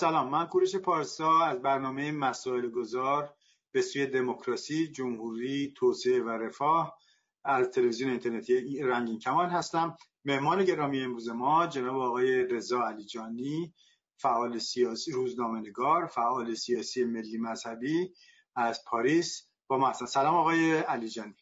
سلام. 0.00 0.30
من 0.30 0.46
کوروش 0.46 0.76
پارسا 0.76 1.44
از 1.44 1.62
برنامه 1.62 2.12
مسائل 2.12 2.70
گذار 2.70 3.34
به 3.72 3.82
سوی 3.82 4.06
دموکراسی 4.06 4.88
جمهوری 4.88 5.74
توسعه 5.76 6.20
و 6.22 6.28
رفاه 6.28 6.98
از 7.44 7.70
تلویزیون 7.70 8.10
اینترنتی 8.10 8.82
رنگین 8.82 9.18
کمان 9.18 9.50
هستم. 9.50 9.96
مهمان 10.24 10.64
گرامی 10.64 11.02
امروز 11.02 11.28
ما 11.28 11.66
جناب 11.66 11.96
آقای 11.96 12.44
رضا 12.44 12.82
علیجانی 12.88 13.74
فعال 14.16 14.58
سیاسی 14.58 15.12
روزنامه 15.12 15.60
نگار 15.60 16.06
فعال 16.06 16.54
سیاسی 16.54 17.04
ملی 17.04 17.38
مذهبی 17.38 18.12
از 18.56 18.84
پاریس 18.84 19.50
با 19.68 19.78
ما 19.78 19.88
هستن. 19.90 20.06
سلام 20.06 20.34
آقای 20.34 20.72
علیجانی. 20.78 21.36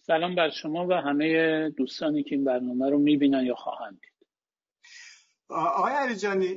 سلام 0.00 0.34
بر 0.34 0.50
شما 0.50 0.86
و 0.86 0.92
همه 0.92 1.70
دوستانی 1.70 2.22
که 2.22 2.34
این 2.34 2.44
برنامه 2.44 2.90
رو 2.90 2.98
می‌بینن 2.98 3.44
یا 3.44 3.54
خواهند 3.54 4.00
دید 4.00 4.15
آقای 5.48 5.92
علیجانی 5.92 6.54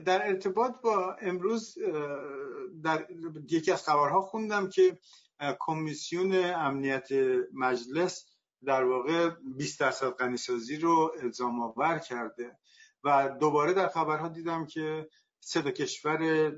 در 0.00 0.26
ارتباط 0.26 0.80
با 0.80 1.16
امروز 1.20 1.78
در 2.82 3.06
یکی 3.50 3.72
از 3.72 3.84
خبرها 3.84 4.20
خوندم 4.20 4.68
که 4.68 4.98
کمیسیون 5.58 6.34
امنیت 6.44 7.08
مجلس 7.52 8.26
در 8.64 8.84
واقع 8.84 9.30
20 9.56 9.80
درصد 9.80 10.10
غنیسازی 10.10 10.76
رو 10.76 11.12
الزام 11.22 11.60
آور 11.60 11.98
کرده 11.98 12.58
و 13.04 13.28
دوباره 13.40 13.72
در 13.72 13.88
خبرها 13.88 14.28
دیدم 14.28 14.66
که 14.66 15.08
سه 15.40 15.62
کشور 15.62 16.52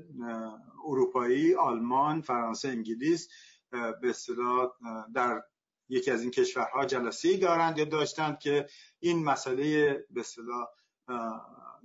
اروپایی 0.85 1.55
آلمان 1.55 2.21
فرانسه 2.21 2.67
انگلیس 2.69 3.29
به 3.71 4.09
اصطلاح 4.09 4.71
در 5.15 5.43
یکی 5.89 6.11
از 6.11 6.21
این 6.21 6.31
کشورها 6.31 6.85
جلسه 6.85 7.27
ای 7.27 7.37
دارند 7.37 7.77
یا 7.77 7.85
داشتند 7.85 8.39
که 8.39 8.67
این 8.99 9.23
مسئله 9.23 9.93
به 10.09 10.19
اصطلاح 10.19 10.67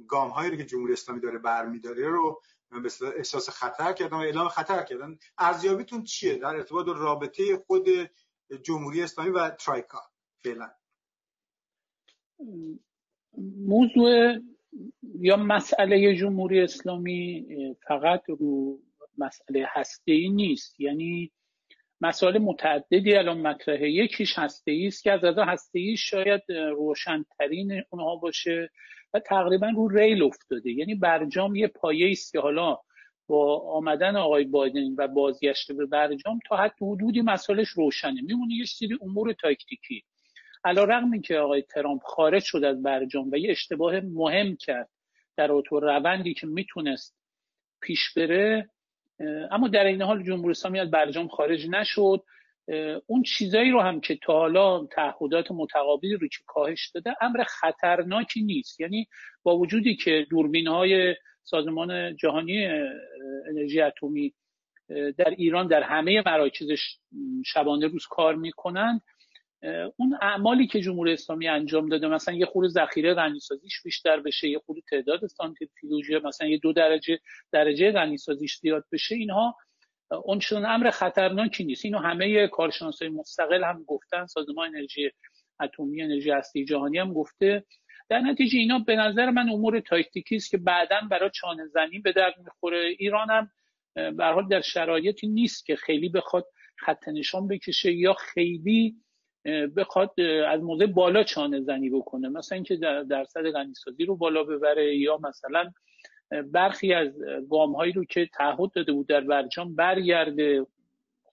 گام 0.08 0.30
هایی 0.30 0.50
رو 0.50 0.56
که 0.56 0.64
جمهوری 0.64 0.92
اسلامی 0.92 1.20
داره 1.20 1.38
برمیداره 1.38 2.08
رو 2.08 2.42
به 2.70 2.91
احساس 3.16 3.50
خطر 3.50 3.92
کردن 3.92 4.16
و 4.16 4.20
اعلام 4.20 4.48
خطر 4.48 4.82
کردن. 4.82 5.19
ارزیابیتون 5.38 6.05
چیه؟ 6.05 6.34
در 6.38 6.46
ارتباط 6.46 6.86
رابطه 6.86 7.56
خود 7.66 7.86
جمهوری 8.62 9.02
اسلامی 9.02 9.30
و 9.30 9.50
ترایکا 9.50 10.00
فعلا. 10.42 10.70
موضوع 13.58 14.38
یا 15.20 15.36
مسئله 15.36 16.16
جمهوری 16.16 16.60
اسلامی 16.60 17.47
فقط 17.88 18.22
رو 18.28 18.80
مسئله 19.19 19.66
هسته 19.69 20.12
ای 20.12 20.28
نیست. 20.28 20.80
یعنی 20.80 21.32
مسائل 22.00 22.38
متعددی 22.38 23.14
الان 23.14 23.41
مطرحه. 23.41 23.91
یکیش 23.91 24.38
هسته 24.38 24.84
است 24.86 25.02
که 25.02 25.12
از 25.12 25.24
از 25.24 25.38
هسته 25.38 25.78
ای 25.78 25.97
شاید 25.97 26.42
روشنترین 26.50 27.82
اونها 27.91 28.16
باشه. 28.16 28.70
تقریبا 29.20 29.69
رو 29.77 29.89
ریل 29.89 30.22
افتاده. 30.22 30.70
یعنی 30.70 30.95
برجام 30.95 31.56
یه 31.56 31.67
پایه 31.67 32.11
است 32.11 32.33
که 32.33 32.41
حالا 32.41 32.78
با 33.27 33.61
آمدن 33.61 34.17
آقای 34.17 34.45
بایدن 34.45 34.95
و 34.98 35.09
بازگشت 35.09 35.72
به 35.72 35.86
برجام 35.86 36.41
تا 36.48 36.56
حد 36.56 36.75
حدودی 36.83 37.20
مسائلش 37.20 37.69
روشنه. 37.69 38.22
میمونه 38.22 38.55
یه 38.55 38.64
سری 38.64 38.98
امور 39.03 39.33
تاکتیکی. 39.33 40.05
علا 40.64 40.84
رقم 40.84 41.20
که 41.20 41.39
آقای 41.39 41.62
ترامپ 41.62 42.03
خارج 42.03 42.42
شد 42.42 42.64
از 42.64 42.83
برجام 42.83 43.31
و 43.33 43.37
یه 43.37 43.50
اشتباه 43.50 44.00
مهم 44.00 44.56
کرد 44.56 44.89
در 45.37 45.53
اوتو 45.53 45.81
روندی 45.81 46.34
که 46.34 46.47
می‌تونست 46.47 47.17
پیش 47.81 48.14
بره 48.17 48.70
اما 49.50 49.69
در 49.69 49.84
این 49.84 50.03
حال 50.03 50.22
جمهوری 50.22 50.50
اسلامی 50.50 50.81
از 50.81 50.91
برجام 50.91 51.28
خارج 51.28 51.69
نشد. 51.70 52.22
اون 53.06 53.22
چیزایی 53.22 53.70
رو 53.70 53.81
هم 53.81 54.00
که 54.00 54.19
تا 54.22 54.33
حالا 54.33 54.86
تعهدات 54.86 55.50
متقابلی 55.50 56.14
رو 56.14 56.28
که 56.28 56.39
کاهش 56.47 56.91
داده 56.95 57.14
امر 57.20 57.45
خطرناکی 57.45 58.42
نیست. 58.42 58.81
یعنی 58.81 59.09
با 59.43 59.59
وجودی 59.59 59.97
که 59.97 60.27
دوربین 60.31 60.66
های 60.66 61.15
سازمان 61.43 62.16
جهانی 62.16 62.66
انرژی 63.49 63.81
اتمی 63.81 64.34
در 64.88 65.31
ایران 65.31 65.66
در 65.66 65.82
همه 65.82 66.22
مراکزش 66.26 66.99
شبانه 67.44 67.87
روز 67.87 68.06
کار 68.10 68.34
می‌کنند 68.34 69.00
اون 69.97 70.19
اعمالی 70.21 70.66
که 70.66 70.81
جمهوری 70.81 71.12
اسلامی 71.12 71.49
انجام 71.49 71.88
داده 71.88 72.09
مثلا 72.09 72.34
یه 72.34 72.47
خورده 72.47 72.69
ذخیره 72.69 73.15
غنیسازیش 73.15 73.82
بیشتر 73.84 74.21
بشه 74.21 74.49
یه 74.49 74.59
خورده 74.59 74.82
تعداد 74.91 75.26
سانتریفیوژ 75.26 76.10
مثلا 76.25 76.49
یه 76.49 76.59
دو 76.59 76.72
درجه 76.72 77.19
درجه 77.53 77.93
غنیسازیش 77.93 78.56
زیاد 78.56 78.84
بشه 78.93 79.15
اینها 79.15 79.56
اون 80.11 80.39
چون 80.39 80.67
امر 80.67 80.91
خطرناکی 80.91 81.65
نیست. 81.65 81.84
اینو 81.84 81.99
همه 81.99 82.49
کارشناسای 82.49 83.09
مستقل 83.09 83.65
هم 83.65 83.84
گفتن. 83.87 84.27
سازمان 84.27 84.69
انرژی 84.69 85.11
اتمی 85.61 86.03
انرژی 86.03 86.31
هسته 86.31 86.65
جهانی 86.65 86.99
هم 86.99 87.12
گفته. 87.12 87.65
در 88.09 88.21
نتیجه 88.21 88.59
اینا 88.59 88.78
به 88.78 88.97
نظر 88.97 89.31
من 89.31 89.49
امور 89.49 89.81
تاکتیکی 89.81 90.37
است 90.37 90.50
که 90.50 90.59
بعدا 90.59 91.00
برای 91.11 91.31
چانه 91.34 91.67
زنی 91.67 91.99
به 91.99 92.12
درد 92.12 92.34
می‌خوره. 92.44 92.94
ایران 92.99 93.31
هم 93.31 93.50
به 93.94 94.47
در 94.50 94.61
شرایطی 94.61 95.27
نیست 95.27 95.67
که 95.67 95.77
خیلی 95.77 96.09
بخواد 96.09 96.47
خط 96.78 97.09
نشان 97.09 97.49
بکشه 97.49 97.93
یا 97.93 98.12
خیلی 98.12 98.97
بخواد 99.77 100.21
از 100.49 100.62
موضع 100.62 100.87
بالا 100.87 101.23
چانه 101.25 101.61
زنی 101.61 101.91
بکنه. 101.91 102.28
مثلا 102.28 102.56
اینکه 102.56 102.77
درصد 103.11 103.50
غنیسازی 103.50 104.05
رو 104.05 104.17
بالا 104.17 104.44
ببره 104.44 104.97
یا 104.97 105.19
مثلا 105.23 105.73
برخی 106.53 106.94
از 106.94 107.09
گام 107.50 107.72
هایی 107.72 107.92
رو 107.92 108.04
که 108.04 108.26
تعهد 108.26 108.70
داده 108.75 108.92
بود 108.92 109.06
در 109.06 109.20
برجام 109.20 109.75
برگرده. 109.75 110.66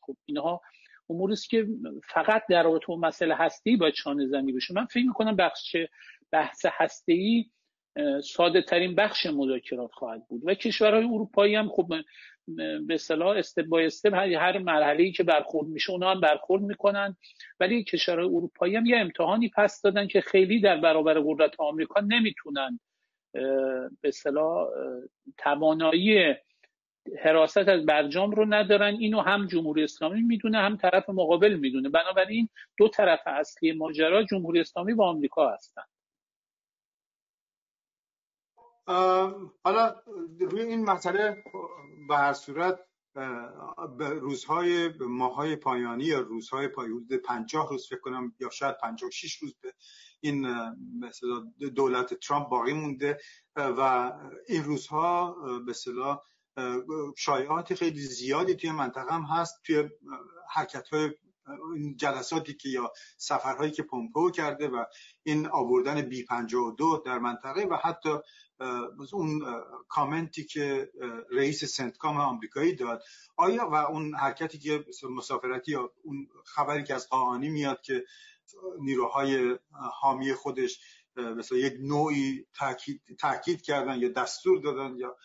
خب 0.02 0.16
اینها 0.26 0.62
اموری 1.10 1.34
است 1.34 1.50
که 1.50 1.68
فقط 2.04 2.44
در 2.50 2.64
رابطه 2.64 2.86
با 2.88 2.96
مسئله 2.96 3.36
هستی 3.36 3.78
باید 3.78 3.94
چانه 3.94 4.28
زنی 4.28 4.52
بشه 4.52 4.74
من 4.74 4.86
فکر 4.86 5.08
می‌کنم 5.08 5.36
بخش 5.36 5.76
بحث 6.32 6.66
هسته 6.70 7.14
ای 7.14 7.46
ساده 8.24 8.62
ترین 8.62 8.96
بخش 8.96 9.26
مذاکرات 9.26 9.92
خواهد 9.92 10.28
بود 10.28 10.42
و 10.46 10.54
کشورهای 10.54 11.04
اروپایی 11.04 11.56
هم 11.56 11.70
خب 11.70 11.94
به 12.88 12.94
اصطلاح 12.94 13.38
استپ 13.38 13.66
بای 13.66 13.86
استپ 13.86 14.14
هر 14.14 14.58
مرحله 14.58 15.04
ای 15.04 15.12
که 15.12 15.24
برخورد 15.24 15.68
میشه 15.68 15.92
اونا 15.92 16.12
هم 16.12 16.22
برخورد 16.22 16.62
می‌کنن. 16.62 17.18
ولی 17.60 17.84
کشورهای 17.84 18.28
اروپایی 18.28 18.76
هم 18.76 18.86
یه 18.86 18.98
امتحانی 18.98 19.52
پس 19.56 19.82
دادن 19.82 20.08
که 20.08 20.22
خیلی 20.22 20.62
در 20.62 20.78
برابر 20.78 21.20
قدرت 21.20 21.56
آمریکا 21.60 22.00
نمی‌تونن 22.00 22.80
به 23.34 23.90
اصطلاح 24.04 24.68
توانایی 25.38 26.36
حراست 27.24 27.58
از 27.58 27.86
برجام 27.86 28.32
رو 28.32 28.46
ندارن. 28.46 28.94
اینو 28.94 29.22
هم 29.22 29.48
جمهوری 29.48 29.84
اسلامی 29.84 30.22
می‌دونه 30.22 30.58
هم 30.58 30.78
طرف 30.78 31.10
مقابل 31.10 31.54
می‌دونه. 31.54 31.90
بنابراین 31.90 32.50
دو 32.78 32.88
طرف 32.88 33.20
اصلی 33.26 33.72
ماجرا 33.72 34.24
جمهوری 34.24 34.60
اسلامی 34.60 34.94
و 34.94 35.02
آمریکا 35.02 35.50
هستن. 35.50 35.84
حالا 39.64 39.96
روی 40.40 40.62
این 40.62 40.86
مسئله 40.86 41.44
به 42.08 42.16
هر 42.16 42.34
صورت 42.34 42.80
روزهای 44.00 44.90
ماهای 45.00 45.56
پایانی 45.56 46.04
یا 46.04 46.20
روزهای 46.20 46.68
پایانی 46.68 47.18
پنجاه 47.26 47.70
روز 47.70 47.88
فکر 47.90 48.00
کنم 48.00 48.36
یا 48.40 48.50
شاید 48.50 48.78
پنجاه 48.78 49.08
و 49.08 49.12
شیش 49.12 49.36
روز 49.36 49.56
به 49.62 49.74
این 50.24 50.48
مثلا 51.00 51.52
دولت 51.76 52.14
ترامپ 52.14 52.50
باقی 52.50 52.74
مونده 52.74 53.20
و 53.56 54.12
این 54.48 54.64
روزها 54.64 55.36
به 55.66 55.74
شایعات 57.18 57.74
خیلی 57.74 58.02
زیادی 58.02 58.56
توی 58.56 58.72
منطقه 58.72 59.14
هم 59.14 59.22
هست 59.22 59.62
توی 59.64 59.90
حرکت 60.50 60.88
های 60.88 61.12
جلساتی 61.96 62.54
که 62.54 62.70
یا 62.70 62.92
سفرهایی 63.18 63.72
که 63.72 63.84
پومپو 63.84 64.32
کرده 64.32 64.68
و 64.68 64.84
این 65.24 65.48
آوردن 65.48 66.02
بی 66.02 66.24
52 66.24 67.04
در 67.06 67.20
منطقه 67.20 67.62
و 67.62 67.76
حتی 67.84 68.10
اون 69.14 69.42
کامنتی 69.90 70.44
که 70.44 70.92
رئیس 71.32 71.66
سنتکام 71.66 72.18
آمریکایی 72.18 72.76
داد. 72.76 73.04
آیا 73.36 73.70
و 73.70 73.76
اون 73.76 74.16
حرکتی 74.16 74.60
که 74.60 74.86
مسافرتی 75.10 75.72
یا 75.72 75.94
اون 76.04 76.28
خبری 76.46 76.84
که 76.84 76.94
از 76.94 77.10
قاهانی 77.10 77.50
میاد 77.50 77.82
که 77.82 78.04
نیروهای 78.80 79.60
حامی 79.72 80.34
خودش 80.34 80.80
مثلا 81.16 81.58
یک 81.58 81.74
نوعی 81.80 82.46
تاکید, 82.54 83.02
تاکید 83.20 83.62
کردن 83.62 84.00
یا 84.00 84.10
دستور 84.10 84.60
دادن 84.60 84.98
یا 84.98 85.18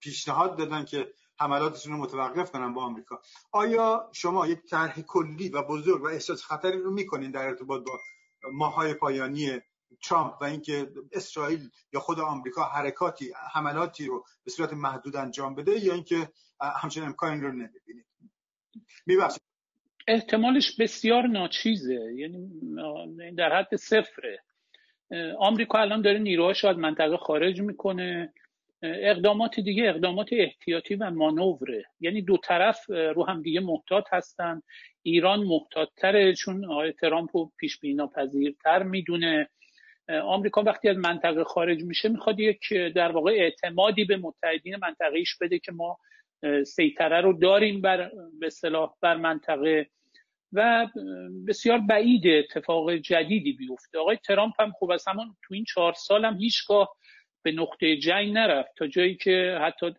پیشنهاد 0.00 0.58
دادن 0.58 0.84
که 0.84 1.14
حملاتشون 1.38 1.92
رو 1.92 1.98
متوقف 1.98 2.50
کنن 2.50 2.74
با 2.74 2.82
آمریکا. 2.82 3.22
آیا 3.52 4.10
شما 4.12 4.46
یک 4.46 4.64
طرح 4.70 5.00
کلی 5.00 5.48
و 5.48 5.62
بزرگ 5.62 6.02
و 6.02 6.06
احساس 6.06 6.42
خطری 6.42 6.78
رو 6.78 6.90
می‌کنین 6.90 7.30
در 7.30 7.46
ارتباط 7.46 7.82
با 7.84 7.98
ماهای 8.52 8.94
پایانی 8.94 9.60
ترامپ 10.02 10.36
و 10.40 10.44
اینکه 10.44 10.92
اسرائیل 11.12 11.70
یا 11.92 12.00
خود 12.00 12.20
آمریکا 12.20 12.64
حرکاتی 12.64 13.32
حملاتی 13.52 14.06
رو 14.06 14.24
به 14.44 14.50
صورت 14.50 14.72
محدود 14.72 15.16
انجام 15.16 15.54
بده 15.54 15.84
یا 15.84 15.94
اینکه 15.94 16.32
همچنین 16.60 17.06
امکانی 17.06 17.40
رو 17.40 17.52
نمی‌بینید 17.52 18.06
میبخشید. 19.06 19.42
احتمالش 20.08 20.76
بسیار 20.80 21.26
ناچیزه. 21.26 22.12
یعنی 22.16 22.48
در 23.36 23.58
حد 23.58 23.76
صفره. 23.76 24.38
آمریکا 25.38 25.78
الان 25.78 26.02
داره 26.02 26.18
نیروهاش 26.18 26.64
از 26.64 26.78
منطقه 26.78 27.16
خارج 27.16 27.60
می‌کنه. 27.60 28.32
اقدامات 28.82 29.60
دیگه 29.60 29.88
اقدامات 29.88 30.28
احتیاطی 30.32 30.94
و 30.94 31.10
مانوره. 31.10 31.84
یعنی 32.00 32.22
دو 32.22 32.36
طرف 32.36 32.86
رو 32.88 33.26
هم 33.26 33.42
دیگه 33.42 33.60
محتاط 33.60 34.04
هستن. 34.12 34.62
ایران 35.02 35.44
محتاط 35.44 35.88
تره 35.96 36.34
چون 36.34 36.64
آقای 36.64 36.92
ترامپ 36.92 37.36
رو 37.36 37.52
پیش 37.58 37.78
بینا 37.80 38.06
پذیرتر 38.06 38.82
می‌دونه. 38.82 39.48
آمریکا 40.08 40.62
وقتی 40.62 40.88
از 40.88 40.96
منطقه 40.96 41.44
خارج 41.44 41.82
میشه 41.82 42.08
می‌خواد 42.08 42.40
یک 42.40 42.72
در 42.94 43.12
واقع 43.12 43.30
اعتمادی 43.30 44.04
به 44.04 44.16
متحدین 44.16 44.76
منطقهش 44.76 45.36
بده 45.40 45.58
که 45.58 45.72
ما 45.72 45.98
سیطره 46.66 47.20
رو 47.20 47.32
داریم 47.32 47.80
بر 47.80 48.10
به 48.40 48.50
صلاح 48.50 48.94
بر 49.00 49.16
منطقه 49.16 49.86
و 50.52 50.88
بسیار 51.48 51.78
بعید 51.78 52.26
اتفاق 52.26 52.94
جدیدی 52.94 53.52
بیفته. 53.52 53.98
آقای 53.98 54.16
ترامپ 54.16 54.60
هم 54.60 54.70
خوب 54.70 54.90
از 54.90 55.04
همون 55.08 55.36
تو 55.42 55.54
این 55.54 55.64
چهار 55.64 55.92
سال 55.92 56.24
هم 56.24 56.36
هیچگاه 56.36 56.96
به 57.42 57.52
نقطه 57.52 57.96
جنگ 57.96 58.32
نرفت. 58.32 58.70
تا 58.76 58.86
جایی 58.86 59.16
که 59.16 59.58
حتی 59.62 59.94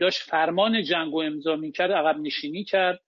داشت 0.00 0.22
فرمان 0.22 0.82
جنگ 0.82 1.14
و 1.14 1.22
امضا 1.22 1.56
می‌کرد 1.56 1.92
عقب 1.92 2.18
نشینی 2.18 2.64
کرد. 2.64 3.00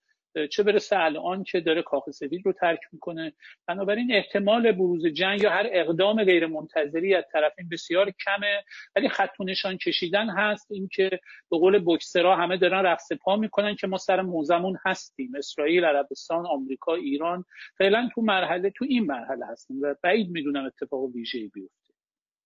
چه 0.51 0.63
برسه 0.63 0.99
الان 0.99 1.43
که 1.43 1.59
داره 1.59 1.81
کاخ 1.81 2.09
سفید 2.09 2.41
رو 2.45 2.53
ترک 2.53 2.79
می‌کنه. 2.91 3.33
بنابراین 3.67 4.13
احتمال 4.13 4.71
بروز 4.71 5.05
جنگ 5.05 5.41
یا 5.41 5.49
هر 5.49 5.67
اقدام 5.71 6.23
غیر 6.23 6.47
منتظری 6.47 7.15
از 7.15 7.23
طرفین 7.31 7.69
بسیار 7.69 8.11
کمه. 8.25 8.63
ولی 8.95 9.09
خط 9.09 9.29
نشان 9.39 9.77
کشیدن 9.77 10.29
هست. 10.29 10.71
اینکه 10.71 11.09
به 11.51 11.57
قول 11.57 11.83
بکسرا 11.85 12.35
همه 12.35 12.57
دارن 12.57 12.85
رقص 12.85 13.11
پا 13.11 13.35
می‌کنن 13.35 13.75
که 13.75 13.87
ما 13.87 13.97
سر 13.97 14.21
موزمون 14.21 14.77
هستیم. 14.85 15.31
اسرائیل 15.37 15.85
عربستان 15.85 16.45
آمریکا 16.45 16.95
ایران. 16.95 17.45
فعلا 17.77 18.09
تو 18.15 18.21
مرحله 18.21 18.69
تو 18.69 18.85
این 18.89 19.05
مرحله 19.05 19.45
هستیم 19.45 19.81
و 19.81 19.95
بعید 20.03 20.29
می‌دونم 20.29 20.65
اتفاق 20.65 21.03
ویژه‌ای 21.15 21.47
بیفته. 21.47 21.93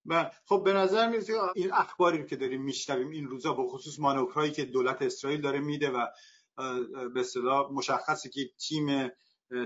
و 0.06 0.32
خب 0.46 0.62
به 0.66 0.74
نظر 0.74 1.10
میاد 1.10 1.24
این 1.56 1.70
اخباری 1.74 2.26
که 2.26 2.36
داریم 2.36 2.62
میشنویم 2.62 3.10
این 3.10 3.26
روزا 3.26 3.54
به 3.54 3.64
خصوص 3.64 4.00
مانورهایی 4.00 4.52
که 4.52 4.66
دولت 4.66 5.02
اسرائیل 5.02 5.42
داره 5.42 5.60
میده 5.60 5.90
و 5.90 6.06
به 7.14 7.20
اصطلاح 7.20 7.72
مشخصه 7.72 8.30
که 8.30 8.42
تیم 8.68 9.12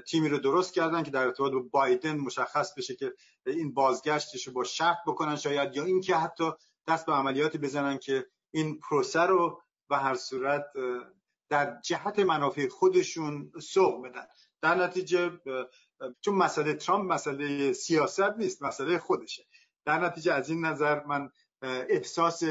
تیمی 0.08 0.30
رو 0.30 0.38
درست 0.38 0.74
کردن 0.74 1.04
که 1.04 1.12
در 1.12 1.26
ارتباط 1.26 1.52
با 1.52 1.60
بایدن 1.72 2.18
مشخص 2.18 2.74
بشه 2.78 2.96
که 2.96 3.14
این 3.46 3.74
بازگشتش 3.74 4.48
رو 4.48 4.54
با 4.54 4.64
شرط 4.64 4.98
بکنن 5.08 5.36
شاید 5.36 5.76
یا 5.76 5.84
اینکه 5.84 6.16
حتی 6.16 6.52
دست 6.88 7.06
به 7.06 7.14
عملیاتی 7.14 7.58
بزنن 7.58 7.98
که 7.98 8.26
این 8.52 8.80
پروسه 8.80 9.22
رو 9.22 9.62
به 9.90 9.98
هر 9.98 10.16
صورت 10.16 10.66
در 11.50 11.82
جهت 11.86 12.20
منافع 12.20 12.68
خودشون 12.68 13.52
سوق 13.62 14.06
بدن. 14.06 14.26
در 14.62 14.76
نتیجه 14.76 15.32
چون 16.22 16.36
مسئله 16.36 16.74
ترامپ 16.74 17.14
مسئله 17.14 17.74
سیاست 17.74 18.38
نیست 18.38 18.64
مسئله 18.64 18.98
خودشه. 18.98 19.46
در 19.86 20.00
نتیجه 20.00 20.34
از 20.34 20.50
این 20.50 20.66
نظر 20.66 21.04
من 21.04 21.30
احساس 21.64 22.44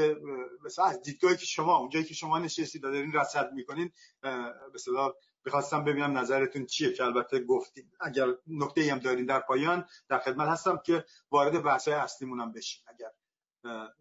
مثلا 0.65 0.85
از 0.85 1.01
دیدگاهی 1.01 1.37
که 1.37 1.45
شما 1.45 1.77
اونجایی 1.77 2.05
که 2.05 2.13
شما 2.13 2.39
نشستید 2.39 2.81
دارین 2.81 3.13
رصد 3.13 3.53
می‌کنین 3.53 3.91
مثلا 4.73 5.13
بخواستم 5.45 5.83
ببینم 5.83 6.17
نظرتون 6.17 6.65
چیه 6.65 6.93
که 6.93 7.03
البته 7.03 7.39
گفتید 7.39 7.91
اگر 8.01 8.27
نکته 8.47 8.81
ای 8.81 8.89
هم 8.89 8.99
دارین 8.99 9.25
در 9.25 9.39
پایان 9.39 9.85
در 10.09 10.19
خدمت 10.19 10.47
هستم 10.47 10.81
که 10.85 11.05
وارد 11.31 11.63
بحث 11.63 11.87
اصلیمون 11.87 12.39
هم 12.39 12.51
بشین 12.51 12.83
اگر 12.87 13.09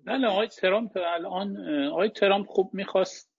بله 0.05 0.26
آقای 0.26 0.49
ترامپ 0.49 0.97
الان 0.97 1.56
آقای 1.87 2.11
ترامپ 2.11 2.47
خوب 2.47 2.75
می‌خواست 2.75 3.31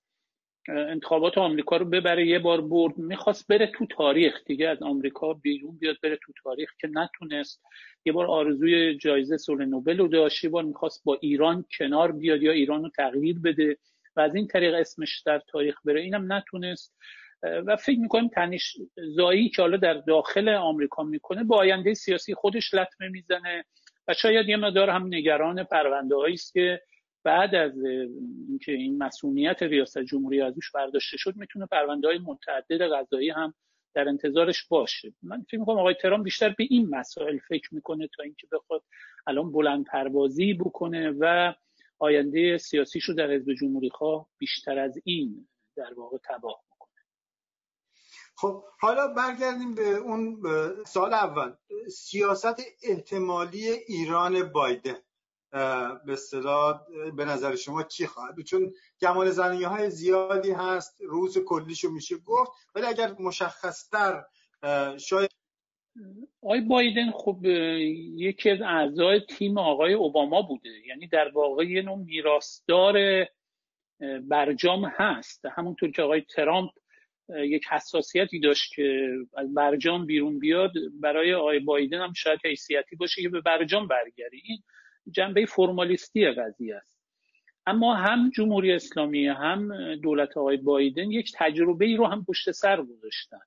انتخابات 0.68 1.38
آمریکا 1.38 1.78
رو 1.78 1.86
ببره 1.86 2.28
یه 2.28 2.40
بار 2.40 2.62
برد. 2.62 2.98
می‌خواست 2.98 3.48
بره 3.48 3.68
تو 3.68 3.86
تاریخ 3.86 4.44
دیگه 4.46 4.70
از 4.70 4.84
آمریکا 4.84 5.34
بیرون 5.34 5.78
بیاد 5.78 5.96
بره 6.04 6.20
تو 6.22 6.34
تاریخ 6.44 6.70
که 6.82 6.88
نتونست. 6.88 7.64
یه 8.06 8.14
بار 8.14 8.26
آرزوی 8.26 8.98
جایزه 8.98 9.38
صلح 9.38 9.66
نوبل 9.66 9.98
رو 9.98 10.08
داشت. 10.08 10.44
یه 10.44 10.50
بار 10.50 10.64
می‌خواست 10.64 11.04
با 11.06 11.18
ایران 11.22 11.66
کنار 11.78 12.12
بیاد 12.12 12.44
یا 12.44 12.52
ایران 12.52 12.84
رو 12.84 12.90
تغییر 12.90 13.40
بده 13.40 13.78
و 14.16 14.20
از 14.20 14.36
این 14.36 14.48
طریق 14.48 14.74
اسمش 14.74 15.22
در 15.26 15.42
تاریخ 15.48 15.76
بره. 15.86 16.02
اینم 16.02 16.34
نتونست. 16.34 16.98
و 17.66 17.76
فکر 17.76 18.00
می‌کنیم 18.00 18.28
تنش 18.28 18.78
زایی 19.16 19.50
که 19.50 19.62
حالا 19.62 19.78
در 19.78 19.94
داخل 19.94 20.50
آمریکا 20.50 21.04
می‌کنه 21.04 21.44
با 21.44 21.58
آینده 21.58 21.94
سیاسی 21.94 22.34
خودش 22.34 22.74
لطمه 22.74 23.10
می‌زنه. 23.10 23.66
و 24.08 24.14
شاید 24.14 24.50
یه 24.50 24.58
مدار 24.58 24.90
هم 24.90 25.08
نگران 25.08 25.64
پرونده 25.64 26.16
است 26.34 26.54
که 26.54 26.82
بعد 27.24 27.56
از 27.56 27.84
اینکه 28.48 28.72
این 28.72 28.98
مسئولیت 28.98 29.64
ریاست 29.64 30.00
جمهوری 30.00 30.42
ازش 30.42 30.72
برداشته 30.74 31.18
شد 31.18 31.36
می‌تونه 31.36 31.66
پرونده 31.66 32.08
های 32.08 32.18
متعدد 32.18 32.82
قضایی 32.82 33.30
هم 33.30 33.54
در 33.94 34.08
انتظارش 34.08 34.68
باشه. 34.68 35.14
من 35.24 35.42
فکر 35.42 35.60
می‌کنم 35.60 35.78
آقای 35.78 35.96
ترام 36.02 36.24
بیشتر 36.24 36.50
به 36.50 36.68
این 36.70 36.90
مسائل 36.90 37.38
فکر 37.38 37.76
می‌کنه 37.76 38.10
تا 38.18 38.24
اینکه 38.24 38.48
بخواد 38.52 38.84
الان 39.28 39.52
بلند 39.52 39.86
پروازی 39.86 40.54
بکنه 40.54 41.14
و 41.20 41.54
آینده 42.00 42.58
سیاسیش 42.58 43.04
رو 43.04 43.14
در 43.16 43.32
حزب 43.32 43.54
جمهوری 43.54 43.90
خواه 43.90 44.30
بیشتر 44.38 44.80
از 44.80 44.98
این 45.06 45.48
در 45.76 45.94
واقع 45.94 46.18
تباه 46.24 46.64
خب 48.36 48.64
حالا 48.80 49.08
برگردیم 49.08 49.76
به 49.76 49.96
اون 49.98 50.42
سال 50.86 51.14
اول. 51.14 51.54
سیاست 51.90 52.62
احتمالی 52.84 53.68
ایران 53.68 54.44
بایدن. 54.44 54.98
به 56.06 56.14
اصطلاح 56.14 56.82
به 57.16 57.26
نظر 57.26 57.56
شما 57.56 57.84
چی 57.84 58.08
خواهد 58.08 58.42
چون 58.42 58.74
گمان 59.02 59.30
زنی 59.30 59.64
های 59.64 59.90
زیادی 59.90 60.52
هست 60.52 61.02
روز 61.02 61.38
کلیشو 61.38 61.90
میشه 61.90 62.16
گفت 62.18 62.52
ولی 62.76 62.86
اگر 62.86 63.16
مشخصتر 63.20 64.24
شاید 64.98 65.30
آقای 66.42 66.62
بایدن 66.62 67.12
خب 67.12 67.46
یکی 68.16 68.50
از 68.50 68.62
اعضای 68.62 69.20
تیم 69.20 69.58
آقای 69.58 69.94
اوباما 69.94 70.42
بوده. 70.42 70.70
یعنی 70.88 71.08
در 71.08 71.32
واقع 71.34 71.64
یه 71.66 71.82
نوع 71.82 71.98
میراثدار 71.98 73.26
برجام 74.22 74.86
هست. 74.86 75.46
همونطور 75.46 75.92
که 75.92 76.02
آقای 76.02 76.22
ترامپ 76.22 76.72
یک 77.30 77.68
حساسیتی 77.72 78.40
داشت 78.40 78.74
که 78.76 79.10
از 79.38 79.54
برجام 79.54 80.06
بیرون 80.06 80.40
بیاد 80.40 80.72
برای 81.02 81.34
آقای 81.34 81.60
بایدن 81.60 82.02
هم 82.02 82.14
شاید 82.14 82.40
حیثیتی 82.46 82.96
باشه 82.96 83.22
که 83.22 83.30
به 83.30 83.42
برجام 83.42 83.88
برگرده 83.88 84.38
این 84.44 84.64
جنبه 85.12 85.46
فرمالیستی 85.46 86.32
قضیه 86.32 86.76
است. 86.76 87.04
اما 87.66 87.96
هم 87.96 88.30
جمهوری 88.30 88.72
اسلامی 88.72 89.28
هم 89.28 89.96
دولت 89.96 90.38
آقای 90.38 90.58
بایدن 90.58 91.12
یک 91.12 91.32
تجربه 91.36 91.86
ای 91.86 91.96
رو 91.96 92.08
هم 92.08 92.26
پشت 92.26 92.52
سر 92.52 92.82
گذاشتن. 92.82 93.40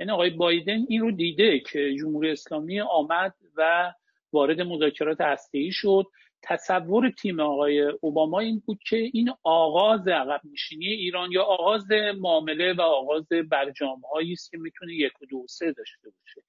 یعنی 0.00 0.12
آقای 0.12 0.30
بایدن 0.30 0.84
این 0.88 1.00
رو 1.00 1.10
دیده 1.10 1.60
که 1.60 1.94
جمهوری 2.00 2.30
اسلامی 2.30 2.80
آمد 2.80 3.34
و 3.56 3.92
وارد 4.32 4.60
مذاکرات 4.60 5.20
ای 5.52 5.72
شد. 5.72 6.04
تصور 6.42 7.10
تیم 7.10 7.40
آقای 7.40 7.80
اوباما 7.80 8.38
این 8.38 8.62
بود 8.66 8.78
که 8.88 8.96
این 8.96 9.32
آغاز 9.42 10.08
عقب 10.08 10.40
نشینی 10.52 10.86
ایران 10.86 11.32
یا 11.32 11.42
آغاز 11.42 11.90
معامله 12.20 12.72
و 12.72 12.80
آغاز 12.80 13.28
برجام 13.50 14.02
است 14.32 14.50
که 14.50 14.58
می‌تونه 14.58 14.94
یک 14.94 15.22
و 15.22 15.26
دو 15.26 15.46
سه 15.48 15.72
داشته 15.72 16.10
باشه. 16.10 16.42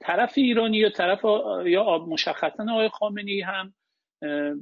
طرف 0.00 0.32
ایرانی 0.36 0.76
یا 0.76 0.90
طرف 0.90 1.24
یا 1.66 1.98
مشخصا 1.98 2.66
آقای 2.70 2.88
خامنی 2.88 3.40
هم 3.40 3.74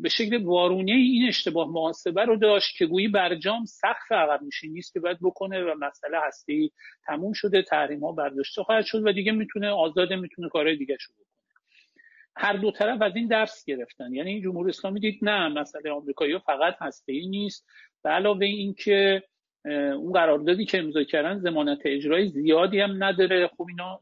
به 0.03 0.09
شکل 0.09 0.43
وارونه 0.43 0.93
این 0.93 1.29
اشتباه 1.29 1.69
محاسبه 1.69 2.25
رو 2.25 2.37
داشت 2.37 2.77
که 2.79 2.87
گویی 2.87 3.09
برجام 3.09 3.65
سخت 3.65 4.13
عقب 4.13 4.43
میشه 4.43 4.69
نیست 4.69 4.93
که 4.93 5.01
باید 5.01 5.19
بکنه 5.23 5.65
و 5.65 5.75
مسئله 5.81 6.19
هستی 6.27 6.73
تموم 7.07 7.33
شده 7.33 7.63
تحریم 7.63 8.05
ها 8.05 8.13
برداشته 8.13 8.63
خواهد 8.63 8.85
شد 8.85 9.07
و 9.07 9.13
دیگه 9.13 9.33
می‌تونه 9.33 9.69
آزاده 9.69 10.17
می‌تونه 10.17 10.49
کارهای 10.49 10.77
دیگه 10.77 10.97
شو 11.01 11.13
بکنه 11.13 11.27
هر 12.37 12.57
دو 12.57 12.71
طرف 12.71 13.03
از 13.03 13.17
این 13.17 13.29
درس 13.29 13.65
گرفتن. 13.67 14.15
یعنی 14.15 14.31
این 14.31 14.43
جمهوری 14.43 14.71
اسلامی 14.71 15.01
دید 15.01 15.19
نه 15.23 15.49
مسئله 15.49 15.91
آمریکایی 15.91 16.39
فقط 16.39 16.77
هسته 16.81 17.13
ای 17.13 17.27
نیست. 17.27 17.67
به 18.03 18.11
علاوه 18.11 18.47
اینکه 18.47 19.23
اون 19.73 20.13
قراردادی 20.13 20.65
که 20.65 20.79
امضا 20.79 21.03
کردن 21.03 21.39
زمانت 21.39 21.79
اجرایی 21.85 22.29
زیادی 22.29 22.81
هم 22.81 23.05
نداره. 23.05 23.47
خب 23.47 23.67
اینا 23.69 24.01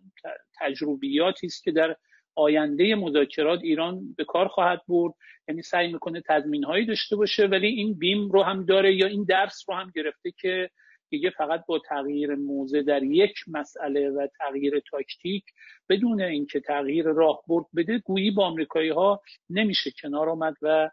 تجربیاتی 0.60 1.46
است 1.46 1.64
که 1.64 1.72
در 1.72 1.96
آینده 2.36 2.94
مذاکرات 2.94 3.60
ایران 3.62 4.14
به 4.16 4.24
کار 4.24 4.48
خواهد 4.48 4.80
برد. 4.88 5.14
یعنی 5.48 5.62
سعی 5.62 5.92
می‌کنه 5.92 6.22
تضمین 6.28 6.64
هایی 6.64 6.86
داشته 6.86 7.16
باشه 7.16 7.46
ولی 7.46 7.66
این 7.66 7.98
بیم 7.98 8.28
رو 8.28 8.42
هم 8.42 8.64
داره 8.64 8.94
یا 8.94 9.06
این 9.06 9.24
درس 9.24 9.64
رو 9.68 9.74
هم 9.74 9.92
گرفته 9.94 10.30
که 10.30 10.70
دیگه 11.10 11.30
فقط 11.30 11.66
با 11.66 11.78
تغییر 11.78 12.34
موضع 12.34 12.82
در 12.82 13.02
یک 13.02 13.34
مسئله 13.46 14.10
و 14.10 14.26
تغییر 14.38 14.80
تاکتیک 14.90 15.44
بدون 15.88 16.20
اینکه 16.20 16.60
تغییر 16.60 17.04
راه 17.04 17.42
برد 17.48 17.66
بده 17.76 17.98
گویی 17.98 18.30
با 18.30 18.46
آمریکایی 18.46 18.90
ها 18.90 19.22
نمیشه. 19.50 19.90
کنار 20.02 20.28
آمد 20.28 20.54
و 20.62 20.90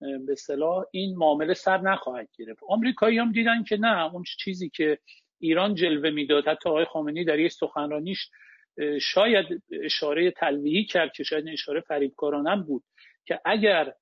به 0.00 0.34
صلاح 0.34 0.84
این 0.90 1.16
معامله 1.16 1.54
سر 1.54 1.80
نخواهد 1.80 2.28
گرفت. 2.38 2.60
آمریکایی 2.68 3.18
هم 3.18 3.32
دیدن 3.32 3.62
که 3.62 3.76
نه 3.76 4.14
اون 4.14 4.24
چیزی 4.38 4.68
که 4.68 4.98
ایران 5.40 5.74
جلوه 5.74 6.10
می‌داد 6.10 6.48
حتی 6.48 6.68
آقای 6.68 6.84
خامنی 6.84 7.24
در 7.24 7.38
یک 7.38 7.52
سخنرانیش 7.52 8.30
شاید 9.00 9.62
اشاره 9.84 10.30
تلویحی 10.30 10.84
کرد 10.84 11.12
که 11.12 11.24
شاید 11.24 11.48
اشاره 11.48 11.80
فریبکارانم 11.80 12.62
بود 12.62 12.84
که 13.24 13.40
اگر 13.44 13.92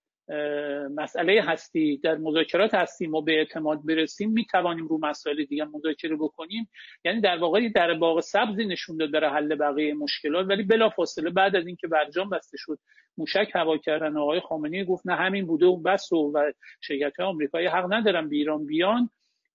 مسئله 0.95 1.43
هستی. 1.43 1.97
در 1.97 2.15
مذاکرات 2.15 2.75
هستی 2.75 3.07
ما 3.07 3.21
به 3.21 3.33
اعتماد 3.33 3.87
برسیم 3.87 4.31
می 4.31 4.45
توانیم 4.45 4.87
رو 4.87 4.99
مسائل 5.03 5.45
دیگه 5.45 5.65
مذاکره 5.65 6.17
بکنیم. 6.17 6.69
یعنی 7.05 7.21
در 7.21 7.39
واقع 7.39 7.69
در 7.69 7.95
باغ 7.95 8.21
سبزی 8.21 8.65
نشون 8.65 8.97
داد 8.97 9.11
برای 9.11 9.31
حل 9.31 9.55
بقیه 9.55 9.95
مشکلات. 9.95 10.47
ولی 10.49 10.63
بلا 10.63 10.89
فاصله 10.89 11.31
بعد 11.31 11.57
از 11.57 11.67
اینکه 11.67 11.87
برجام 11.87 12.31
بسته 12.31 12.57
شد 12.61 12.79
موشک 13.19 13.51
هوا 13.55 13.79
کردن 13.79 14.17
آقای 14.17 14.41
خامنه‌ای 14.41 14.85
گفت 14.85 15.07
نه 15.07 15.15
همین 15.15 15.47
بوده 15.47 15.67
و 15.67 15.77
بس 15.77 16.13
و, 16.13 16.33
و 16.35 16.53
شرکت 16.81 17.21
آمریکایی 17.21 17.67
حق 17.67 17.93
ندارن 17.93 18.29
به 18.29 18.37
ایران 18.37 18.67
بیان. 18.67 19.11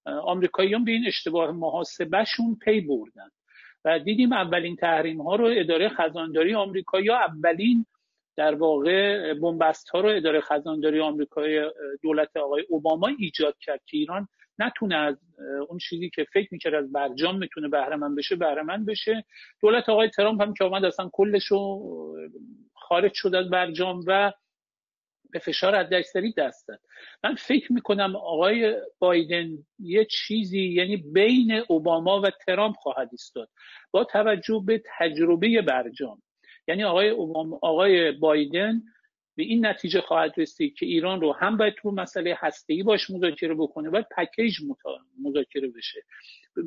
آمریکاییان 0.06 0.84
به 0.84 0.92
این 0.92 1.08
اشتباه 1.08 1.52
محاسبهشون 1.52 2.58
پی 2.66 2.82
بردن. 2.82 3.30
و 3.86 4.00
دیدیم 4.00 4.34
اولین 4.34 4.76
تحریم 4.76 5.22
ها 5.22 5.36
رو 5.36 5.46
اداره 5.58 5.90
خزانداری 5.90 6.56
آمریکا 6.56 7.00
یا 7.00 7.18
اولین 7.18 7.86
در 8.40 8.56
واقع 8.56 9.34
بنبست 9.34 9.90
ها 9.90 10.00
رو 10.02 10.10
اداره 10.10 10.42
خزانداری 10.42 11.00
آمریکای 11.00 11.72
دولت 12.02 12.38
آقای 12.38 12.66
اوباما 12.70 13.08
ایجاد 13.20 13.56
کرد 13.62 13.82
که 13.86 13.98
ایران 13.98 14.28
نتونه 14.60 14.96
از 14.96 15.16
اون 15.70 15.78
چیزی 15.78 16.10
که 16.10 16.26
فکر 16.34 16.48
می‌کرد 16.52 16.74
از 16.74 16.92
برجام 16.92 17.38
می‌تونه 17.38 17.68
بهره 17.68 17.98
بشه 18.18 18.36
بهره 18.36 18.64
بشه. 18.88 19.26
دولت 19.62 19.90
آقای 19.90 20.10
ترامپ 20.10 20.42
هم 20.42 20.54
که 20.54 20.64
آمد 20.64 20.86
اصلا 20.86 21.10
کلش 21.14 21.46
رو 21.46 21.80
خارج 22.74 23.12
شد 23.14 23.36
از 23.36 23.50
برجام 23.50 24.04
و 24.08 24.34
به 25.32 25.40
فشار 25.40 25.76
حداکثری 25.76 26.34
دست 26.38 26.68
داد. 26.68 26.80
من 27.24 27.36
فکر 27.36 27.74
می‌کنم 27.74 28.16
آقای 28.16 28.76
بایدن 29.00 29.50
یه 29.80 30.06
چیزی 30.06 30.62
یعنی 30.62 30.98
بین 30.98 31.64
اوباما 31.68 32.22
و 32.22 32.30
ترامپ 32.46 32.76
خواهد 32.76 33.10
ایستاد 33.12 33.50
با 33.92 34.04
توجه 34.04 34.64
به 34.66 34.84
تجربه 35.00 35.62
برجام. 35.62 36.22
یعنی 36.70 36.84
آقای, 36.84 37.10
آقای 37.62 38.12
بایدن 38.12 38.82
به 39.36 39.44
این 39.44 39.66
نتیجه 39.66 40.02
خواهد 40.02 40.34
رسید 40.38 40.74
که 40.74 40.86
ایران 40.86 41.22
رو 41.22 41.34
هم 41.34 41.58
باید 41.58 41.74
تو 41.74 41.92
مسئله 41.92 42.38
هسته‌ای 42.40 42.84
باش 42.84 43.10
مذاکره 43.10 43.56
بکنه 43.56 43.90
باید 43.90 44.06
پکیج 44.18 44.58
مذاکره 45.24 45.68
بشه. 45.68 46.04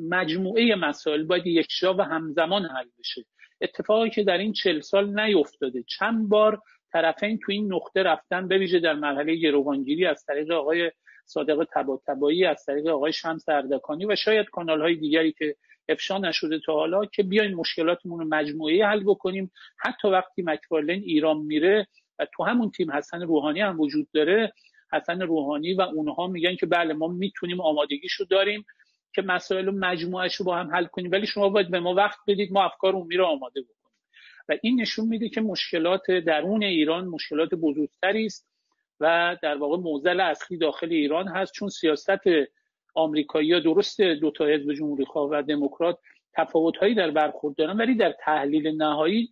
مجموعه 0.09 0.75
مسائل 0.75 1.23
باید 1.23 1.47
یکجا 1.47 1.93
و 1.93 2.01
همزمان 2.01 2.65
حل 2.65 2.87
بشه. 2.99 3.25
اتفاقی 3.61 4.09
که 4.09 4.23
در 4.23 4.37
این 4.37 4.53
چل 4.53 4.79
سال 4.79 5.19
نیفتاده. 5.19 5.83
چند 5.99 6.29
بار 6.29 6.61
طرفین 6.91 7.39
تو 7.45 7.51
این 7.51 7.73
نقطه 7.73 8.03
رفتن 8.03 8.47
بویژه 8.47 8.79
در 8.79 8.93
مرحله 8.93 9.35
گروگانگیری 9.35 10.05
از 10.05 10.25
طریق 10.25 10.51
آقای 10.51 10.91
صادق 11.25 11.67
تباتبایی 11.73 12.45
از 12.45 12.65
طریق 12.65 12.87
آقای 12.87 13.13
شمس 13.13 13.49
اردکانی 13.49 14.05
و 14.05 14.15
شاید 14.15 14.49
کانال 14.49 14.81
های 14.81 14.95
دیگری 14.95 15.31
که 15.31 15.55
افشا 15.89 16.17
نشده 16.17 16.59
تا 16.65 16.73
حالا 16.73 17.05
که 17.05 17.23
بیاین 17.23 17.53
مشکلاتمون 17.53 18.19
رو 18.19 18.25
مجموعی 18.29 18.81
حل 18.81 19.03
بکنیم. 19.03 19.51
حتی 19.77 20.07
وقتی 20.07 20.41
مکفارلین 20.41 21.03
ایران 21.03 21.37
میره 21.37 21.87
و 22.19 22.27
تو 22.33 22.43
همون 22.43 22.71
تیم 22.71 22.91
حسن 22.91 23.21
روحانی 23.21 23.61
هم 23.61 23.79
وجود 23.79 24.07
داره 24.13 24.53
حسن 24.93 25.21
روحانی 25.21 25.73
و 25.73 25.81
اونها 25.81 26.27
میگن 26.27 26.55
که 26.55 26.65
بله 26.65 26.93
ما 26.93 27.07
می‌تونیم 27.07 27.61
آمادگیشو 27.61 28.23
داریم 28.23 28.65
که 29.15 29.21
مسائل 29.21 29.69
مجموعش 29.69 30.35
رو 30.35 30.45
با 30.45 30.55
هم 30.55 30.75
حل 30.75 30.85
کنیم. 30.85 31.11
ولی 31.11 31.27
شما 31.27 31.49
باید 31.49 31.71
به 31.71 31.79
ما 31.79 31.93
وقت 31.93 32.19
بدید 32.27 32.51
ما 32.51 32.63
افکار 32.63 32.95
اون 32.95 33.11
رو 33.11 33.25
آماده 33.25 33.61
بکنیم. 33.61 33.83
و 34.49 34.57
این 34.61 34.81
نشون 34.81 35.07
میده 35.07 35.29
که 35.29 35.41
مشکلات 35.41 36.11
درون 36.11 36.63
ایران 36.63 37.07
مشکلات 37.07 37.49
بزرگتری 37.49 38.25
است. 38.25 38.52
و 39.03 39.37
در 39.41 39.57
واقع 39.57 39.77
موزل 39.77 40.19
اصلی 40.19 40.57
داخل 40.57 40.91
ایران 40.91 41.27
هست 41.27 41.53
چون 41.53 41.69
سیاست 41.69 42.21
آمریکایی 42.95 43.53
ها 43.53 43.59
درست 43.59 44.01
دو 44.01 44.31
تا 44.31 44.45
حزب 44.45 44.73
جمهوری 44.73 45.05
خواه 45.05 45.29
و 45.29 45.41
دموکرات 45.41 45.99
تفاوت 46.33 46.77
هایی 46.77 46.95
در 46.95 47.11
برخورد 47.11 47.55
دارن 47.55 47.77
ولی 47.77 47.95
در 47.95 48.15
تحلیل 48.19 48.67
نهایی 48.67 49.31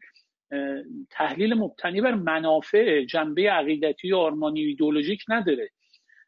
تحلیل 1.09 1.53
مبتنی 1.53 2.01
بر 2.01 2.15
منافع 2.15 3.05
جنبه 3.05 3.51
عقیدتی 3.51 4.13
و 4.13 4.17
آرمانی 4.17 4.65
و 4.65 4.67
ایدولوژیک 4.67 5.25
نداره. 5.27 5.69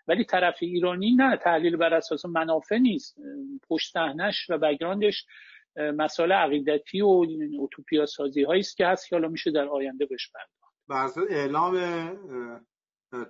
ولی 0.08 0.24
طرف 0.24 0.58
ایرانی 0.62 1.12
نه 1.12 1.38
تحلیل 1.38 1.76
بر 1.76 1.94
اساس 1.94 2.26
منافع 2.26 2.78
نیست. 2.78 3.18
پشت 3.70 3.92
صحنش 3.94 4.50
و 4.50 4.58
بگراندش 4.58 5.26
مسائل 5.76 6.32
عقیدتی 6.32 7.02
و 7.02 7.26
اوتوپیا 7.60 8.06
سازی 8.06 8.44
هایی 8.44 8.60
است 8.60 8.78
که 8.78 8.88
هست 8.88 9.10
که 9.10 9.16
حالا 9.16 9.28
میشه 9.28 9.52
در 9.52 9.68
آینده 9.68 10.06
بهش 10.06 10.32
پرداخت. 10.32 11.18
اعلام 11.30 11.76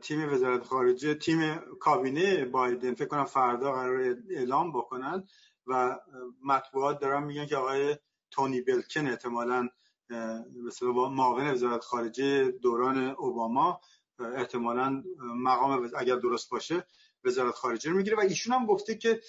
تیم 0.01 0.33
وزارت 0.33 0.63
خارجه 0.63 1.13
تیم 1.13 1.55
کابینه 1.79 2.45
بایدن. 2.45 2.93
فکر 2.93 3.07
کنم 3.07 3.25
فردا 3.25 3.71
قرار 3.71 4.15
اعلام 4.29 4.71
بکنن 4.71 5.27
و 5.67 5.99
مطبوعات 6.43 6.99
دارن 6.99 7.23
میگن 7.23 7.45
که 7.45 7.57
آقای 7.57 7.97
تونی 8.31 8.61
بلکن 8.61 9.07
احتمالا 9.07 9.69
مثلا 10.65 10.91
معاون 10.91 11.51
وزارت 11.51 11.83
خارجه 11.83 12.51
دوران 12.51 12.97
اوباما 12.97 13.81
احتمالا 14.19 15.03
مقام 15.19 15.89
اگر 15.97 16.15
درست 16.15 16.49
باشه 16.49 16.87
وزارت 17.23 17.55
خارجه 17.55 17.91
رو 17.91 17.97
می‌گیره. 17.97 18.17
و 18.17 18.19
ایشون 18.19 18.53
هم 18.53 18.65
گفته 18.65 18.97
که 18.97 19.21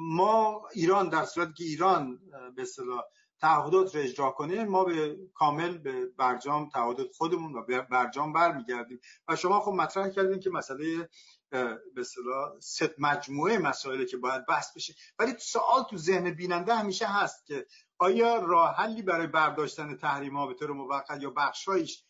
ما 0.00 0.62
ایران 0.72 1.08
در 1.08 1.24
صورت 1.24 1.54
که 1.54 1.64
ایران 1.64 2.20
به 2.56 2.62
اصطلاح 2.62 3.04
تعهدات 3.40 3.94
رو 3.94 4.02
اجرا 4.02 4.30
کنه 4.30 4.64
ما 4.64 4.84
به 4.84 5.16
کامل 5.34 5.78
به 5.78 6.06
برجام 6.06 6.68
تعهدات 6.68 7.12
خودمون 7.12 7.54
و 7.54 7.62
به 7.62 7.80
برجام 7.80 8.32
برمیگردیم. 8.32 9.00
و 9.28 9.36
شما 9.36 9.60
خب 9.60 9.72
مطرح 9.72 10.08
کردین 10.08 10.40
که 10.40 10.50
مسئله 10.50 11.08
به 11.50 11.80
اصطلاح 11.96 12.60
ست 12.60 12.94
مجموعه 12.98 13.58
مسائلی 13.58 14.06
که 14.06 14.16
باید 14.16 14.46
بحث 14.46 14.76
بشه. 14.76 14.94
ولی 15.18 15.32
سوال 15.38 15.84
تو 15.90 15.96
ذهن 15.96 16.30
بیننده 16.30 16.74
همیشه 16.74 17.06
هست 17.06 17.46
که 17.46 17.66
آیا 17.98 18.36
راه 18.36 18.76
حلی 18.76 19.02
برای 19.02 19.26
برداشتن 19.26 19.96
تحریم 19.96 20.36
ها 20.36 20.46
به 20.46 20.54
طور 20.54 20.72
موقت 20.72 21.22
یا 21.22 21.30
بخشایش 21.30 22.04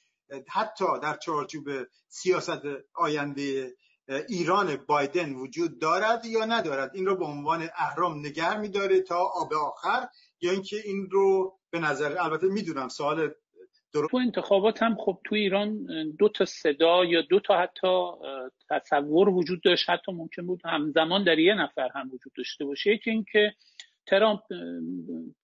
حتی 0.48 0.84
در 1.02 1.16
چارچوب 1.16 1.64
سیاست 2.08 2.62
آینده 2.94 3.74
ایران 4.28 4.76
بایدن 4.76 5.34
وجود 5.34 5.80
دارد 5.80 6.24
یا 6.24 6.44
ندارد؟ 6.44 6.90
این 6.94 7.06
رو 7.06 7.16
به 7.16 7.24
عنوان 7.24 7.68
اهرام 7.74 8.26
نگر 8.26 8.56
میداره 8.56 9.00
تا 9.00 9.18
آب 9.18 9.54
آخر 9.54 10.08
یا 10.42 10.50
اینکه 10.50 10.76
این 10.84 11.08
رو 11.10 11.58
به 11.70 11.78
نظر 11.78 12.16
البته 12.20 12.46
می‌دونم 12.46 12.88
سوال 12.88 13.30
تو 14.10 14.16
انتخابات 14.16 14.82
هم 14.82 14.96
خب 14.96 15.18
تو 15.24 15.34
ایران 15.34 15.86
دو 16.18 16.28
تا 16.28 16.44
صدا 16.44 17.04
یا 17.04 17.22
دو 17.22 17.40
تا 17.40 17.58
حتی 17.58 17.88
تصور 18.70 19.28
وجود 19.28 19.62
داشت. 19.62 19.90
حتی 19.90 20.12
ممکن 20.12 20.46
بود 20.46 20.60
همزمان 20.64 21.24
در 21.24 21.38
یه 21.38 21.54
نفر 21.54 21.88
هم 21.94 22.10
وجود 22.12 22.32
داشته 22.36 22.64
باشه. 22.64 22.90
یکی 22.90 23.10
اینکه 23.10 23.54
ترامپ 24.06 24.40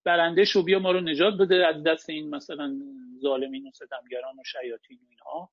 برنده 0.05 0.45
شو 0.45 0.63
بیا 0.63 0.79
ما 0.79 0.91
رو 0.91 1.01
نجات 1.01 1.35
بده 1.35 1.67
از 1.67 1.83
دست 1.83 2.11
این 2.11 2.31
مثلا 2.31 2.77
ظالمین 3.23 3.67
و 3.67 3.71
ستمگران 3.71 4.35
و 4.39 4.43
شیاطین 4.47 4.99
و 4.99 5.07
اینها. 5.11 5.51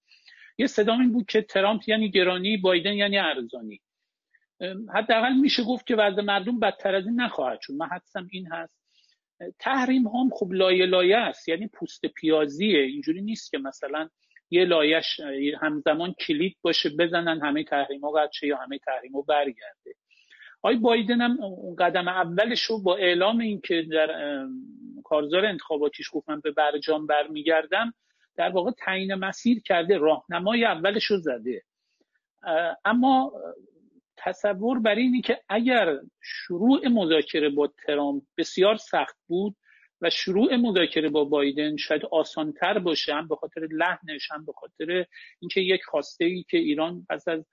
یه 0.58 0.68
صدا 0.68 0.94
این 0.94 1.12
بود 1.12 1.26
که 1.26 1.42
ترامپ 1.42 1.90
یعنی 1.90 2.12
گرانی 2.12 2.58
بایدن 2.58 2.94
یعنی 2.94 3.18
ارزانی. 3.18 3.82
حداقل 4.94 5.34
میشه 5.34 5.64
گفت 5.64 5.88
که 5.88 5.96
وضع 5.96 6.22
مردم 6.22 6.60
بدتر 6.60 6.96
از 6.96 7.06
این 7.06 7.22
نخواهد 7.22 7.60
شد. 7.62 7.74
من 7.74 7.88
حدسم 7.88 8.28
این 8.32 8.48
هست 8.52 8.83
تحریم 9.60 10.08
هم 10.08 10.30
خب 10.34 10.52
لایه 10.52 10.86
لایه 10.86 11.18
است. 11.18 11.50
یعنی 11.50 11.68
پوست 11.68 12.06
پیازیه. 12.06 12.80
اینجوری 12.80 13.22
نیست 13.22 13.52
که 13.52 13.58
مثلا 13.58 14.10
یه 14.50 14.66
لایش 14.66 15.20
همزمان 15.62 16.13
کلید 16.13 16.58
باشه 16.62 16.90
بزنن 16.90 17.42
همه 17.42 17.63
تحریم 17.63 18.02
ها 18.02 18.30
یا 18.44 18.58
همه 18.58 18.78
تحریم 18.78 19.12
ها 19.12 19.22
برگرده. 19.22 19.96
آقای 20.62 20.75
بایدن 20.75 21.22
هم 21.22 21.38
قدم 21.80 22.08
اولش 22.08 22.62
رو 22.62 22.82
با 22.82 22.96
اعلام 22.96 23.40
اینکه 23.40 23.88
در 23.92 24.08
کارزار 25.04 25.46
انتخاباتیش 25.46 26.10
گفت 26.13 26.30
من 26.30 26.40
به 26.40 26.52
برجام 26.52 27.08
برمیگردم 27.08 27.94
در 28.36 28.50
واقع 28.50 28.72
تعیین 28.72 29.13
مسیر 29.13 29.62
کرده. 29.62 29.98
راهنمای 29.98 30.66
اولش 30.66 31.06
رو 31.06 31.18
زده. 31.18 31.63
اما 32.86 33.34
تصور 34.24 34.80
بر 34.80 34.96
اینی 34.96 35.22
که 35.22 35.42
اگر 35.50 36.00
شروع 36.22 36.88
مذاکره 36.88 37.50
با 37.50 37.74
ترامپ 37.86 38.24
بسیار 38.38 38.75
سخت 38.75 39.18
بود 39.27 39.56
و 40.01 40.10
شروع 40.10 40.56
مذاکره 40.56 41.10
با 41.10 41.24
بایدن 41.24 41.77
شاید 41.77 42.06
آسانتر 42.06 42.80
باشه 42.80 43.13
هم 43.13 43.27
به 43.27 43.36
خاطر 43.36 43.68
لحنش 43.72 44.32
هم 44.32 44.46
به 44.46 44.51
خاطر 44.53 45.06
اینکه 45.39 45.62
یک 45.62 45.84
خواسته 45.84 46.25
ای 46.25 46.46
که 46.50 46.58
ایران 46.58 47.06
پس 47.10 47.27
از 47.27 47.46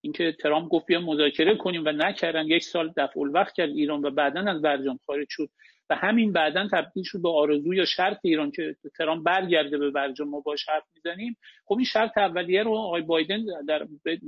اینکه 0.00 0.32
ترامپ 0.32 0.68
گفت 0.68 0.86
بیا 0.86 1.00
مذاکره 1.00 1.56
کنیم 1.56 1.84
و 1.84 1.92
نکردن 1.92 2.46
یک 2.46 2.62
سال 2.62 2.92
دفع 2.96 3.20
الوقت 3.20 3.52
کرد 3.52 3.70
ایران 3.70 4.04
و 4.04 4.10
بعدا 4.10 4.40
از 4.40 4.62
برجام 4.62 4.98
خارج 5.06 5.26
شد. 5.30 5.50
و 5.90 5.94
همین 5.94 6.32
بعدا 6.32 6.68
تبدیل 6.72 7.04
شد 7.06 7.22
به 7.22 7.28
آرزو 7.28 7.74
یا 7.74 7.84
شرط 7.84 8.18
ایران 8.22 8.50
که 8.50 8.76
ترامپ 8.98 9.26
برگرده 9.26 9.78
به 9.78 9.90
برجام 9.90 10.28
ما 10.28 10.40
باش 10.40 10.68
حرف 10.68 10.84
می‌زنیم. 10.94 11.36
خب 11.64 11.74
این 11.74 11.84
شرط 11.84 12.18
اولیه 12.18 12.62
رو 12.62 12.74
آقای 12.74 13.02
بایدن 13.02 13.44
در 13.68 13.86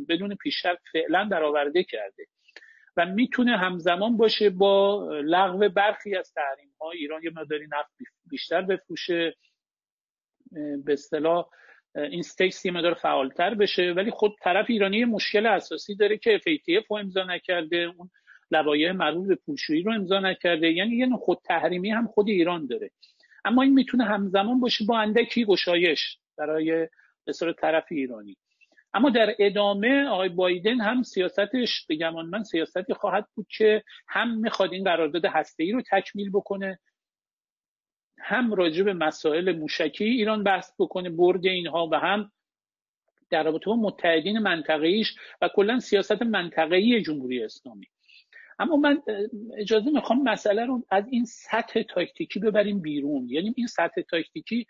بدون 0.09 0.35
پیش 0.35 0.55
شرط 0.63 0.79
فعلا 0.93 1.25
برآورده 1.25 1.85
کرده 1.85 2.27
و 2.97 3.07
می‌تونه 3.07 3.57
همزمان 3.57 4.17
باشه 4.17 4.51
با 4.51 5.07
لغو 5.25 5.69
برخی 5.69 6.17
از 6.17 6.33
تحریم 6.35 6.73
ها 6.81 6.91
ایران 6.91 7.23
یه 7.23 7.31
مقداری 7.31 7.65
نفت 7.65 7.91
بیشتر 8.31 8.63
بفروشه 8.63 9.35
به 10.85 10.93
اصطلاح 10.93 11.47
INSTEX 11.95 12.65
یه 12.65 12.73
مقدار 12.73 12.95
فعالتر 12.95 13.55
بشه. 13.55 13.93
ولی 13.97 14.11
خود 14.11 14.33
طرف 14.43 14.67
ایرانی 14.69 15.05
مشکل 15.05 15.47
اساسی 15.47 15.97
داره 15.97 16.19
که 16.19 16.39
FATF 16.39 16.87
رو 16.91 16.97
امضا 16.97 17.25
نکرده. 17.25 17.77
اون 17.77 18.11
لوایح 18.51 18.93
مربوط 18.93 19.29
به 19.29 19.35
پولشویی 19.35 19.83
رو 19.83 19.93
امضا 19.93 20.21
نکرده. 20.21 20.73
یعنی 20.73 20.97
یه 20.97 21.07
نوع 21.07 21.19
خود 21.19 21.39
تحریمی 21.45 21.91
هم 21.91 22.07
خود 22.07 22.29
ایران 22.29 22.67
داره. 22.67 22.91
اما 23.45 23.63
این 23.63 23.73
می‌تونه 23.73 24.05
همزمان 24.05 24.61
باشه 24.61 24.85
با 24.85 24.99
اندکی 24.99 25.45
گشایش 25.45 26.19
برای 26.39 26.89
به 27.25 27.53
طرف 27.59 27.85
ایرانی. 27.91 28.37
اما 28.95 29.11
در 29.11 29.35
ادامه 29.39 30.05
آقای 30.05 30.29
بایدن 30.29 30.81
هم 30.81 31.03
سیاستش 31.03 31.87
به 31.89 32.11
من 32.11 32.43
سیاستی 32.43 32.95
خواهد 32.95 33.27
بود 33.35 33.47
که 33.51 33.83
هم 34.09 34.39
می‌خواد 34.39 34.73
این 34.73 34.85
قرارداد 34.85 35.27
ای 35.59 35.73
رو 35.73 35.83
تکمیل 35.91 36.31
بکنه 36.31 36.79
هم 38.19 38.55
راجع 38.55 38.83
به 38.83 38.93
مسائل 38.93 39.59
موشکی 39.59 40.05
ایران 40.05 40.43
بحث 40.43 40.71
بکنه 40.79 41.11
برد 41.11 41.47
اینها 41.47 41.89
و 41.93 41.95
هم 41.95 42.33
در 43.31 43.43
رابطه 43.43 43.67
با 43.67 43.77
متحدین 43.77 44.39
منطقه‌ایش 44.39 45.15
و 45.41 45.49
کلا 45.55 45.81
سیاست 45.81 46.23
منطقه‌ای 46.23 47.03
جمهوری 47.03 47.45
اسلامی. 47.45 47.87
اما 48.59 48.77
من 48.77 49.03
اجازه 49.59 49.91
می‌خوام 49.91 50.23
مسئله 50.23 50.65
رو 50.65 50.85
از 50.91 51.05
این 51.11 51.25
سطح 51.25 51.83
تاکتیکی 51.83 52.41
ببریم 52.41 52.81
بیرون. 52.81 53.29
یعنی 53.29 53.55
این 53.57 53.67
سطح 53.67 54.01
تاکتیکی 54.11 54.67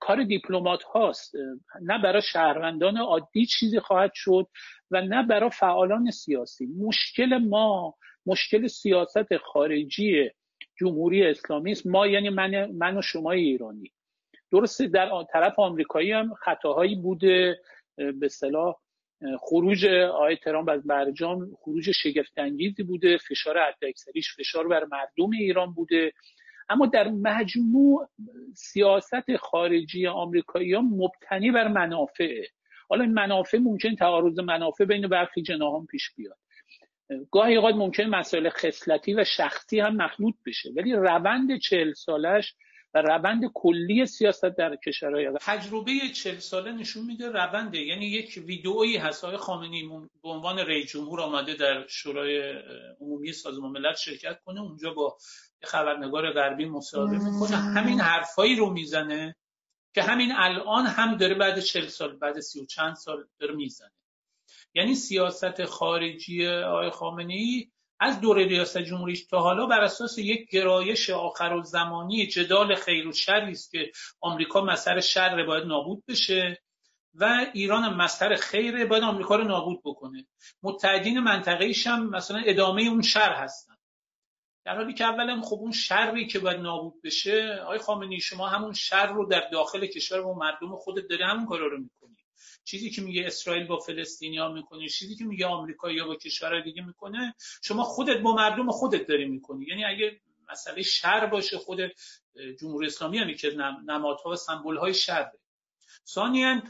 کار 0.00 0.24
دیپلمات 0.24 0.82
هاست. 0.82 1.34
نه 1.82 2.02
برای 2.02 2.22
شهروندان 2.22 2.96
عادی 2.96 3.46
چیزی 3.46 3.80
خواهد 3.80 4.10
شد 4.14 4.46
و 4.90 5.00
نه 5.00 5.26
برای 5.26 5.50
فعالان 5.50 6.10
سیاسی. 6.10 6.66
مشکل 6.66 7.38
ما 7.38 7.94
مشکل 8.26 8.66
سیاست 8.66 9.36
خارجی 9.36 10.30
جمهوری 10.80 11.26
اسلامی 11.26 11.72
است. 11.72 11.86
ما 11.86 12.06
یعنی 12.06 12.28
من, 12.28 12.70
من 12.70 12.96
و 12.96 13.02
شما 13.02 13.30
ایرانی. 13.30 13.90
درسته 14.52 14.86
در 14.86 15.10
طرف 15.32 15.58
آمریکایی 15.58 16.12
هم 16.12 16.34
خطاهایی 16.34 16.94
بوده. 16.94 17.60
به 18.20 18.28
صلاح 18.28 18.76
خروج 19.40 19.86
آقای 19.86 20.36
ترامپ 20.36 20.68
از 20.68 20.86
برجام 20.86 21.48
خروج 21.60 21.90
شگفت 21.90 22.38
انگیزی 22.38 22.82
بوده 22.82 23.16
فشار 23.16 23.58
حداکثریش 23.58 24.36
فشار 24.36 24.68
بر 24.68 24.84
مردم 24.84 25.30
ایران 25.30 25.72
بوده. 25.72 26.12
اما 26.68 26.86
در 26.86 27.08
مجموع 27.08 28.08
سیاست 28.54 29.36
خارجی 29.36 30.06
آمریکایی 30.06 30.72
ها 30.72 30.80
مبتنی 30.80 31.50
بر 31.50 31.68
منافعه. 31.68 32.46
حالا 32.88 33.04
این 33.04 33.14
منافع 33.14 33.58
ممکن 33.58 33.94
تعارض 33.94 34.38
منافع 34.38 34.84
بین 34.84 35.08
برخی 35.08 35.42
جناهان 35.42 35.86
پیش 35.86 36.10
بیاد. 36.16 36.36
گاهی 37.30 37.56
اوقات 37.56 37.74
ممکن 37.74 38.04
مسائل 38.04 38.48
خصلتی 38.48 39.14
و 39.14 39.24
شخصی 39.24 39.80
هم 39.80 39.96
مخلوط 39.96 40.34
بشه 40.46 40.70
ولی 40.76 40.92
روند 40.92 41.58
چهل 41.58 41.92
سالش 41.92 42.54
و 42.94 43.02
روند 43.02 43.44
کلی 43.54 44.06
سیاست 44.06 44.44
در 44.44 44.76
کشورهای 44.76 45.30
تجربه 45.40 45.92
چهل 46.14 46.38
ساله 46.38 46.72
نشون 46.72 47.04
میده 47.06 47.28
رونده. 47.28 47.78
یعنی 47.78 48.06
یک 48.06 48.42
ویدئویی 48.46 48.96
هست. 48.96 49.24
های 49.24 49.36
خامنه‌ای 49.36 49.88
به 50.22 50.28
عنوان 50.28 50.58
رئیس 50.58 50.90
جمهور 50.90 51.20
آمده 51.20 51.54
در 51.54 51.86
شورای 51.86 52.62
عمومی 53.00 53.32
سازمان 53.32 53.70
ملل 53.70 53.94
شرکت 53.94 54.40
کنه. 54.44 54.60
اونجا 54.60 54.94
با 54.94 55.16
خبرنگار 55.62 56.32
غربی 56.32 56.64
مصاحبه 56.64 57.18
می‌کنه. 57.18 57.56
همین 57.56 58.00
حرفایی 58.00 58.56
رو 58.56 58.70
می‌زنه 58.70 59.36
که 59.94 60.02
همین 60.02 60.32
الان 60.36 60.86
هم 60.86 61.16
داره 61.16 61.34
بعد 61.34 61.60
چهل 61.60 61.86
سال 61.86 62.16
بعد 62.16 62.40
سی 62.40 62.60
و 62.60 62.66
چند 62.66 62.94
سال 62.94 63.24
داره 63.38 63.54
می‌زنه. 63.54 63.90
یعنی 64.74 64.94
سیاست 64.94 65.64
خارجی 65.64 66.46
آقای 66.48 66.90
خامنه 66.90 67.34
ای 67.34 67.70
از 68.00 68.20
دوره 68.20 68.44
ریاست 68.44 68.78
جمهوریش 68.78 69.26
تا 69.26 69.40
حالا 69.40 69.66
بر 69.66 69.80
اساس 69.80 70.18
یک 70.18 70.50
گرایش 70.50 71.10
آخر 71.10 71.62
زمانی 71.62 72.26
جدال 72.26 72.74
خیر 72.74 73.08
و 73.08 73.12
شری 73.12 73.52
است 73.52 73.70
که 73.70 73.92
آمریکا 74.20 74.60
مسئله 74.60 75.00
شر 75.00 75.46
باید 75.46 75.64
نابود 75.64 76.04
بشه 76.08 76.62
و 77.14 77.46
ایران 77.52 77.82
هم 77.82 77.96
مسئله 77.96 78.36
خیره 78.36 78.84
باید 78.84 79.02
آمریکا 79.02 79.36
رو 79.36 79.44
نابود 79.44 79.80
بکنه. 79.84 80.26
متحدین 80.62 81.20
منطقه 81.20 81.72
هم 81.86 82.10
مثلا 82.10 82.42
ادامه 82.46 82.82
اون 82.82 83.02
شر 83.02 83.32
هستن. 83.32 83.74
در 84.64 84.76
حالی 84.76 84.94
که 84.94 85.04
اولا 85.04 85.40
خب 85.40 85.56
اون 85.56 85.72
شری 85.72 86.26
که 86.26 86.38
باید 86.38 86.60
نابود 86.60 87.02
بشه 87.02 87.60
آقای 87.62 87.78
خامنه‌ای 87.78 88.20
شما 88.20 88.48
همون 88.48 88.72
شر 88.72 89.06
رو 89.06 89.26
در 89.26 89.48
داخل 89.52 89.86
کشور 89.86 90.20
و 90.20 90.34
مردم 90.34 90.76
خودت 90.76 91.08
داره 91.10 91.26
همون 91.26 91.46
کارا 91.46 91.66
رو 91.66 91.78
می‌کنی. 91.78 92.23
چیزی 92.64 92.90
که 92.90 93.02
میگه 93.02 93.26
اسرائیل 93.26 93.66
با 93.66 93.78
فلسطینیا 93.78 94.48
می‌کنه 94.48 94.88
چیزی 94.88 95.16
که 95.16 95.24
میگه 95.24 95.46
آمریکا 95.46 95.90
یا 95.90 96.06
با 96.06 96.16
کشورهای 96.16 96.62
دیگه 96.62 96.82
می‌کنه 96.82 97.34
شما 97.62 97.84
خودت 97.84 98.20
با 98.20 98.34
مردم 98.34 98.70
خودت 98.70 99.06
داری 99.06 99.24
می‌کنی. 99.24 99.64
یعنی 99.64 99.84
اگه 99.84 100.20
مسئله 100.50 100.82
شر 100.82 101.26
باشه 101.26 101.58
خود 101.58 101.78
جمهوری 102.60 102.86
اسلامی 102.86 103.18
هم 103.18 103.34
که 103.34 103.50
نمادها 103.86 104.30
و 104.30 104.36
سمبل 104.36 104.76
های 104.76 104.94
شر 104.94 105.30
ثانیا 106.06 106.62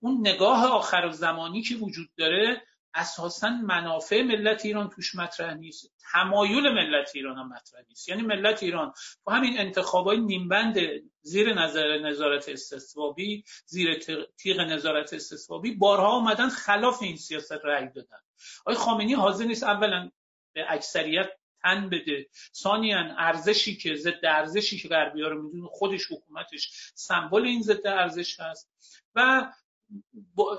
اون 0.00 0.20
نگاه 0.20 0.64
آخر 0.64 1.10
زمانی 1.10 1.62
که 1.62 1.74
وجود 1.74 2.08
داره 2.16 2.62
اساسا 2.96 3.50
منافع 3.50 4.22
ملت 4.22 4.64
ایران 4.64 4.88
توش 4.88 5.14
مطرح 5.14 5.54
نیست. 5.54 5.92
تمایل 6.12 6.68
ملت 6.68 7.10
ایران 7.14 7.38
هم 7.38 7.48
مطرح 7.48 7.82
نیست. 7.88 8.08
یعنی 8.08 8.22
ملت 8.22 8.62
ایران 8.62 8.92
تو 9.24 9.30
همین 9.30 9.58
انتخابای 9.58 10.18
نیمبند 10.18 10.78
زیر 11.22 11.54
نظر 11.54 11.98
نظارت 11.98 12.48
استثوابی 12.48 13.44
زیر 13.66 13.98
تیغ 14.38 14.60
نظارت 14.60 15.12
استثوابی 15.12 15.74
بارها 15.74 16.08
آمدن 16.08 16.48
خلاف 16.48 17.02
این 17.02 17.16
سیاست 17.16 17.64
رأی 17.64 17.88
دادن. 17.88 18.18
آقای 18.60 18.74
خامنه‌ای 18.74 19.14
حاضر 19.14 19.44
نیست 19.44 19.62
اولا 19.62 20.10
به 20.52 20.64
اکثریت 20.68 21.30
تن 21.62 21.88
بده. 21.88 22.26
ثانیا 22.54 22.98
ارزشی 23.18 23.76
که 23.76 23.94
ضد 23.94 24.24
ارزشی 24.24 24.78
که 24.78 24.88
غربی‌ها 24.88 25.28
رو 25.28 25.42
می‌دونه 25.42 25.68
خودش 25.70 26.12
حکومتش 26.12 26.92
سمبل 26.94 27.44
این 27.44 27.62
ضد 27.62 27.86
ارزش 27.86 28.40
هست. 28.40 28.70
و 29.14 29.52